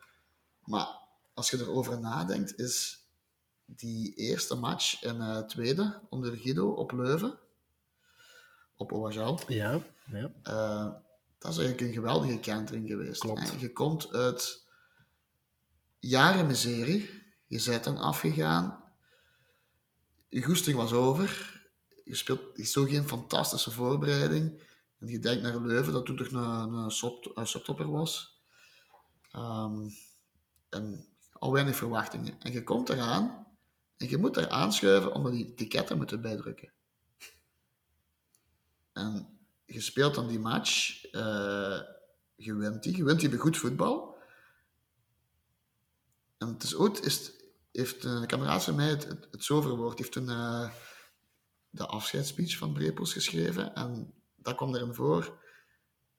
Maar 0.64 0.88
als 1.34 1.50
je 1.50 1.58
erover 1.60 2.00
nadenkt, 2.00 2.60
is 2.60 3.06
die 3.66 4.14
eerste 4.14 4.56
match 4.56 5.04
in 5.04 5.22
eh 5.22 5.38
tweede 5.38 6.00
onder 6.10 6.38
Guido 6.38 6.70
op 6.70 6.92
Leuven. 6.92 7.40
Op 8.76 8.92
OHL. 8.92 9.38
Ja, 9.48 9.82
ja. 10.06 10.32
Eh, 10.44 10.92
dat 11.38 11.52
is 11.52 11.58
eigenlijk 11.58 11.82
een 11.82 11.94
geweldige 11.94 12.40
kentering 12.40 12.88
geweest. 12.88 13.22
Klopt. 13.22 13.52
En 13.52 13.60
je 13.60 13.72
komt 13.72 14.14
uit 14.14 14.66
jaren 16.00 16.48
miserie. 16.48 17.22
Je 17.48 17.64
bent 17.66 17.84
dan 17.84 17.98
afgegaan. 17.98 18.83
Je 20.34 20.44
goesting 20.44 20.78
was 20.78 20.94
over. 20.94 21.62
Je 22.04 22.16
speelt 22.16 22.42
je 22.54 22.66
zo 22.66 22.84
geen 22.86 23.08
fantastische 23.08 23.72
voorbereiding. 23.72 24.62
En 25.00 25.08
je 25.08 25.20
denkt 25.20 25.44
naar 25.44 25.62
Leuven, 25.62 25.94
dat 25.94 26.06
toen 26.06 26.18
toch 26.18 26.32
een, 26.32 26.92
een, 27.36 27.92
was. 27.92 28.42
Ehm, 29.32 29.90
en 30.70 31.08
al 31.32 31.52
weinig 31.52 31.76
verwachtingen. 31.76 32.42
En 32.42 32.52
je 32.52 32.64
komt 32.64 32.90
eraan 32.90 33.48
en 33.98 34.10
je 34.10 34.18
moet 34.18 34.38
er 34.38 34.50
aanschuiven 34.50 35.14
omdat 35.14 35.32
die 35.32 35.54
ticketten 35.54 35.98
moeten 35.98 36.22
bijdrukken. 36.22 36.72
En 38.94 39.40
je 39.66 39.82
speelt 39.82 40.16
dan 40.16 40.28
die 40.28 40.40
match, 40.40 41.06
eh, 41.06 41.82
je 42.36 42.56
wint 42.56 42.84
die, 42.84 42.98
je 42.98 43.04
wint 43.04 43.20
die 43.20 43.30
bij 43.30 43.38
goed 43.38 43.58
voetbal. 43.58 44.18
En 46.38 46.48
het 46.48 46.64
is 46.64 46.76
ooit, 46.76 47.06
is, 47.06 47.43
heeft 47.82 48.04
een 48.04 48.28
kameraad 48.28 48.64
van 48.64 48.76
mij 48.76 48.90
het, 48.90 49.08
het, 49.08 49.28
het 49.32 49.44
zo 49.44 49.62
verwoord, 49.62 49.98
heeft 49.98 50.12
toen 50.12 50.30
eh, 50.30 50.70
de 51.70 51.86
afscheidsspeech 51.86 52.58
van 52.58 52.74
Brepels 52.74 53.14
geschreven 53.14 53.76
en 53.76 54.14
dat 54.36 54.56
kwam 54.56 54.76
erin 54.76 54.94
voor. 54.94 55.42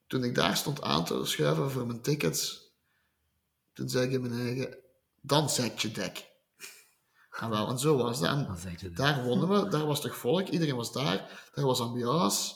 Toen 0.06 0.24
ik 0.24 0.34
daar 0.34 0.56
stond 0.56 0.82
aan 0.82 1.04
te 1.04 1.24
schuiven 1.24 1.70
voor 1.70 1.86
mijn 1.86 2.00
tickets, 2.00 2.72
toen 3.72 3.88
zei 3.88 4.06
ik 4.06 4.12
in 4.12 4.20
mijn 4.20 4.40
eigen, 4.40 4.76
dan 5.20 5.50
zet 5.50 5.82
je 5.82 5.90
dek. 5.90 6.26
En 7.40 7.50
wel, 7.50 7.68
en 7.68 7.78
zo 7.78 7.96
was 7.96 8.20
dat. 8.20 8.28
En 8.28 8.94
daar 8.94 9.24
wonnen 9.24 9.48
we, 9.48 9.68
daar 9.68 9.86
was 9.86 10.00
toch 10.00 10.16
volk, 10.16 10.48
iedereen 10.48 10.76
was 10.76 10.92
daar, 10.92 11.48
daar 11.54 11.64
was 11.64 11.80
ambiance. 11.80 12.54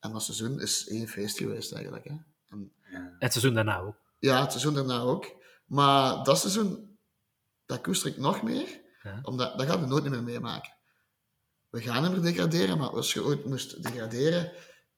En 0.00 0.12
dat 0.12 0.22
seizoen 0.22 0.60
is 0.60 0.88
één 0.88 1.08
feest 1.08 1.38
geweest 1.38 1.72
eigenlijk. 1.72 2.04
Hè. 2.04 2.14
En, 2.50 2.72
Het 3.18 3.32
seizoen 3.32 3.54
daarna 3.54 3.80
ook. 3.80 3.96
ja, 4.18 4.40
het 4.40 4.50
seizoen 4.50 4.74
daarna 4.74 5.00
ook. 5.00 5.36
Maar 5.66 6.24
dat 6.24 6.38
seizoen, 6.38 6.87
dat 7.68 7.80
koester 7.80 8.10
ik 8.10 8.16
nog 8.16 8.42
meer, 8.42 8.80
Ja. 9.02 9.18
omdat 9.22 9.58
dat 9.58 9.66
gaat 9.66 9.80
we 9.80 9.86
nooit 9.86 10.04
meer 10.10 10.22
meemaken. 10.22 10.76
We 11.68 11.80
gaan 11.80 12.10
meer 12.10 12.22
degraderen, 12.22 12.78
maar 12.78 12.88
als 12.90 13.12
je 13.12 13.24
ooit 13.24 13.44
moest 13.44 13.82
degraderen, 13.82 14.52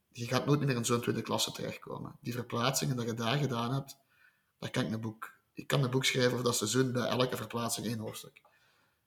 je 0.09 0.27
gaat 0.27 0.47
nooit 0.47 0.61
meer 0.61 0.77
in 0.77 0.85
zo'n 0.85 1.01
tweede 1.01 1.23
klasse 1.23 1.53
terechtkomen. 1.53 2.17
Die 2.21 2.33
verplaatsingen 2.33 2.97
dat 2.97 3.07
je 3.07 3.15
daar 3.15 3.37
gedaan 3.39 3.73
hebt, 3.75 3.97
daar 4.59 4.71
kan 4.71 4.85
ik 4.87 4.93
een 4.93 5.01
boek. 5.01 5.39
Ik 5.55 5.67
kan 5.67 5.83
een 5.85 5.91
boek 5.91 6.05
schrijven 6.05 6.33
over 6.33 6.45
dat 6.45 6.57
seizoen 6.57 6.93
bij 6.93 7.09
elke 7.09 7.37
verplaatsing 7.37 7.87
één 7.87 7.99
hoofdstuk. 7.99 8.41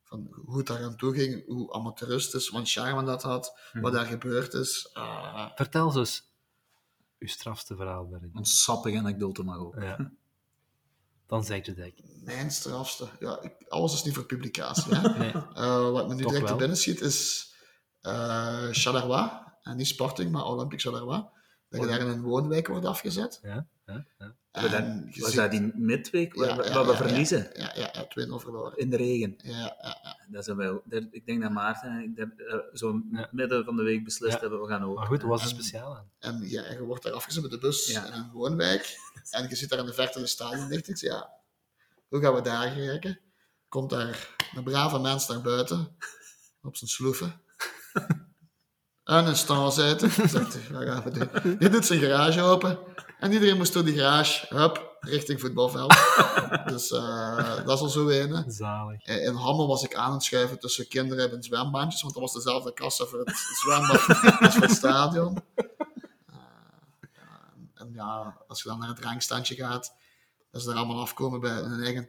Van 0.03 0.27
hoe 0.45 0.57
het 0.57 0.67
daar 0.67 0.83
aan 0.83 0.95
toe 0.97 1.13
ging, 1.13 1.45
hoe 1.45 1.73
amateuristisch, 1.73 2.49
wat 2.49 2.69
charme 2.71 3.03
dat 3.03 3.23
had, 3.23 3.59
wat 3.73 3.93
daar 3.93 4.05
gebeurd 4.05 4.53
is. 4.53 4.89
Ah, 4.93 5.51
Vertel 5.55 5.91
ze 5.91 5.99
eens 5.99 6.31
uw 7.19 7.27
strafste 7.27 7.75
verhaal 7.75 8.09
daarin. 8.09 8.31
Een 8.33 8.45
sappige 8.45 8.97
anekdote 8.97 9.43
mag 9.43 9.57
ook. 9.57 9.75
Ja. 9.81 10.11
Dan 11.33 11.43
zeg 11.43 11.65
je 11.65 11.73
dat. 11.73 11.91
mijn 12.23 12.51
strafste. 12.51 13.07
Ja, 13.19 13.41
ik, 13.41 13.53
alles 13.67 13.93
is 13.93 14.03
niet 14.03 14.13
voor 14.13 14.25
publicatie. 14.25 14.95
Hè? 14.95 15.09
Nee. 15.19 15.31
Eh, 15.31 15.91
wat 15.91 16.07
me 16.07 16.15
nu 16.15 16.21
Toch 16.21 16.31
direct 16.31 16.47
te 16.47 16.55
binnen 16.55 16.77
schiet 16.77 17.01
is 17.01 17.51
Charleroi. 18.71 19.29
En 19.61 19.77
niet 19.77 19.87
Sporting, 19.87 20.31
maar 20.31 20.45
Olympique 20.45 20.89
Charleroi. 20.89 21.25
Dat 21.69 21.81
je 21.81 21.87
daar 21.87 21.99
in 21.99 22.07
een 22.07 22.21
woonwijk 22.21 22.67
wordt 22.67 22.85
afgezet. 22.85 23.39
Ja, 23.41 23.67
ja. 23.85 24.05
Was 24.51 24.63
dat, 24.63 24.73
En 24.73 25.07
je 25.11 25.21
was 25.21 25.29
ziet- 25.29 25.39
dat 25.39 25.51
die 25.51 25.71
midweek 25.75 26.33
waar, 26.35 26.47
Ja, 26.47 26.55
we- 26.55 26.63
ja, 26.63 26.73
waar 26.73 26.85
we 26.85 26.91
ja, 26.91 26.97
verliezen? 26.97 27.49
Ja, 27.53 27.71
ja, 27.75 27.89
ja 27.93 28.05
2-0 28.07 28.39
verloren. 28.39 28.77
In 28.77 28.89
de 28.89 28.97
regen. 28.97 29.35
Ja, 29.37 29.51
ja, 29.57 29.75
ja. 30.03 30.17
Dat 30.27 30.45
wel, 30.45 30.81
dat- 30.85 31.03
ik 31.11 31.25
denk 31.25 31.41
dat 31.41 31.51
Maarten 31.51 32.13
ik 32.17 32.39
eh, 32.39 32.57
zo 32.73 33.01
Ja. 33.11 33.29
midden 33.31 33.65
van 33.65 33.75
de 33.75 33.83
week 33.83 34.03
beslist 34.03 34.33
Ja. 34.33 34.39
hebben 34.39 34.61
we 34.61 34.67
gaan 34.67 34.83
over. 34.83 34.95
Maar 34.99 35.07
goed, 35.07 35.21
wat 35.21 35.29
was 35.29 35.41
er 35.41 35.47
speciaal 35.47 35.95
aan? 35.97 36.09
En 36.19 36.49
ja, 36.49 36.63
en 36.63 36.73
je 36.73 36.83
wordt 36.83 37.03
daar 37.03 37.13
afgezet 37.13 37.41
met 37.41 37.51
de 37.51 37.57
bus 37.57 37.87
Ja. 37.91 38.05
in 38.05 38.13
een 38.13 38.31
woonwijk. 38.31 38.97
En 39.29 39.49
je 39.49 39.55
ziet 39.55 39.69
daar 39.69 39.79
in 39.79 39.85
de 39.85 39.93
verte 39.93 40.19
een 40.19 40.27
stadion 40.27 40.67
dicht. 40.69 40.99
Ja, 40.99 41.29
hoe 42.07 42.21
gaan 42.21 42.33
we 42.33 42.41
daar 42.41 42.71
geraken? 42.71 43.19
Komt 43.67 43.89
daar 43.89 44.35
een 44.55 44.63
brave 44.63 44.99
mens 44.99 45.27
naar 45.27 45.41
buiten, 45.41 45.97
op 46.61 46.75
zijn 46.75 46.89
sloeven. 46.89 47.41
En 49.03 49.27
een 49.27 49.35
wat 50.31 50.57
gaan 50.69 51.03
we 51.03 51.11
doen? 51.11 51.57
Die 51.57 51.69
doet 51.69 51.85
zijn 51.85 51.99
garage 51.99 52.41
open. 52.41 52.79
En 53.19 53.31
iedereen 53.31 53.57
moest 53.57 53.73
door 53.73 53.83
die 53.83 53.97
garage, 53.97 54.55
hup, 54.55 54.97
richting 54.99 55.39
voetbalveld. 55.39 55.93
Dus 56.65 56.91
eh, 56.91 57.65
dat 57.65 57.77
is 57.77 57.81
al 57.81 57.89
zo 57.89 58.07
een. 58.09 58.51
Zalig. 58.51 59.05
In 59.05 59.33
Hammel 59.33 59.67
was 59.67 59.83
ik 59.83 59.95
aan 59.95 60.13
het 60.13 60.23
schuiven 60.23 60.59
tussen 60.59 60.87
kinderen 60.87 61.31
en 61.31 61.43
zwembandjes, 61.43 62.01
want 62.01 62.13
dat 62.13 62.23
was 62.23 62.33
dezelfde 62.33 62.73
kassa 62.73 63.05
voor 63.05 63.19
het 63.19 63.35
zwembad 63.61 64.07
als 64.39 64.53
voor 64.53 64.61
het 64.61 64.71
stadion. 64.71 65.37
Eh, 67.75 67.81
en 67.81 67.91
ja, 67.93 68.37
als 68.47 68.63
je 68.63 68.69
dan 68.69 68.79
naar 68.79 68.87
het 68.87 68.97
drankstandje 68.97 69.55
gaat, 69.55 69.93
dat 70.53 70.61
ze 70.61 70.69
er 70.69 70.75
allemaal 70.75 70.99
afkomen 70.99 71.39
bij 71.39 71.51
hun 71.51 71.83
eigen 71.83 72.05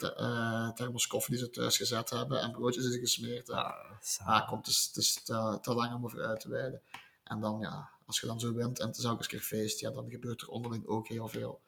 thermos 0.74 1.06
koffie 1.06 1.34
die 1.34 1.44
ze 1.44 1.50
thuis 1.50 1.76
gezet 1.76 2.10
hebben 2.10 2.40
en 2.40 2.52
broodjes 2.52 2.82
die 2.84 2.92
ze 2.92 2.98
gesmeerd 2.98 3.46
hebben. 3.46 3.64
Ah. 3.64 4.26
Ah, 4.26 4.48
komt, 4.48 4.66
het 4.66 4.74
is, 4.74 4.84
het 4.86 4.96
is 4.96 5.22
te, 5.22 5.58
te 5.62 5.74
lang 5.74 5.94
om 5.94 6.04
over 6.04 6.24
uit 6.24 6.40
te 6.40 6.48
wijden. 6.48 6.80
En 7.24 7.40
dan, 7.40 7.60
ja, 7.60 7.90
als 8.06 8.20
je 8.20 8.26
dan 8.26 8.40
zo 8.40 8.52
wint 8.52 8.78
en 8.78 8.86
het 8.86 8.96
is 8.96 9.04
elke 9.04 9.26
keer 9.26 9.40
feest, 9.40 9.80
ja, 9.80 9.90
dan 9.90 10.10
gebeurt 10.10 10.42
er 10.42 10.48
onderling 10.48 10.86
ook 10.86 11.08
heel 11.08 11.28
veel. 11.28 11.60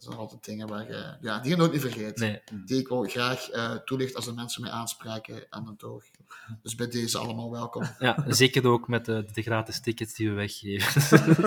Dat 0.00 0.08
zijn 0.08 0.20
altijd 0.20 0.44
dingen 0.44 0.68
waar 0.68 0.86
je, 0.86 1.16
ja, 1.20 1.38
die 1.38 1.50
je 1.50 1.56
nooit 1.56 1.72
niet 1.72 1.80
vergeet. 1.80 2.18
Nee, 2.18 2.40
Die 2.64 2.78
ik 2.78 2.88
wel 2.88 3.02
graag 3.02 3.48
eh 3.48 3.74
toelicht 3.74 4.14
als 4.14 4.24
de 4.24 4.32
mensen 4.32 4.62
mij 4.62 4.70
aanspreken 4.70 5.46
aan 5.50 5.66
het 5.66 5.84
oog. 5.84 6.04
Dus 6.62 6.74
bij 6.74 6.88
deze 6.88 7.18
allemaal 7.18 7.50
welkom. 7.50 7.82
ja, 7.98 8.24
zeker 8.28 8.66
ook 8.66 8.88
met 8.88 9.04
de, 9.04 9.24
de 9.32 9.42
gratis 9.42 9.80
tickets 9.80 10.14
die 10.14 10.28
we 10.28 10.34
weggeven. 10.34 11.02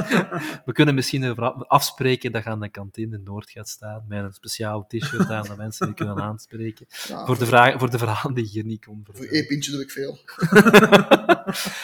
we 0.65 0.71
kunnen 0.71 0.95
misschien 0.95 1.37
afspreken 1.67 2.31
dat 2.31 2.43
je 2.43 2.49
aan 2.49 2.59
de 2.59 2.69
kantine 2.69 3.15
in 3.15 3.23
Noord 3.23 3.49
gaat 3.49 3.69
staan 3.69 4.05
met 4.07 4.23
een 4.23 4.33
speciaal 4.33 4.85
t-shirt 4.87 5.29
aan 5.29 5.47
dat 5.47 5.57
mensen 5.57 5.87
je 5.87 5.93
kunnen 5.93 6.21
aanspreken. 6.21 6.85
Ja, 7.07 7.25
Voor 7.25 7.37
de, 7.37 7.45
vraag, 7.45 7.79
voor 7.79 7.89
de 7.89 7.97
verhalen 7.97 8.33
die 8.33 8.43
je 8.43 8.49
hier 8.49 8.65
niet 8.65 8.85
kon 8.85 9.05
voor 9.11 9.25
één 9.25 9.47
pintje 9.47 9.71
doe 9.71 9.81
ik 9.81 9.91
veel. 9.91 10.19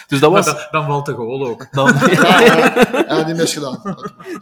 Dus 0.07 0.19
dat 0.19 0.31
was 0.31 0.45
dan, 0.45 0.67
dan 0.71 0.85
valt 0.85 1.05
de 1.05 1.13
goal 1.13 1.47
ook. 1.47 1.67
dan... 1.71 1.93
Ja, 2.11 2.39
ja, 2.39 2.73
ja, 3.07 3.23
die 3.23 3.35
misgedaan. 3.35 3.81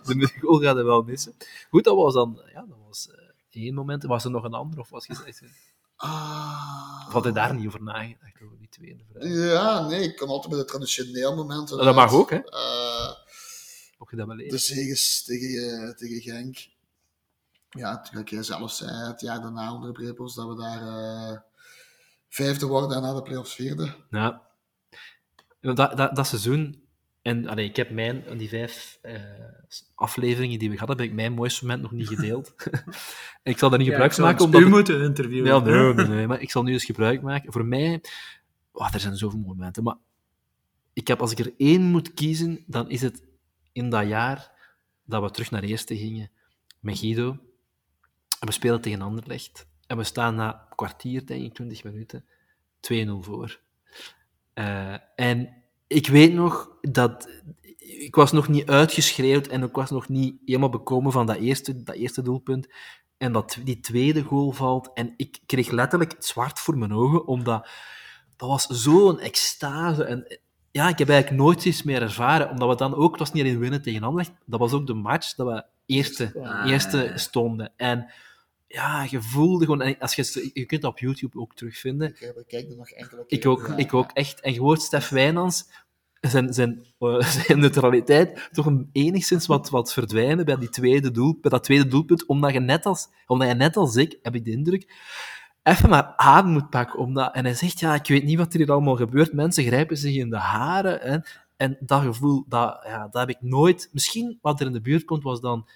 de 0.03 0.31
goal 0.39 0.59
gaat 0.59 0.77
er 0.77 0.85
wel 0.85 1.01
missen. 1.01 1.33
Goed, 1.69 1.83
dat 1.83 1.95
was 1.95 2.13
dan... 2.17 2.41
Ja, 2.53 2.65
dat 2.65 2.77
was 2.87 3.09
eh, 3.09 3.63
één 3.63 3.73
moment. 3.73 4.03
Was 4.03 4.23
er 4.23 4.31
nog 4.31 4.43
een 4.43 4.53
ander? 4.53 4.79
Of 4.79 4.89
was 4.89 5.05
je 5.05 5.23
echt... 5.25 5.43
Ah. 5.95 7.03
Of 7.07 7.13
had 7.13 7.23
je 7.23 7.31
daar 7.31 7.55
niet 7.55 7.67
over 7.67 7.83
nagedacht, 7.83 8.41
over 8.43 8.57
die 8.57 8.69
tweede 8.69 9.03
vraag? 9.11 9.23
Ja, 9.23 9.87
nee, 9.87 10.03
ik 10.03 10.15
kan 10.15 10.27
altijd 10.27 10.49
bij 10.53 10.59
de 10.61 10.65
traditioneel 10.65 11.35
momenten. 11.35 11.77
Dat 11.77 11.95
mag 11.95 12.13
ook, 12.13 12.29
hè? 12.29 12.37
Eh, 12.37 13.11
Mocht 13.97 14.11
je 14.11 14.17
dat 14.17 14.27
wel 14.27 14.37
de 14.37 14.57
zegens 14.57 15.23
tegen, 15.23 15.95
tegen 15.97 16.21
Genk. 16.21 16.67
Ja, 17.69 17.91
natuurlijk, 17.91 18.29
jij 18.29 18.43
zelf 18.43 18.71
zei 18.71 19.07
het 19.07 19.21
jaar 19.21 19.41
daarna 19.41 19.73
onder 19.73 19.93
de 19.93 20.01
Brepels 20.01 20.35
dat 20.35 20.47
we 20.47 20.55
daar 20.55 20.81
eh, 20.87 21.39
vijfde 22.29 22.65
worden 22.65 22.97
en 22.97 23.01
na 23.01 23.13
de 23.13 23.21
play-offs 23.21 23.55
vierde. 23.55 23.95
Ja. 24.09 24.41
Dat, 25.61 25.75
dat, 25.97 26.15
dat 26.15 26.27
seizoen... 26.27 26.86
En 27.27 27.47
allee, 27.47 27.65
ik 27.65 27.75
heb 27.75 27.89
mijn, 27.89 28.23
die 28.37 28.49
vijf 28.49 28.99
eh, 29.01 29.21
afleveringen 29.95 30.59
die 30.59 30.69
we 30.69 30.73
gehad 30.73 30.87
hebben, 30.87 31.05
heb 31.05 31.15
ik 31.15 31.21
mijn 31.21 31.33
mooiste 31.33 31.65
moment 31.65 31.81
nog 31.81 31.91
niet 31.91 32.07
gedeeld. 32.07 32.55
ik 33.43 33.57
zal 33.57 33.69
daar 33.69 33.79
niet 33.79 33.87
gebruik 33.87 34.13
van 34.13 34.23
maken, 34.23 34.45
omdat... 34.45 34.61
U 34.61 34.67
moeten 34.67 35.01
interviewen. 35.01 35.47
Ja, 35.47 35.59
nee, 35.59 35.93
nee, 35.93 36.07
nee, 36.07 36.27
maar 36.27 36.41
ik 36.41 36.51
zal 36.51 36.63
nu 36.63 36.71
eens 36.71 36.85
gebruik 36.85 37.21
maken. 37.21 37.51
Voor 37.51 37.65
mij, 37.65 38.01
oh, 38.71 38.93
er 38.93 38.99
zijn 38.99 39.15
zoveel 39.15 39.39
momenten, 39.39 39.83
maar 39.83 39.95
ik 40.93 41.07
heb, 41.07 41.21
als 41.21 41.31
ik 41.31 41.39
er 41.39 41.53
één 41.57 41.81
moet 41.81 42.13
kiezen, 42.13 42.63
dan 42.67 42.89
is 42.89 43.01
het 43.01 43.23
in 43.71 43.89
dat 43.89 44.07
jaar 44.07 44.51
dat 45.05 45.21
we 45.21 45.31
terug 45.31 45.51
naar 45.51 45.63
eerste 45.63 45.97
gingen 45.97 46.31
met 46.79 46.97
Guido. 46.97 47.29
En 48.39 48.47
we 48.47 48.51
spelen 48.51 48.81
tegen 48.81 49.01
Anderlecht. 49.01 49.67
En 49.87 49.97
we 49.97 50.03
staan 50.03 50.35
na 50.35 50.53
een 50.69 50.75
kwartier, 50.75 51.25
denk 51.25 51.43
ik, 51.43 51.53
20 51.53 51.83
minuten, 51.83 52.25
2-0 52.79 53.09
voor. 53.19 53.59
Eh, 54.53 54.95
en 55.15 55.65
ik 55.87 56.07
weet 56.07 56.33
nog 56.33 56.69
dat 56.81 57.29
ik 57.77 58.15
was 58.15 58.31
nog 58.31 58.47
niet 58.47 58.69
uitgeschreeuwd 58.69 59.47
en 59.47 59.63
ik 59.63 59.75
was 59.75 59.89
nog 59.89 60.09
niet 60.09 60.35
helemaal 60.45 60.69
bekomen 60.69 61.11
van 61.11 61.25
dat 61.25 61.35
eerste, 61.35 61.83
dat 61.83 61.95
eerste 61.95 62.21
doelpunt. 62.21 62.67
En 63.17 63.31
dat 63.31 63.57
die 63.63 63.79
tweede 63.79 64.21
goal 64.21 64.51
valt. 64.51 64.89
En 64.93 65.13
ik 65.17 65.39
kreeg 65.45 65.71
letterlijk 65.71 66.11
het 66.11 66.25
zwart 66.25 66.59
voor 66.59 66.77
mijn 66.77 66.93
ogen, 66.93 67.27
omdat 67.27 67.67
dat 68.35 68.49
was 68.49 68.65
zo'n 68.65 69.19
extase. 69.19 70.03
En 70.03 70.39
ja, 70.71 70.89
ik 70.89 70.97
heb 70.97 71.09
eigenlijk 71.09 71.41
nooit 71.41 71.65
iets 71.65 71.83
meer 71.83 72.01
ervaren, 72.01 72.49
omdat 72.49 72.69
we 72.69 72.75
dan 72.75 72.95
ook, 72.95 73.11
het 73.11 73.19
was 73.19 73.31
niet 73.31 73.43
alleen 73.43 73.59
winnen 73.59 73.81
tegen 73.81 74.03
Anderlecht, 74.03 74.37
dat 74.45 74.59
was 74.59 74.73
ook 74.73 74.87
de 74.87 74.93
match 74.93 75.35
dat 75.35 75.47
we 75.47 75.63
eerste, 75.85 76.31
eerste 76.65 77.11
stonden. 77.15 77.71
En 77.75 78.11
ja, 78.67 79.07
je 79.09 79.21
voelde 79.21 79.65
gewoon, 79.65 79.99
als 79.99 80.15
je, 80.15 80.49
je 80.53 80.65
kunt 80.65 80.81
dat 80.81 80.91
op 80.91 80.99
YouTube 80.99 81.39
ook 81.39 81.55
terugvinden, 81.55 82.09
Ik, 82.09 82.21
eh, 82.21 82.33
bekijk 82.35 82.69
er 82.69 82.77
nog 82.77 82.89
enkele 82.89 83.23
ik 83.27 83.39
keren. 83.39 83.57
ook, 83.57 83.67
Ja, 83.67 83.77
ik 83.77 83.93
ook 83.93 84.11
echt. 84.13 84.41
En 84.41 84.53
je 84.53 84.59
hoort 84.59 84.81
Stef 84.81 85.09
Wijnands 85.09 85.69
zijn, 86.21 86.53
zijn, 86.53 86.85
eh, 86.99 87.21
zijn 87.45 87.59
neutraliteit 87.59 88.49
toch 88.51 88.65
een, 88.65 88.89
enigszins 88.91 89.45
wat, 89.45 89.69
wat 89.69 89.93
verdwijnen 89.93 90.45
bij, 90.45 90.57
die 90.57 90.69
tweede 90.69 91.11
doel, 91.11 91.37
bij 91.41 91.51
dat 91.51 91.63
tweede 91.63 91.87
doelpunt, 91.87 92.25
omdat 92.25 92.53
je 92.53 92.59
net 92.59 92.85
als, 92.85 93.07
omdat 93.25 93.47
je 93.47 93.53
net 93.53 93.77
als 93.77 93.95
ik, 93.95 94.19
heb 94.21 94.35
ik 94.35 94.45
de 94.45 94.51
indruk, 94.51 94.93
even 95.63 95.89
maar 95.89 96.13
adem 96.15 96.51
moet 96.51 96.69
pakken. 96.69 96.99
Omdat, 96.99 97.33
en 97.33 97.45
hij 97.45 97.53
zegt, 97.53 97.79
ja, 97.79 97.95
ik 97.95 98.07
weet 98.07 98.23
niet 98.23 98.37
wat 98.37 98.53
er 98.53 98.59
hier 98.59 98.71
allemaal 98.71 98.95
gebeurt. 98.95 99.33
Mensen 99.33 99.63
grijpen 99.63 99.97
zich 99.97 100.15
in 100.15 100.29
de 100.29 100.37
haren. 100.37 100.99
Hè, 101.01 101.17
en 101.57 101.77
dat 101.79 102.01
gevoel, 102.01 102.45
dat, 102.47 102.83
ja, 102.83 103.07
dat 103.11 103.27
heb 103.27 103.29
ik 103.29 103.41
nooit... 103.41 103.89
Misschien 103.91 104.37
wat 104.41 104.59
er 104.59 104.65
in 104.65 104.73
de 104.73 104.81
buurt 104.81 105.05
komt, 105.05 105.23
was 105.23 105.41
dan, 105.41 105.67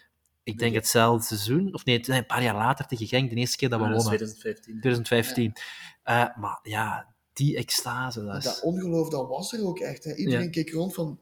ik 0.43 0.59
denk 0.59 0.75
hetzelfde 0.75 1.25
seizoen, 1.25 1.73
of 1.73 1.85
nee, 1.85 2.09
een 2.09 2.25
paar 2.25 2.43
jaar 2.43 2.55
later 2.55 2.85
tegen 2.85 3.07
Genk, 3.07 3.29
de 3.29 3.35
eerste 3.35 3.57
keer 3.57 3.69
dat 3.69 3.79
we 3.79 3.85
wonnen. 3.85 4.05
2015. 4.05 4.63
2015. 4.79 5.53
Eh, 6.03 6.25
maar 6.35 6.59
ja, 6.63 7.05
die 7.33 7.57
extase, 7.57 8.23
dat 8.25 8.35
is... 8.37 8.43
Dat 8.43 8.61
ongeloof, 8.61 9.09
dat 9.09 9.27
was 9.27 9.53
er 9.53 9.65
ook 9.65 9.79
echt. 9.79 10.03
Hè. 10.03 10.15
Iedereen 10.15 10.43
Ja. 10.43 10.49
keek 10.49 10.71
rond 10.71 10.93
van, 10.93 11.19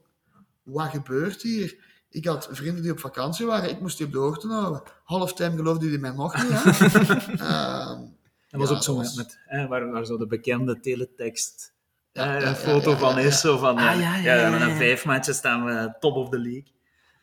wat 0.62 0.88
gebeurt 0.90 1.42
hier? 1.42 1.88
Ik 2.10 2.24
had 2.26 2.48
vrienden 2.50 2.82
die 2.82 2.92
op 2.92 3.00
vakantie 3.00 3.46
waren, 3.46 3.70
ik 3.70 3.80
moest 3.80 3.96
die 3.96 4.06
op 4.06 4.12
de 4.12 4.18
hoogte 4.18 4.46
houden. 4.48 4.82
Halftime 5.04 5.56
geloofde 5.56 5.88
die 5.88 5.98
mij 5.98 6.10
nog 6.12 6.42
niet. 6.42 6.52
Hè. 6.52 6.70
Ehm, 7.46 8.00
Dat 8.48 8.60
was 8.60 8.68
ja, 8.68 8.74
ook 8.76 8.82
zo 8.82 8.94
dat 8.94 9.02
met, 9.02 9.06
was- 9.06 9.16
met 9.16 9.38
hè, 9.46 9.66
waar, 9.66 9.90
waar 9.90 10.04
zo 10.06 10.16
de 10.18 10.26
bekende 10.26 10.80
teletext 10.80 11.72
Ja, 12.12 12.22
eh, 12.22 12.28
ja, 12.28 12.46
een 12.48 12.52
ja, 12.52 12.54
foto 12.54 12.90
ja, 12.90 12.96
van 12.96 13.14
ja, 13.14 13.20
is, 13.20 13.40
zo 13.40 13.58
van, 13.58 13.74
ja, 13.74 13.92
Ah, 13.92 14.00
ja, 14.00 14.16
ja, 14.16 14.22
ja, 14.34 14.40
ja, 14.40 14.50
met 14.50 14.60
ja. 14.60 14.68
een 14.68 14.76
vijf 14.76 15.04
matches 15.04 15.36
staan 15.36 15.64
we 15.64 15.94
top 16.00 16.14
of 16.16 16.28
the 16.28 16.38
league. 16.38 16.66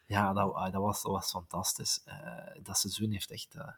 Ja, 0.07 0.33
dat, 0.33 0.53
ah, 0.53 0.71
dat, 0.71 0.81
was, 0.81 1.01
dat 1.01 1.11
was 1.11 1.29
fantastisch. 1.29 2.01
Eh, 2.05 2.61
dat 2.63 2.77
seizoen 2.77 3.11
heeft 3.11 3.31
echt... 3.31 3.55
eh, 3.55 3.69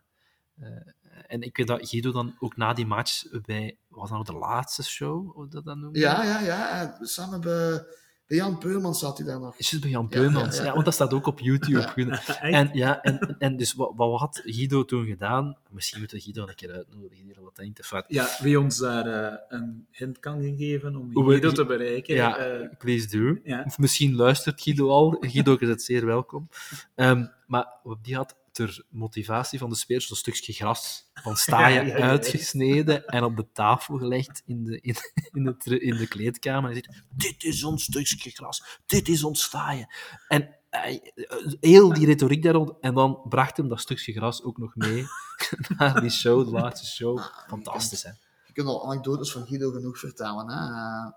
eh, 0.59 0.81
en 1.27 1.41
ik 1.41 1.57
weet 1.57 1.67
dat 1.67 1.89
Guido 1.89 2.11
dan 2.11 2.35
ook 2.39 2.57
na 2.57 2.73
die 2.73 2.85
match 2.85 3.41
bij... 3.41 3.77
Was 3.87 4.09
dat 4.09 4.27
nou 4.27 4.39
de 4.39 4.45
laatste 4.45 4.83
show, 4.83 5.33
hoe 5.33 5.47
dat 5.47 5.63
ja, 5.91 6.23
ja, 6.23 6.39
ja. 6.39 6.97
Samen 7.01 7.41
bij, 7.41 7.85
bij 8.29 8.37
Jan 8.37 8.57
Peurman 8.57 8.95
zat 8.95 9.17
hij 9.17 9.27
daar 9.27 9.39
nog. 9.39 9.57
Is 9.57 9.71
het 9.71 9.81
bij 9.81 9.89
Jan 9.89 10.07
Ja, 10.09 10.19
Peumans? 10.19 10.55
ja, 10.55 10.61
Ja, 10.61 10.67
ja. 10.67 10.73
want 10.73 10.85
dat 10.85 10.93
staat 10.93 11.13
ook 11.13 11.25
op 11.27 11.39
YouTube. 11.39 11.87
En, 12.41 12.69
ja, 12.73 13.01
en, 13.01 13.35
en 13.39 13.57
dus 13.57 13.73
wat, 13.73 13.91
wat 13.95 14.19
had 14.19 14.41
Guido 14.45 14.85
toen 14.85 15.05
gedaan? 15.05 15.57
Misschien 15.69 15.99
moeten 15.99 16.17
we 16.17 16.23
Guido 16.23 16.47
een 16.47 16.55
keer 16.55 16.71
uitnodigen 16.71 17.25
hier 17.25 17.35
fout. 17.83 18.05
Ja, 18.07 18.27
wie 18.41 18.59
ons 18.59 18.77
daar 18.77 19.05
eh, 19.31 19.37
een 19.47 19.87
hint 19.91 20.19
kan 20.19 20.55
geven 20.57 20.95
om 20.95 21.13
we 21.13 21.23
Guido 21.23 21.47
die- 21.47 21.57
te 21.57 21.65
bereiken. 21.65 22.15
Ja, 22.15 22.37
eh, 22.37 22.67
please 22.77 23.07
do. 23.17 23.39
ja. 23.43 23.63
Of 23.65 23.77
misschien 23.77 24.15
luistert 24.15 24.61
Guido 24.61 24.89
al. 24.89 25.17
Guido 25.19 25.55
is 25.55 25.67
het 25.67 25.81
zeer 25.81 26.05
welkom. 26.05 26.49
Ehm, 26.95 27.25
maar 27.47 27.67
die 28.01 28.15
had 28.15 28.35
ter 28.65 28.85
motivatie 28.89 29.59
van 29.59 29.69
de 29.69 29.75
spelers 29.75 30.09
een 30.09 30.15
stukje 30.15 30.53
gras 30.53 31.09
van 31.13 31.35
staaien 31.45 31.85
Ja, 31.87 31.91
ja, 31.91 31.97
ja. 31.97 32.09
uitgesneden 32.09 33.05
en 33.05 33.23
op 33.23 33.35
de 33.37 33.51
tafel 33.51 33.97
gelegd 33.97 34.41
in 34.45 34.63
de, 34.63 34.79
in, 34.81 34.95
in 35.31 35.43
de, 35.63 35.79
in 35.79 35.95
de 35.97 36.07
kleedkamer. 36.07 36.69
En 36.71 36.75
hij 36.75 36.85
zegt, 36.85 37.03
dit 37.09 37.43
is 37.43 37.63
ons 37.63 37.83
stukje 37.83 38.29
gras, 38.29 38.79
dit 38.85 39.07
is 39.07 39.23
ons 39.23 39.43
staaien. 39.43 39.87
En 40.27 40.55
hij- 40.69 41.13
heel 41.59 41.93
die 41.93 42.05
retoriek 42.05 42.43
daar 42.43 42.53
rond. 42.53 42.71
En 42.81 42.93
dan 42.93 43.21
bracht 43.29 43.57
hem 43.57 43.67
dat 43.69 43.79
stukje 43.79 44.13
gras 44.13 44.43
ook 44.43 44.57
nog 44.57 44.75
mee 44.75 45.05
naar 45.77 46.01
die 46.01 46.09
show, 46.09 46.45
de 46.45 46.51
laatste 46.51 46.87
show. 46.87 47.19
Fantastisch, 47.47 48.03
hè? 48.03 48.09
Je 48.45 48.53
kunt 48.53 48.67
al 48.67 48.85
anekdotes 48.85 49.31
van 49.31 49.45
Guido 49.47 49.71
genoeg 49.71 49.99
vertellen. 49.99 50.49
Hè. 50.49 50.73
Eh, 50.73 51.11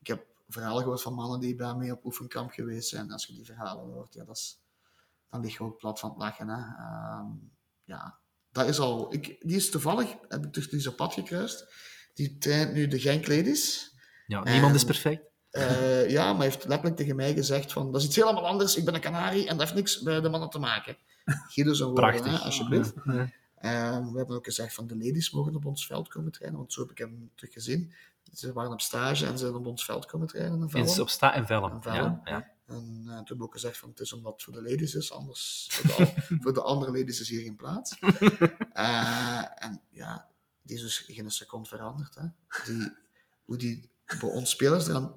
ik 0.00 0.06
heb 0.06 0.26
verhalen 0.48 0.82
gehoord 0.82 1.02
van 1.02 1.14
mannen 1.14 1.40
die 1.40 1.54
bij 1.54 1.74
mij 1.74 1.90
op 1.90 2.04
oefenkamp 2.04 2.50
geweest 2.50 2.88
zijn. 2.88 3.12
Als 3.12 3.26
je 3.26 3.32
die 3.32 3.44
verhalen 3.44 3.92
hoort, 3.92 4.14
ja, 4.14 4.24
dat 4.24 4.36
is, 4.36 4.58
dan 5.32 5.40
lig 5.40 5.52
je 5.52 5.60
ook 5.64 5.78
plat 5.78 6.00
van 6.00 6.08
het 6.10 6.18
lachen. 6.18 6.48
Hè. 6.48 6.54
Ehm, 6.84 7.26
ja, 7.84 8.18
dat 8.50 8.66
is 8.68 8.78
al... 8.78 9.14
Ik, 9.14 9.36
die 9.46 9.56
is 9.56 9.70
toevallig, 9.70 10.14
heb 10.28 10.44
ik 10.44 10.52
dus 10.54 10.68
die 10.70 10.80
zijn 10.80 10.94
pad 10.94 11.12
gekruist. 11.14 11.66
Die 12.14 12.38
traint 12.38 12.72
nu 12.72 12.86
de 12.86 12.98
Genk 13.00 13.26
Ladies. 13.28 13.94
Ja, 14.26 14.42
niemand 14.42 14.74
is 14.74 14.80
En- 14.80 14.86
perfect. 14.86 15.30
Eh, 15.50 16.10
ja, 16.10 16.32
maar 16.32 16.42
heeft 16.42 16.64
letterlijk 16.64 16.96
tegen 16.96 17.16
mij 17.16 17.34
gezegd 17.34 17.72
van, 17.72 17.92
dat 17.92 18.00
is 18.00 18.06
iets 18.06 18.16
helemaal 18.16 18.46
anders, 18.46 18.76
ik 18.76 18.84
ben 18.84 18.94
een 18.94 19.00
kanarie 19.00 19.42
en 19.42 19.48
dat 19.56 19.60
heeft 19.60 19.74
niks 19.74 20.02
bij 20.02 20.20
de 20.20 20.28
mannen 20.28 20.50
te 20.50 20.58
maken. 20.58 20.96
Guido 21.24 21.72
zijn 21.72 21.88
woorden, 21.88 22.10
Prachtig. 22.10 22.38
hè, 22.38 22.44
alsjeblieft. 22.44 22.92
Ja. 23.04 23.28
Eh, 23.54 24.06
we 24.12 24.16
hebben 24.18 24.36
ook 24.36 24.44
gezegd 24.44 24.74
van 24.74 24.86
de 24.86 24.96
ladies 24.96 25.30
mogen 25.30 25.54
op 25.56 25.64
ons 25.64 25.86
veld 25.86 26.08
komen 26.08 26.32
trainen, 26.32 26.58
want 26.58 26.72
zo 26.72 26.80
heb 26.80 26.90
ik 26.90 26.98
hem 26.98 27.30
terug 27.34 27.52
gezien. 27.52 27.92
Ze 28.32 28.52
waren 28.52 28.72
op 28.72 28.80
stage 28.80 29.26
en 29.26 29.32
ze 29.32 29.38
zijn 29.38 29.54
op 29.54 29.66
ons 29.66 29.84
veld 29.84 30.06
komen 30.06 30.26
trainen. 30.26 30.54
in 30.56 30.62
In, 30.62 30.68
Velm. 30.70 31.00
op 31.00 31.08
sta 31.08 31.34
en 31.34 31.46
vellen. 31.46 31.70
En 31.70 31.82
vellen, 31.82 32.20
Ja, 32.24 32.32
ja. 32.32 32.50
En 32.72 32.96
eh, 32.98 33.04
toen 33.04 33.14
hebben 33.16 33.36
we 33.38 33.42
ook 33.42 33.52
gezegd 33.52 33.78
van 33.78 33.88
het 33.88 34.00
is 34.00 34.12
omdat 34.12 34.32
het 34.32 34.42
voor 34.42 34.52
de 34.52 34.62
ladies 34.62 34.94
is, 34.94 35.12
anders 35.12 35.68
voor 35.72 35.96
de, 36.04 36.12
voor 36.42 36.52
de 36.54 36.62
andere 36.62 36.92
ladies 36.98 37.20
is 37.20 37.28
hier 37.28 37.42
geen 37.42 37.56
plaats. 37.56 37.96
Eh, 38.72 39.64
en 39.64 39.80
ja, 39.90 40.28
die 40.62 40.76
is 40.76 40.82
dus 40.82 40.98
geen 40.98 41.30
seconde 41.30 41.68
veranderd. 41.68 42.14
Hè. 42.14 42.26
Die, 42.64 42.92
hoe 43.44 43.56
die 43.56 43.90
bij 44.20 44.28
ons 44.30 44.50
spelers 44.50 44.88
eraan 44.88 45.16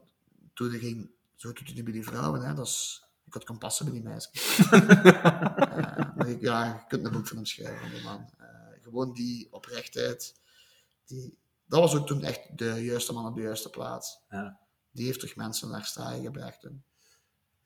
toen 0.53 0.69
hij 0.69 0.79
ging, 0.79 1.09
zo 1.35 1.53
doet 1.53 1.71
hij 1.73 1.83
bij 1.83 1.93
die 1.93 2.03
vrouwen. 2.03 2.41
Hè. 2.41 2.53
Dat 2.53 2.67
is, 2.67 3.03
ik 3.25 3.33
had 3.33 3.43
kan 3.43 3.57
passen 3.57 3.85
bij 3.85 3.93
die 3.93 4.03
meisjes. 4.03 4.57
Maar 6.15 6.27
ik- 6.29 6.41
ja, 6.41 6.65
je 6.65 6.83
kunt 6.87 7.05
een 7.05 7.11
boek 7.11 7.27
van 7.27 7.35
hem 7.37 7.45
schrijven, 7.45 7.91
van 7.91 8.01
man. 8.01 8.29
Gewoon 8.81 9.13
die 9.13 9.47
oprechtheid. 9.53 10.35
Die, 11.05 11.37
dat 11.65 11.79
was 11.79 11.95
ook 11.95 12.07
toen 12.07 12.23
echt 12.23 12.57
de 12.57 12.83
juiste 12.83 13.13
man 13.13 13.25
op 13.25 13.35
de 13.35 13.41
juiste 13.41 13.69
plaats. 13.69 14.19
Ja. 14.29 14.59
Die 14.91 15.05
heeft 15.05 15.19
toch 15.19 15.35
mensen 15.35 15.69
naar 15.69 15.85
staaien 15.85 16.23
gebracht. 16.23 16.61
toen. 16.61 16.83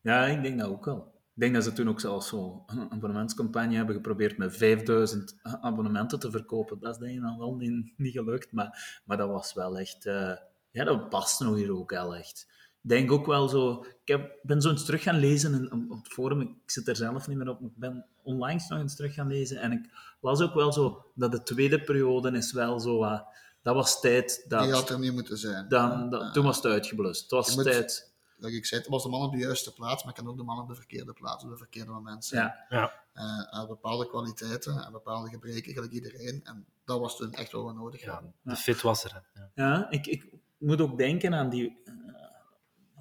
Ja, 0.02 0.26
ik 0.26 0.42
denk 0.44 0.60
dat 0.60 0.70
ook 0.70 0.86
wel. 0.86 1.18
Ik 1.36 1.46
denk 1.46 1.54
dat 1.54 1.64
ze 1.64 1.74
toen 1.74 1.90
ook 1.90 2.00
zelfs 2.00 2.28
zo 2.28 2.64
een 2.68 2.92
abonnementscampagne 2.92 3.76
hebben 3.76 3.96
geprobeerd 3.96 4.38
met 4.38 4.58
5000 4.58 5.36
abonnementen 5.62 6.20
te 6.20 6.32
verkopen. 6.32 6.80
Dat 6.80 6.94
is 6.94 6.98
denk 7.00 7.16
ik 7.16 7.22
dan 7.22 7.38
wel 7.38 7.56
niet, 7.56 7.94
niet 7.98 8.14
gelukt, 8.14 8.52
maar, 8.52 9.02
maar 9.06 9.18
dat 9.18 9.30
was 9.30 9.54
wel 9.54 9.78
echt... 9.80 10.06
eh, 10.06 10.32
ja, 10.72 10.84
dat 10.84 11.10
past 11.10 11.40
nog 11.40 11.56
hier 11.56 11.76
ook 11.76 11.90
wel 11.92 12.16
echt. 12.16 12.48
Ik 12.84 12.90
denk 12.90 13.12
ook 13.12 13.26
wel 13.26 13.48
zo... 13.48 13.86
Ik 14.04 14.08
heb, 14.08 14.40
ben 14.42 14.62
zo 14.62 14.70
eens 14.70 14.86
terug 14.86 15.04
gaan 15.04 15.20
lezen 15.20 15.54
in, 15.54 15.92
op 15.92 16.04
het 16.04 16.14
forum. 16.14 16.42
Ik 16.42 16.50
zit 16.66 16.88
er 16.88 16.96
zelf 16.96 17.28
niet 17.28 17.38
meer 17.38 17.50
op, 17.50 17.60
maar 17.60 17.70
ik 17.70 17.78
ben 17.78 18.06
onlangs 18.24 18.68
nog 18.68 18.80
eens 18.80 18.96
terug 18.96 19.14
gaan 19.14 19.28
lezen. 19.28 19.58
En 19.62 19.72
ik 19.72 19.90
las 20.22 20.42
ook 20.42 20.54
wel 20.54 20.74
zo 20.74 21.06
dat 21.16 21.32
de 21.32 21.44
tweede 21.44 21.82
periode 21.84 22.32
is 22.32 22.52
wel 22.52 22.80
zo... 22.80 22.98
wat- 22.98 23.26
dat 23.62 23.76
was 23.76 24.00
tijd 24.00 24.46
dat... 24.48 24.64
Die 24.64 24.72
had 24.74 24.90
er 24.90 25.00
niet 25.00 25.14
moeten 25.14 25.38
zijn. 25.38 25.68
dan, 25.70 26.10
dat- 26.10 26.34
toen 26.34 26.46
was 26.46 26.56
het 26.56 26.66
uitgeblust. 26.66 27.22
Het 27.22 27.32
was 27.32 27.56
moet- 27.56 27.64
tijd... 27.66 28.09
Like 28.40 28.56
ik 28.56 28.66
zei, 28.66 28.82
het 28.82 28.90
was 28.90 29.04
de 29.04 29.10
man 29.10 29.22
op 29.22 29.32
de 29.32 29.38
juiste 29.38 29.74
plaats, 29.74 30.04
maar 30.04 30.14
ik 30.18 30.24
kan 30.24 30.32
ook 30.32 30.38
de 30.38 30.44
man 30.44 30.60
op 30.60 30.68
de 30.68 30.76
verkeerde 30.76 31.14
plaats, 31.14 31.44
op 31.44 31.50
de 31.50 31.58
verkeerde 31.58 31.92
moment 31.92 32.26
zijn. 32.26 32.54
Ja, 32.70 32.94
Eh, 33.14 33.24
hij 33.38 33.48
had 33.60 33.68
bepaalde 33.68 34.08
kwaliteiten 34.08 34.86
en 34.86 34.92
bepaalde 34.92 35.30
gebreken, 35.30 35.74
gelijk 35.74 35.92
iedereen. 35.92 36.42
En 36.44 36.66
dat 36.86 37.00
was 37.00 37.18
toen 37.18 37.34
echt 37.34 37.52
wel 37.52 37.64
wat 37.64 37.76
nodig 37.76 38.02
Ja, 38.04 38.12
hadden. 38.14 38.34
de 38.42 38.56
fit 38.56 38.82
was 38.82 39.04
er. 39.04 39.24
hè. 39.34 39.42
Ja. 39.42 39.50
Ja, 39.54 39.90
ik, 39.90 40.08
ik 40.08 40.26
moet 40.58 40.82
ook 40.82 40.98
denken 40.98 41.34
aan 41.34 41.50
die. 41.50 41.82
eh, 41.86 41.94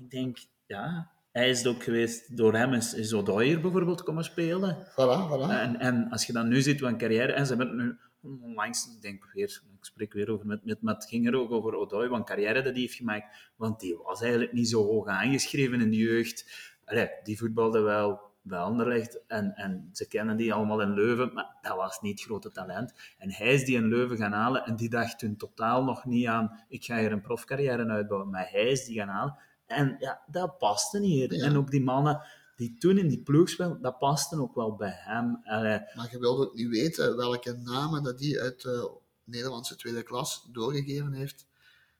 ik 0.01 0.11
denk, 0.11 0.39
ja, 0.67 1.11
hij 1.33 1.49
is 1.51 1.59
het 1.59 1.67
ook 1.67 1.83
geweest. 1.83 2.37
Door 2.37 2.55
hem 2.55 2.73
is, 2.73 2.95
is 2.95 3.13
O'Dwyer 3.13 3.61
bijvoorbeeld 3.61 4.03
komen 4.03 4.25
spelen. 4.25 4.77
Voilà, 4.91 5.29
voilà. 5.31 5.51
En, 5.51 5.79
en 5.81 6.11
als 6.11 6.27
je 6.27 6.33
dan 6.33 6.49
nu 6.49 6.61
ziet 6.63 6.81
wat 6.81 6.91
een 6.91 6.99
carrière. 6.99 7.33
En 7.33 7.47
ze 7.47 7.55
hebben 7.55 7.77
nu 7.77 7.99
onlangs, 8.23 8.95
ik 8.95 9.03
denk 9.03 9.31
weer, 9.33 9.63
ik 9.79 9.85
spreek 9.85 10.13
weer 10.13 10.31
over 10.31 10.47
met, 10.47 10.65
met, 10.65 10.83
met 10.83 10.95
het 10.95 11.09
ging 11.09 11.27
er 11.27 11.35
ook 11.35 11.51
over 11.51 11.75
Odoi, 11.75 12.09
wat 12.09 12.27
carrière 12.27 12.63
dat 12.63 12.73
hij 12.73 12.81
heeft 12.81 12.95
gemaakt, 12.95 13.53
want 13.57 13.81
die 13.81 13.97
was 13.97 14.21
eigenlijk 14.21 14.53
niet 14.53 14.69
zo 14.69 14.85
hoog 14.85 15.07
aangeschreven 15.07 15.81
in 15.81 15.91
de 15.91 15.97
jeugd. 15.97 16.51
Allee, 16.85 17.09
die 17.23 17.39
voetbalde 17.39 17.81
wel 17.81 18.21
bij 18.43 18.59
Anderlecht 18.59 19.27
en, 19.27 19.55
en 19.55 19.89
ze 19.93 20.09
kennen 20.09 20.37
die 20.37 20.55
allemaal 20.55 20.81
in 20.81 20.95
Leuven, 20.95 21.33
maar 21.33 21.57
dat 21.61 21.77
was 21.77 22.01
niet 22.01 22.19
het 22.19 22.29
grote 22.29 22.51
talent. 22.51 22.95
En 23.19 23.33
hij 23.33 23.55
is 23.55 23.65
die 23.65 23.77
in 23.77 23.89
Leuven 23.89 24.17
gaan 24.17 24.33
halen 24.33 24.65
en 24.65 24.77
die 24.77 24.89
dacht 24.89 25.19
toen 25.19 25.37
totaal 25.37 25.85
nog 25.85 26.05
niet 26.05 26.27
aan, 26.27 26.65
ik 26.69 26.85
ga 26.85 26.99
hier 26.99 27.13
een 27.13 27.21
profcarrière 27.21 27.87
uitbouwen, 27.87 28.31
maar 28.31 28.49
hij 28.51 28.71
is 28.71 28.85
die 28.85 28.99
gaan 28.99 29.09
halen. 29.09 29.39
En 29.67 29.97
ja, 29.99 30.23
dat 30.27 30.59
paste 30.59 30.99
niet. 30.99 31.35
Ja. 31.35 31.45
En 31.45 31.57
ook 31.57 31.71
die 31.71 31.83
mannen 31.83 32.23
die 32.59 32.77
toen 32.79 32.99
in 32.99 33.09
die 33.09 33.23
ploeg 33.23 33.49
speelden, 33.49 33.83
dat 33.83 33.99
paste 33.99 34.41
ook 34.41 34.55
wel 34.55 34.77
bij 34.77 34.95
hem. 34.95 35.41
Allee, 35.45 35.81
Maar 35.95 36.09
je 36.11 36.19
wilde 36.19 36.47
ook 36.47 36.55
niet 36.55 36.69
weten 36.69 37.17
welke 37.17 37.53
namen 37.53 38.03
dat 38.03 38.19
die 38.19 38.41
uit 38.41 38.63
de 38.63 38.91
Nederlandse 39.25 39.77
tweede 39.77 40.03
klas 40.03 40.49
doorgegeven 40.53 41.13
heeft 41.13 41.47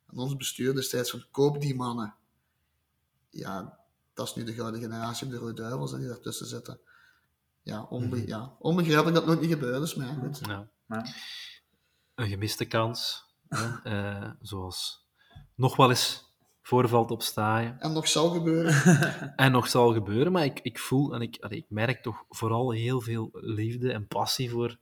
aan 0.07 0.19
ons 0.19 0.37
bestuur 0.37 0.75
destijds 0.75 1.11
van 1.11 1.25
koop 1.31 1.61
die 1.61 1.75
mannen. 1.75 2.15
Ja, 3.31 3.79
dat 4.15 4.27
is 4.27 4.35
nu 4.35 4.45
de 4.45 4.55
gouden 4.55 4.81
generatie 4.81 5.27
op 5.27 5.33
de 5.33 5.39
Rode 5.39 5.53
Duivels 5.55 5.93
en 5.93 5.99
die 5.99 6.09
daartussen 6.09 6.47
zitten. 6.47 6.81
Ja, 7.63 7.83
onbe 7.83 8.27
ja, 8.27 8.57
onbegrijpelijk 8.59 9.15
dat 9.15 9.25
het 9.25 9.35
nooit 9.35 9.41
niet 9.49 9.59
gebeurd 9.59 9.83
is, 9.83 9.95
maar 9.95 10.07
ja, 10.07 10.15
goed. 10.15 10.39
Ja. 10.47 10.69
maar, 10.87 11.17
Een 12.15 12.29
gemiste 12.29 12.65
kans. 12.65 13.25
hè, 13.49 13.69
eh, 13.85 14.31
zoals 14.41 15.07
nog 15.55 15.77
wel 15.77 15.89
eens 15.91 16.28
voorvalt 16.69 17.11
op 17.11 17.23
staaien. 17.23 17.77
En 17.81 17.93
nog 17.93 18.09
zal 18.09 18.29
gebeuren. 18.31 18.75
En 19.37 19.53
nog 19.53 19.69
zal 19.69 19.93
gebeuren, 19.93 20.33
maar 20.33 20.45
ik, 20.45 20.61
ik 20.63 20.79
voel 20.79 21.15
en 21.15 21.21
ik, 21.21 21.37
allee, 21.41 21.59
ik 21.59 21.67
merk 21.69 22.03
toch 22.03 22.25
vooral 22.29 22.71
heel 22.71 23.01
veel 23.01 23.29
liefde 23.33 23.93
en 23.93 24.07
passie 24.07 24.51
voor, 24.51 24.77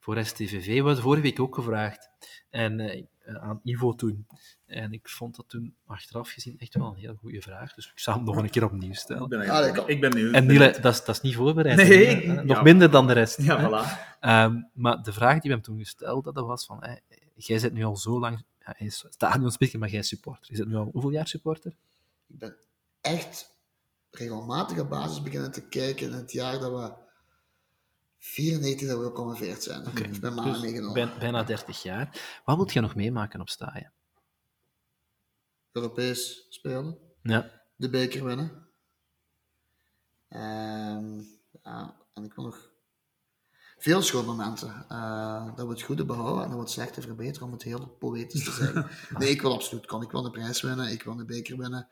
voor 0.00 0.24
STVV. 0.24 0.66
We 0.66 0.78
hadden 0.84 1.02
vorige 1.02 1.22
week 1.22 1.40
ook 1.40 1.54
gevraagd 1.54 2.08
en, 2.50 2.80
eh, 2.80 3.02
aan 3.40 3.60
Ivo 3.64 3.94
toen. 3.94 4.26
En 4.66 4.92
ik 4.92 5.08
vond 5.08 5.36
dat 5.36 5.48
toen 5.48 5.74
achteraf 5.86 6.30
gezien 6.30 6.54
echt 6.58 6.74
wel 6.74 6.86
een 6.86 6.94
heel 7.00 7.14
goede 7.20 7.40
vraag. 7.40 7.74
Dus 7.74 7.86
ik 7.86 7.98
zou 7.98 8.16
hem 8.16 8.24
nog 8.26 8.36
een 8.36 8.50
keer 8.50 8.64
opnieuw 8.64 8.90
ik 8.90 8.96
stellen. 8.96 9.28
ben, 9.28 9.44
Ja, 9.44 9.60
ik, 9.60 9.76
ik- 9.76 9.86
ik 9.86 10.00
ben 10.00 10.10
benieuwd. 10.10 10.34
En 10.34 10.46
Niele, 10.46 10.78
dat 10.80 10.92
is, 10.92 11.04
dat 11.04 11.14
is 11.14 11.20
niet 11.20 11.34
voorbereid. 11.34 11.76
Nee, 11.76 12.06
ik- 12.06 12.22
Eh, 12.24 12.34
Nog 12.44 12.56
ja. 12.56 12.62
minder 12.62 12.90
dan 12.90 13.06
de 13.06 13.12
rest. 13.12 13.42
Ja, 13.42 13.58
hè? 13.60 13.68
voilà. 13.68 14.18
Ehm, 14.20 14.60
maar 14.72 15.02
de 15.02 15.12
vraag 15.12 15.32
die 15.40 15.50
we 15.50 15.56
hem 15.56 15.62
toen 15.62 15.78
gesteld 15.78 16.24
hadden 16.24 16.46
was 16.46 16.66
van, 16.66 16.82
jij 17.46 17.58
zit 17.58 17.72
nu 17.72 17.84
al 17.84 17.96
zo 17.96 18.20
lang, 18.20 18.44
ja, 18.58 18.74
hij 18.76 18.86
is 18.86 19.04
stadionspeaker, 19.10 19.78
maar 19.78 19.88
jij 19.88 19.98
is 19.98 20.08
supporter. 20.08 20.50
Je 20.50 20.56
zit 20.56 20.66
nu 20.66 20.76
al 20.76 20.88
hoeveel 20.92 21.10
jaar 21.10 21.28
supporter? 21.28 21.70
Ik 22.26 22.38
ben 22.38 22.56
echt 23.00 23.50
regelmatig 24.10 24.78
op 24.78 24.88
basis 24.88 25.22
beginnen 25.22 25.52
te 25.52 25.68
kijken 25.68 26.06
in 26.06 26.12
het 26.12 26.32
jaar 26.32 26.58
dat 26.58 26.70
we 26.72 27.00
94 28.18 28.88
dat 28.88 28.98
we 28.98 29.04
gepromoveerd 29.04 29.62
zijn. 29.62 29.84
Ben 30.20 30.34
maar 30.34 30.44
Dus 30.44 30.60
meegenomen. 30.60 30.94
bij- 31.08 31.18
bijna 31.18 31.42
30 31.42 31.82
jaar. 31.82 32.40
Wat 32.44 32.56
moet 32.56 32.72
je 32.72 32.80
nog 32.80 32.94
meemaken 32.94 33.40
op 33.40 33.48
staaien? 33.48 33.92
Europees 35.72 36.46
spelen. 36.48 36.98
Ja. 37.22 37.60
de 37.76 37.90
beker 37.90 38.24
winnen. 38.24 38.66
Ehm, 40.28 41.20
ja, 41.62 41.96
en 42.14 42.24
ik 42.24 42.32
wil 42.34 42.44
nog 42.44 42.70
veel 43.82 44.02
schoonmomenten. 44.02 44.84
Eh 44.88 45.46
dat 45.56 45.66
we 45.66 45.72
het 45.72 45.82
goede 45.82 46.04
behouden 46.04 46.42
en 46.42 46.48
dat 46.48 46.58
we 46.58 46.64
het 46.64 46.72
slechte 46.72 47.00
verbeteren, 47.00 47.46
om 47.46 47.52
het 47.52 47.62
heel 47.62 47.96
poëtisch 47.98 48.44
te 48.44 48.52
zeggen. 48.62 48.88
nee, 49.18 49.30
ik 49.30 49.42
wil 49.42 49.52
absoluut 49.52 49.86
kan. 49.86 50.02
Ik 50.02 50.10
wil 50.10 50.22
de 50.22 50.30
prijs 50.30 50.60
winnen, 50.60 50.90
ik 50.90 51.02
wil 51.02 51.16
de 51.16 51.24
beker 51.24 51.56
winnen, 51.56 51.88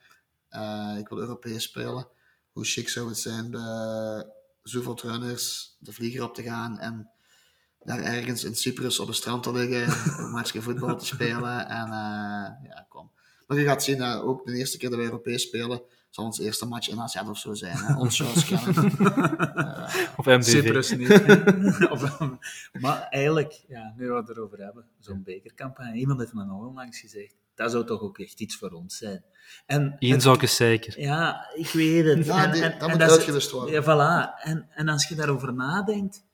Eh, 0.49 0.95
ik 0.99 1.09
wil 1.09 1.19
Europees 1.19 1.63
spelen. 1.63 2.07
Hoe 2.53 2.65
chic 2.65 2.89
zou 2.89 3.09
het 3.09 3.19
zijn 3.19 3.51
bij 3.51 4.27
zoveel 4.63 4.99
runners 5.03 5.77
de 5.79 5.93
vlieger 5.93 6.23
op 6.23 6.35
te 6.35 6.43
gaan 6.43 6.79
en 6.79 7.11
daar 7.85 7.99
ergens 8.01 8.45
in 8.45 8.57
Cyprus 8.57 8.99
op 8.99 9.09
een 9.09 9.15
strand 9.15 9.43
te 9.43 9.53
liggen, 9.53 9.93
een 10.25 10.31
matchje 10.31 10.63
voetbal 10.63 10.97
te 10.99 11.07
spelen. 11.07 11.69
En 11.69 11.85
eh, 11.85 12.69
ja, 12.71 12.87
kom. 12.89 13.11
Maar 13.47 13.59
je 13.59 13.65
gaat 13.65 13.83
zien, 13.83 14.01
eh, 14.03 14.29
ook 14.29 14.47
de 14.47 14.57
eerste 14.57 14.79
keer 14.79 14.91
dat 14.91 14.99
we 14.99 15.05
Europees 15.05 15.43
spelen, 15.43 15.83
zal 16.11 16.25
ons 16.25 16.39
eerste 16.39 16.67
match 16.67 16.89
in 16.89 17.01
AZ 17.01 17.17
of 17.29 17.39
zo 17.39 17.55
zijn. 17.55 17.77
Hè? 17.77 17.99
Ons 17.99 18.45
kennen. 18.47 18.75
Of 20.17 20.25
MVV? 20.27 20.43
Cyprus 20.43 20.97
niet. 20.97 21.09
maar 22.83 23.07
eigenlijk, 23.11 23.65
ja, 23.69 23.95
nu 23.97 24.09
we 24.09 24.15
het 24.17 24.29
erover 24.29 24.59
hebben, 24.59 24.85
zo'n 24.99 25.23
bekercampagne. 25.23 25.95
Iemand 25.99 26.19
heeft 26.21 26.33
me 26.33 26.45
nog 26.45 26.67
onlangs 26.67 27.01
gezegd, 27.01 27.35
dat 27.55 27.71
zou 27.71 27.85
toch 27.87 28.01
ook 28.01 28.19
echt 28.19 28.41
iets 28.41 28.57
voor 28.57 28.71
ons 28.71 28.97
zijn. 28.97 29.25
En 29.67 29.97
Eén 29.99 30.21
zou 30.21 30.39
ik 30.41 30.49
zeker. 30.49 31.01
Ja, 31.01 31.47
ik 31.55 31.67
weet 31.69 32.05
het. 32.05 32.27
Ja, 32.27 32.45
En- 32.45 32.53
die- 32.53 32.63
en- 32.63 32.79
dat 32.79 32.89
en 32.89 32.99
moet 32.99 33.11
uitgelust 33.11 33.51
worden. 33.51 33.75
Ja, 33.75 33.83
voilà. 33.83 34.43
En, 34.43 34.67
en 34.71 34.89
als 34.89 35.09
je 35.09 35.15
daarover 35.15 35.55
nadenkt, 35.55 36.25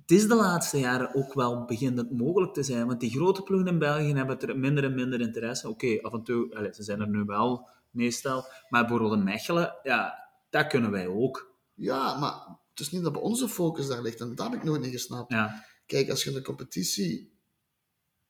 het 0.00 0.10
is 0.10 0.28
de 0.28 0.34
laatste 0.34 0.78
jaren 0.78 1.14
ook 1.14 1.34
wel 1.34 1.64
begint 1.64 1.98
het 1.98 2.10
mogelijk 2.12 2.52
te 2.54 2.62
zijn, 2.62 2.86
want 2.86 3.00
die 3.00 3.10
grote 3.10 3.42
ploegen 3.42 3.68
in 3.68 3.78
België 3.78 4.14
hebben 4.14 4.40
er 4.40 4.58
minder 4.58 4.84
en 4.84 4.94
minder 4.94 5.20
interesse. 5.20 5.68
Oké, 5.68 5.98
af 6.02 6.12
en 6.12 6.22
toe, 6.22 6.54
allez, 6.56 6.76
ze 6.76 6.82
zijn 6.82 7.00
er 7.00 7.08
nu 7.08 7.24
wel 7.24 7.68
meestal, 7.96 8.44
maar 8.68 8.80
bijvoorbeeld 8.80 9.12
in 9.12 9.24
Mechelen, 9.24 9.74
ja, 9.82 10.28
dat 10.50 10.66
kunnen 10.66 10.90
wij 10.90 11.06
ook. 11.06 11.54
Ja, 11.74 12.18
maar 12.18 12.32
het 12.70 12.80
is 12.80 12.90
niet 12.90 13.02
dat 13.02 13.12
bij 13.12 13.22
onze 13.22 13.48
focus 13.48 13.86
daar 13.86 14.02
ligt. 14.02 14.20
En 14.20 14.34
dat 14.34 14.46
heb 14.50 14.58
ik 14.58 14.64
nooit 14.64 14.80
niet 14.80 14.92
gesnapt. 14.92 15.32
Ja, 15.32 15.64
Kijk, 15.86 16.10
als 16.10 16.24
je 16.24 16.30
in 16.30 16.36
de 16.36 16.42
competitie 16.42 17.38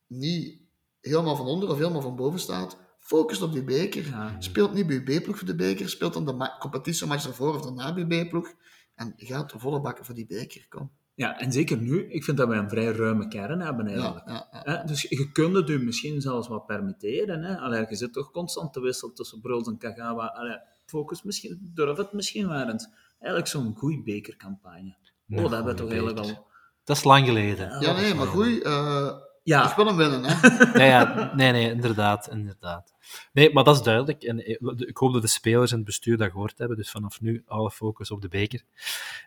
niet 0.06 0.60
helemaal 1.00 1.36
van 1.36 1.46
onder 1.46 1.68
of 1.70 1.76
helemaal 1.78 2.00
van 2.02 2.16
boven 2.16 2.40
staat, 2.40 2.76
focus 2.98 3.42
op 3.42 3.52
die 3.52 3.64
beker. 3.64 4.06
ja. 4.06 4.36
Speelt 4.38 4.72
niet 4.72 4.86
bij 4.86 4.96
je 5.04 5.20
B-ploeg 5.20 5.36
voor 5.38 5.46
de 5.46 5.54
beker, 5.54 5.88
speelt 5.88 6.12
dan 6.12 6.24
de 6.24 6.32
ma- 6.32 6.56
competitiematch 6.58 7.26
ervoor 7.26 7.54
of 7.54 7.62
daarna 7.62 7.94
bij 7.94 8.04
je 8.18 8.24
B-ploeg. 8.24 8.52
En 8.94 9.12
ga 9.16 9.48
er 9.52 9.60
volle 9.60 9.80
bakken 9.80 10.04
voor 10.04 10.14
die 10.14 10.26
beker, 10.26 10.66
kom. 10.68 10.90
Ja, 11.16 11.38
en 11.38 11.52
zeker 11.52 11.76
nu, 11.76 12.10
ik 12.10 12.24
vind 12.24 12.36
dat 12.36 12.48
wij 12.48 12.58
een 12.58 12.68
vrij 12.68 12.92
ruime 12.92 13.28
kern 13.28 13.60
hebben 13.60 13.86
eigenlijk. 13.86 14.26
ja, 14.64 14.82
dus 14.84 15.02
je 15.02 15.32
kunt 15.32 15.56
het 15.56 15.68
u 15.68 15.84
misschien 15.84 16.20
zelfs 16.20 16.48
wat 16.48 16.66
permitteren. 16.66 17.42
Hè? 17.42 17.58
Allee, 17.58 17.86
je 17.88 17.96
zit 17.96 18.12
toch 18.12 18.30
constant 18.30 18.72
te 18.72 18.80
wisselen 18.80 19.14
tussen 19.14 19.40
Bruls 19.40 19.66
en 19.66 19.78
Kagawa. 19.78 20.26
Allee, 20.26 20.58
focus 20.86 21.22
misschien, 21.22 21.70
durf 21.74 21.96
het 21.96 22.12
misschien 22.12 22.46
maar 22.46 22.68
eens. 22.68 22.88
Eigenlijk 23.18 23.50
zo'n 23.50 23.74
goede 23.76 24.02
bekercampagne. 24.02 24.96
Oh, 25.28 25.42
dat 25.42 25.50
hebben 25.50 25.72
we 25.74 25.80
toch 25.80 25.88
eigenlijk 25.88 26.18
al... 26.18 26.46
Dat 26.84 26.96
is 26.96 27.04
lang 27.04 27.26
geleden. 27.26 27.80
Ja, 27.80 27.92
nee, 27.92 28.14
maar 28.14 28.26
goed. 28.26 28.62
eh 28.62 29.12
Ja, 29.46 29.70
Ik 29.70 29.76
wil 29.76 29.86
hem 29.86 29.96
winnen, 29.96 30.24
hè. 30.24 30.34
Ja, 30.78 30.84
ja, 30.84 31.32
nee, 31.34 31.52
nee, 31.52 31.70
inderdaad, 31.70 32.28
inderdaad. 32.30 32.92
Nee, 33.32 33.52
maar 33.52 33.64
dat 33.64 33.76
is 33.76 33.82
duidelijk. 33.82 34.22
En 34.22 34.44
eh, 34.44 34.56
ik 34.76 34.96
hoop 34.96 35.12
dat 35.12 35.22
de 35.22 35.28
spelers 35.28 35.70
en 35.70 35.76
het 35.76 35.86
bestuur 35.86 36.16
dat 36.16 36.30
gehoord 36.30 36.58
hebben. 36.58 36.76
Dus 36.76 36.90
vanaf 36.90 37.20
nu 37.20 37.42
alle 37.46 37.70
focus 37.70 38.10
op 38.10 38.22
de 38.22 38.28
beker. 38.28 38.62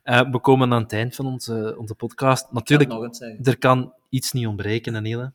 Eh, 0.04 0.22
we 0.32 0.40
komen 0.40 0.74
aan 0.74 0.82
het 0.82 0.94
eind 0.94 1.16
van 1.16 1.26
onze, 1.26 1.76
onze 1.78 1.96
podcast. 1.96 2.52
Natuurlijk, 2.52 2.92
zeggen. 3.16 3.40
er 3.44 3.58
kan 3.58 3.94
iets 4.10 4.32
niet 4.32 4.48
ontbreken, 4.48 4.94
Daniele. 4.94 5.34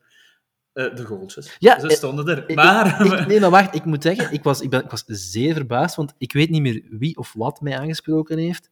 Eh, 0.73 0.95
de 0.95 1.05
goaltjes. 1.05 1.57
Ja, 1.59 1.81
Ze 1.81 1.91
stonden 1.91 2.29
er. 2.29 2.49
Ik- 2.49 2.57
maar... 2.57 3.05
ik- 3.07 3.27
nee, 3.27 3.41
maar 3.41 3.51
wacht, 3.51 3.75
ik 3.75 3.85
moet 3.85 4.03
zeggen, 4.03 4.33
ik 4.33 4.43
was, 4.43 4.61
ik, 4.61 4.71
ben, 4.71 4.85
ik 4.85 4.91
was 4.91 5.05
zeer 5.07 5.55
verbaasd, 5.55 5.97
want 5.97 6.15
ik 6.19 6.33
weet 6.33 6.51
niet 6.51 6.63
meer 6.63 6.83
wie 6.91 7.17
of 7.17 7.33
wat 7.33 7.61
mij 7.61 7.79
aangesproken 7.79 8.39
heeft. 8.39 8.71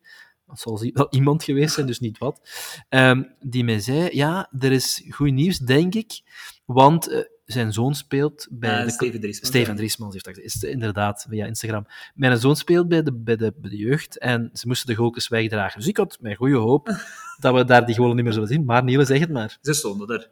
Het 0.53 0.61
zal 0.61 0.91
wel 0.93 1.07
iemand 1.11 1.45
geweest 1.45 1.75
zijn, 1.75 1.87
dus 1.87 2.01
niet 2.01 2.19
wat. 2.19 2.41
Ehm, 2.89 3.23
die 3.41 3.65
mij 3.65 3.81
zei, 3.81 4.09
ja, 4.17 4.51
er 4.59 4.73
is 4.73 5.03
goed 5.11 5.33
nieuws, 5.33 5.59
denk 5.59 5.95
ik, 5.95 6.21
want 6.65 7.09
eh, 7.09 7.21
zijn 7.45 7.73
zoon 7.73 7.95
speelt 7.95 8.49
bij 8.51 8.79
Eh, 8.79 8.85
de... 8.85 8.91
Steven 8.91 9.21
Driesmans. 9.21 9.49
Steven 9.49 9.77
Driesmans 9.77 10.13
heeft 10.13 10.25
dat 10.25 10.39
is- 10.39 10.63
inderdaad, 10.63 11.27
via 11.29 11.47
Instagram. 11.47 11.87
Mijn 12.15 12.39
zoon 12.39 12.57
speelt 12.57 12.89
bij 12.89 13.03
de, 13.03 13.13
bij, 13.13 13.37
de, 13.37 13.53
bij 13.57 13.71
de 13.71 13.77
jeugd 13.77 14.19
en 14.19 14.51
ze 14.53 14.67
moesten 14.67 14.87
de 14.87 14.95
goaltjes 14.95 15.29
wegdragen. 15.29 15.79
Dus 15.79 15.89
ik 15.89 15.97
had 15.97 16.19
mijn 16.21 16.37
goede 16.37 16.57
hoop 16.57 16.87
dat 17.41 17.55
we 17.55 17.65
daar 17.65 17.87
die 17.87 17.95
goalen 17.95 18.15
niet 18.17 18.25
meer 18.25 18.33
zullen 18.35 18.49
zien. 18.49 18.65
Maar 18.65 18.85
Niele, 18.85 19.05
zeg 19.05 19.21
het 19.21 19.31
maar. 19.31 19.59
Ze 19.63 19.73
stonden 19.73 20.09
er. 20.09 20.31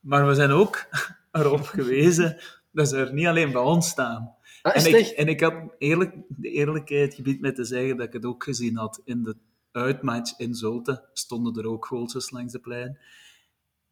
Maar 0.00 0.26
we 0.26 0.34
zijn 0.34 0.50
ook 0.50 0.86
erop 1.32 1.66
gewezen 1.66 2.36
dat 2.72 2.88
ze 2.88 2.96
er 2.96 3.12
niet 3.12 3.26
alleen 3.26 3.52
bij 3.52 3.60
ons 3.62 3.88
staan. 3.88 4.32
Ah, 4.62 4.76
En 4.86 4.98
ik, 4.98 5.06
en 5.06 5.28
ik 5.28 5.40
had 5.40 5.54
eerlijk, 5.78 6.14
de 6.28 6.50
eerlijkheid 6.50 7.14
gebied 7.14 7.40
met 7.40 7.54
te 7.54 7.64
zeggen 7.64 7.96
dat 7.96 8.06
ik 8.06 8.12
het 8.12 8.24
ook 8.24 8.44
gezien 8.44 8.76
had. 8.76 9.00
In 9.04 9.22
de 9.22 9.36
uitmatch 9.74 10.38
in 10.38 10.54
Zulte 10.54 11.04
stonden 11.12 11.56
er 11.56 11.68
ook 11.68 11.86
goaltjes 11.86 12.30
langs 12.30 12.52
de 12.52 12.58
plein. 12.58 12.98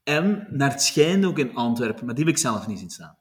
En 0.04 0.46
naar 0.50 0.70
het 0.70 0.82
schijnt 0.82 1.24
ook 1.24 1.38
in 1.38 1.54
Antwerpen, 1.54 2.04
maar 2.06 2.14
die 2.14 2.24
heb 2.24 2.32
ik 2.32 2.38
zelf 2.40 2.66
niet 2.66 2.78
zien 2.78 2.90
staan. 2.90 3.16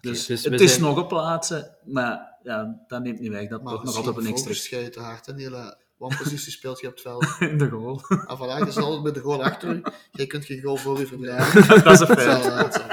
dus 0.00 0.26
dus 0.26 0.44
het 0.44 0.60
is 0.60 0.70
zijn- 0.70 0.82
nog 0.82 0.98
op 0.98 1.08
plaatsen, 1.08 1.76
maar 1.84 2.36
ja, 2.42 2.84
dat 2.86 3.02
neemt 3.02 3.20
niet 3.20 3.30
weg 3.30 3.42
dat 3.42 3.50
het 3.50 3.62
Maar 3.62 3.72
toch 3.72 3.84
nog 3.84 3.96
altijd 3.96 4.16
op 4.16 4.22
een 4.22 4.26
extra 4.26 4.78
je 4.78 4.88
te 4.88 5.00
hard. 5.00 5.28
En 5.28 5.36
die 5.36 5.46
hele 5.46 5.76
wanpositie 5.96 6.52
speelt 6.52 6.80
je 6.80 6.86
op 6.86 6.92
het 6.92 7.02
veld. 7.02 7.26
in 7.50 7.58
de 7.58 7.68
goal. 7.68 8.00
En 8.08 8.36
voilà, 8.36 8.66
je 8.66 8.72
zal 8.72 9.00
met 9.02 9.14
de 9.14 9.20
goal 9.20 9.42
achter 9.44 9.74
je. 9.74 9.92
Jij 10.12 10.26
kunt 10.26 10.44
geen 10.44 10.62
goal 10.62 10.76
voor 10.76 10.98
je 10.98 11.06
verdrijven. 11.06 11.68
dat 11.84 11.92
is 11.92 12.00
een 12.00 12.06
Het 12.06 12.20
feit. 12.20 12.44
het. 12.44 12.84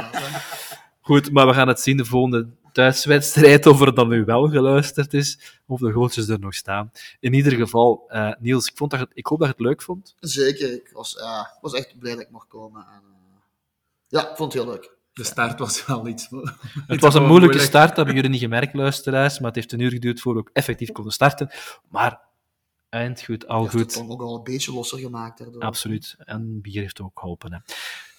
Goed, 1.02 1.32
maar 1.32 1.48
we 1.48 1.54
gaan 1.54 1.68
het 1.68 1.80
zien 1.80 1.98
de 1.98 2.06
volgende 2.06 2.48
thuiswedstrijd, 2.74 3.66
of 3.66 3.82
er 3.82 3.96
dan 3.96 4.08
nu 4.08 4.26
wel 4.26 4.50
geluisterd 4.50 5.14
is, 5.14 5.60
of 5.66 5.80
de 5.80 5.92
goaltjes 5.92 6.28
er 6.28 6.40
nog 6.40 6.54
staan. 6.54 6.92
In 7.20 7.34
ieder 7.34 7.54
geval, 7.54 8.04
eh, 8.08 8.32
Niels, 8.40 8.68
ik, 8.68 8.78
vond 8.78 8.92
dat, 8.92 9.08
ik 9.14 9.26
hoop 9.26 9.40
dat 9.40 9.48
je 9.48 9.54
het 9.54 9.64
leuk 9.64 9.82
vond. 9.82 10.16
Zeker, 10.20 10.74
ik 10.74 10.90
was, 10.94 11.18
was 11.62 11.74
echt 11.74 12.00
blij 12.00 12.14
dat 12.14 12.22
ik 12.22 12.32
mocht 12.32 12.48
komen. 12.48 12.82
En, 12.82 13.02
eh, 13.04 13.38
ja, 14.08 14.30
ik 14.30 14.36
vond 14.36 14.54
het 14.54 14.64
heel 14.64 14.72
leuk. 14.72 14.92
De 15.14 15.24
start 15.24 15.60
was 15.60 15.86
wel 15.86 16.08
iets. 16.08 16.28
Het 16.88 17.02
was 17.02 17.16
een 17.16 17.26
moeilijke 17.26 17.60
start, 17.60 17.88
dat 17.88 17.96
hebben 17.96 18.16
jullie 18.16 18.30
niet 18.30 18.40
gemerkt, 18.40 18.74
luisteraars, 18.74 19.40
maar 19.40 19.48
het 19.48 19.56
heeft 19.56 19.72
een 19.72 19.80
uur 19.80 19.92
geduurd 19.92 20.22
voor 20.22 20.34
we 20.34 20.40
ook 20.40 20.50
effectief 20.54 20.92
konden 20.92 21.14
starten. 21.14 21.50
Maar 21.90 22.20
Eind 22.94 23.24
goed, 23.24 23.48
al 23.48 23.64
het 23.64 23.72
goed. 23.72 23.94
toch 23.94 24.10
ook 24.10 24.22
al 24.22 24.36
een 24.36 24.44
beetje 24.44 24.74
losser 24.74 25.00
gemaakt 25.00 25.38
daardoor. 25.38 25.62
Absoluut. 25.62 26.16
En 26.20 26.62
bier 26.62 26.82
heeft 26.82 27.02
ook 27.02 27.20
geholpen. 27.20 27.54
Hè. 27.54 27.60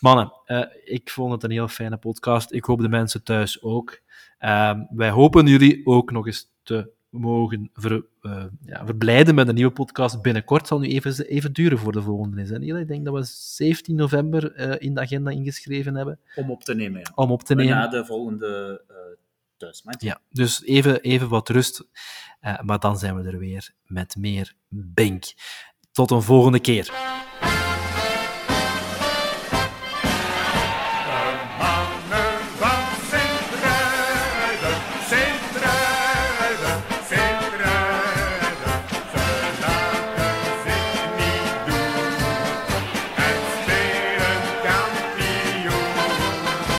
Mannen, 0.00 0.32
eh, 0.44 0.64
ik 0.84 1.10
vond 1.10 1.32
het 1.32 1.42
een 1.42 1.50
heel 1.50 1.68
fijne 1.68 1.96
podcast. 1.96 2.52
Ik 2.52 2.64
hoop 2.64 2.80
de 2.80 2.88
mensen 2.88 3.22
thuis 3.22 3.62
ook. 3.62 4.00
Ehm, 4.38 4.80
wij 4.90 5.10
hopen 5.10 5.46
jullie 5.46 5.86
ook 5.86 6.10
nog 6.10 6.26
eens 6.26 6.50
te 6.62 6.90
mogen 7.08 7.70
ver, 7.74 8.04
eh, 8.20 8.44
ja, 8.66 8.86
verblijden 8.86 9.34
met 9.34 9.48
een 9.48 9.54
nieuwe 9.54 9.72
podcast. 9.72 10.22
Binnenkort 10.22 10.66
zal 10.66 10.78
nu 10.78 10.88
even, 10.88 11.26
even 11.26 11.52
duren 11.52 11.78
voor 11.78 11.92
de 11.92 12.02
volgende 12.02 12.42
is. 12.42 12.50
Hè? 12.50 12.78
Ik 12.78 12.88
denk 12.88 13.04
dat 13.04 13.14
we 13.14 13.22
17 13.24 13.96
november 13.96 14.52
eh, 14.52 14.74
in 14.78 14.94
de 14.94 15.00
agenda 15.00 15.30
ingeschreven 15.30 15.94
hebben 15.94 16.18
Om 16.34 16.50
op 16.50 16.64
te 16.64 16.74
nemen, 16.74 17.00
ja. 17.00 17.12
om 17.14 17.30
op 17.30 17.42
te 17.42 17.54
nemen. 17.54 17.74
Na 17.74 17.88
de 17.88 18.04
volgende 18.04 18.82
Ja, 19.98 20.20
dus 20.28 20.62
even, 20.62 21.00
even 21.00 21.28
wat 21.28 21.48
rust. 21.48 21.84
Uh, 22.40 22.60
maar 22.60 22.78
dan 22.78 22.98
zijn 22.98 23.16
we 23.16 23.28
er 23.30 23.38
weer 23.38 23.74
met 23.84 24.16
meer 24.16 24.54
Bink. 24.68 25.24
Tot 25.92 26.10
een 26.10 26.22
volgende 26.22 26.60
keer. 26.60 26.92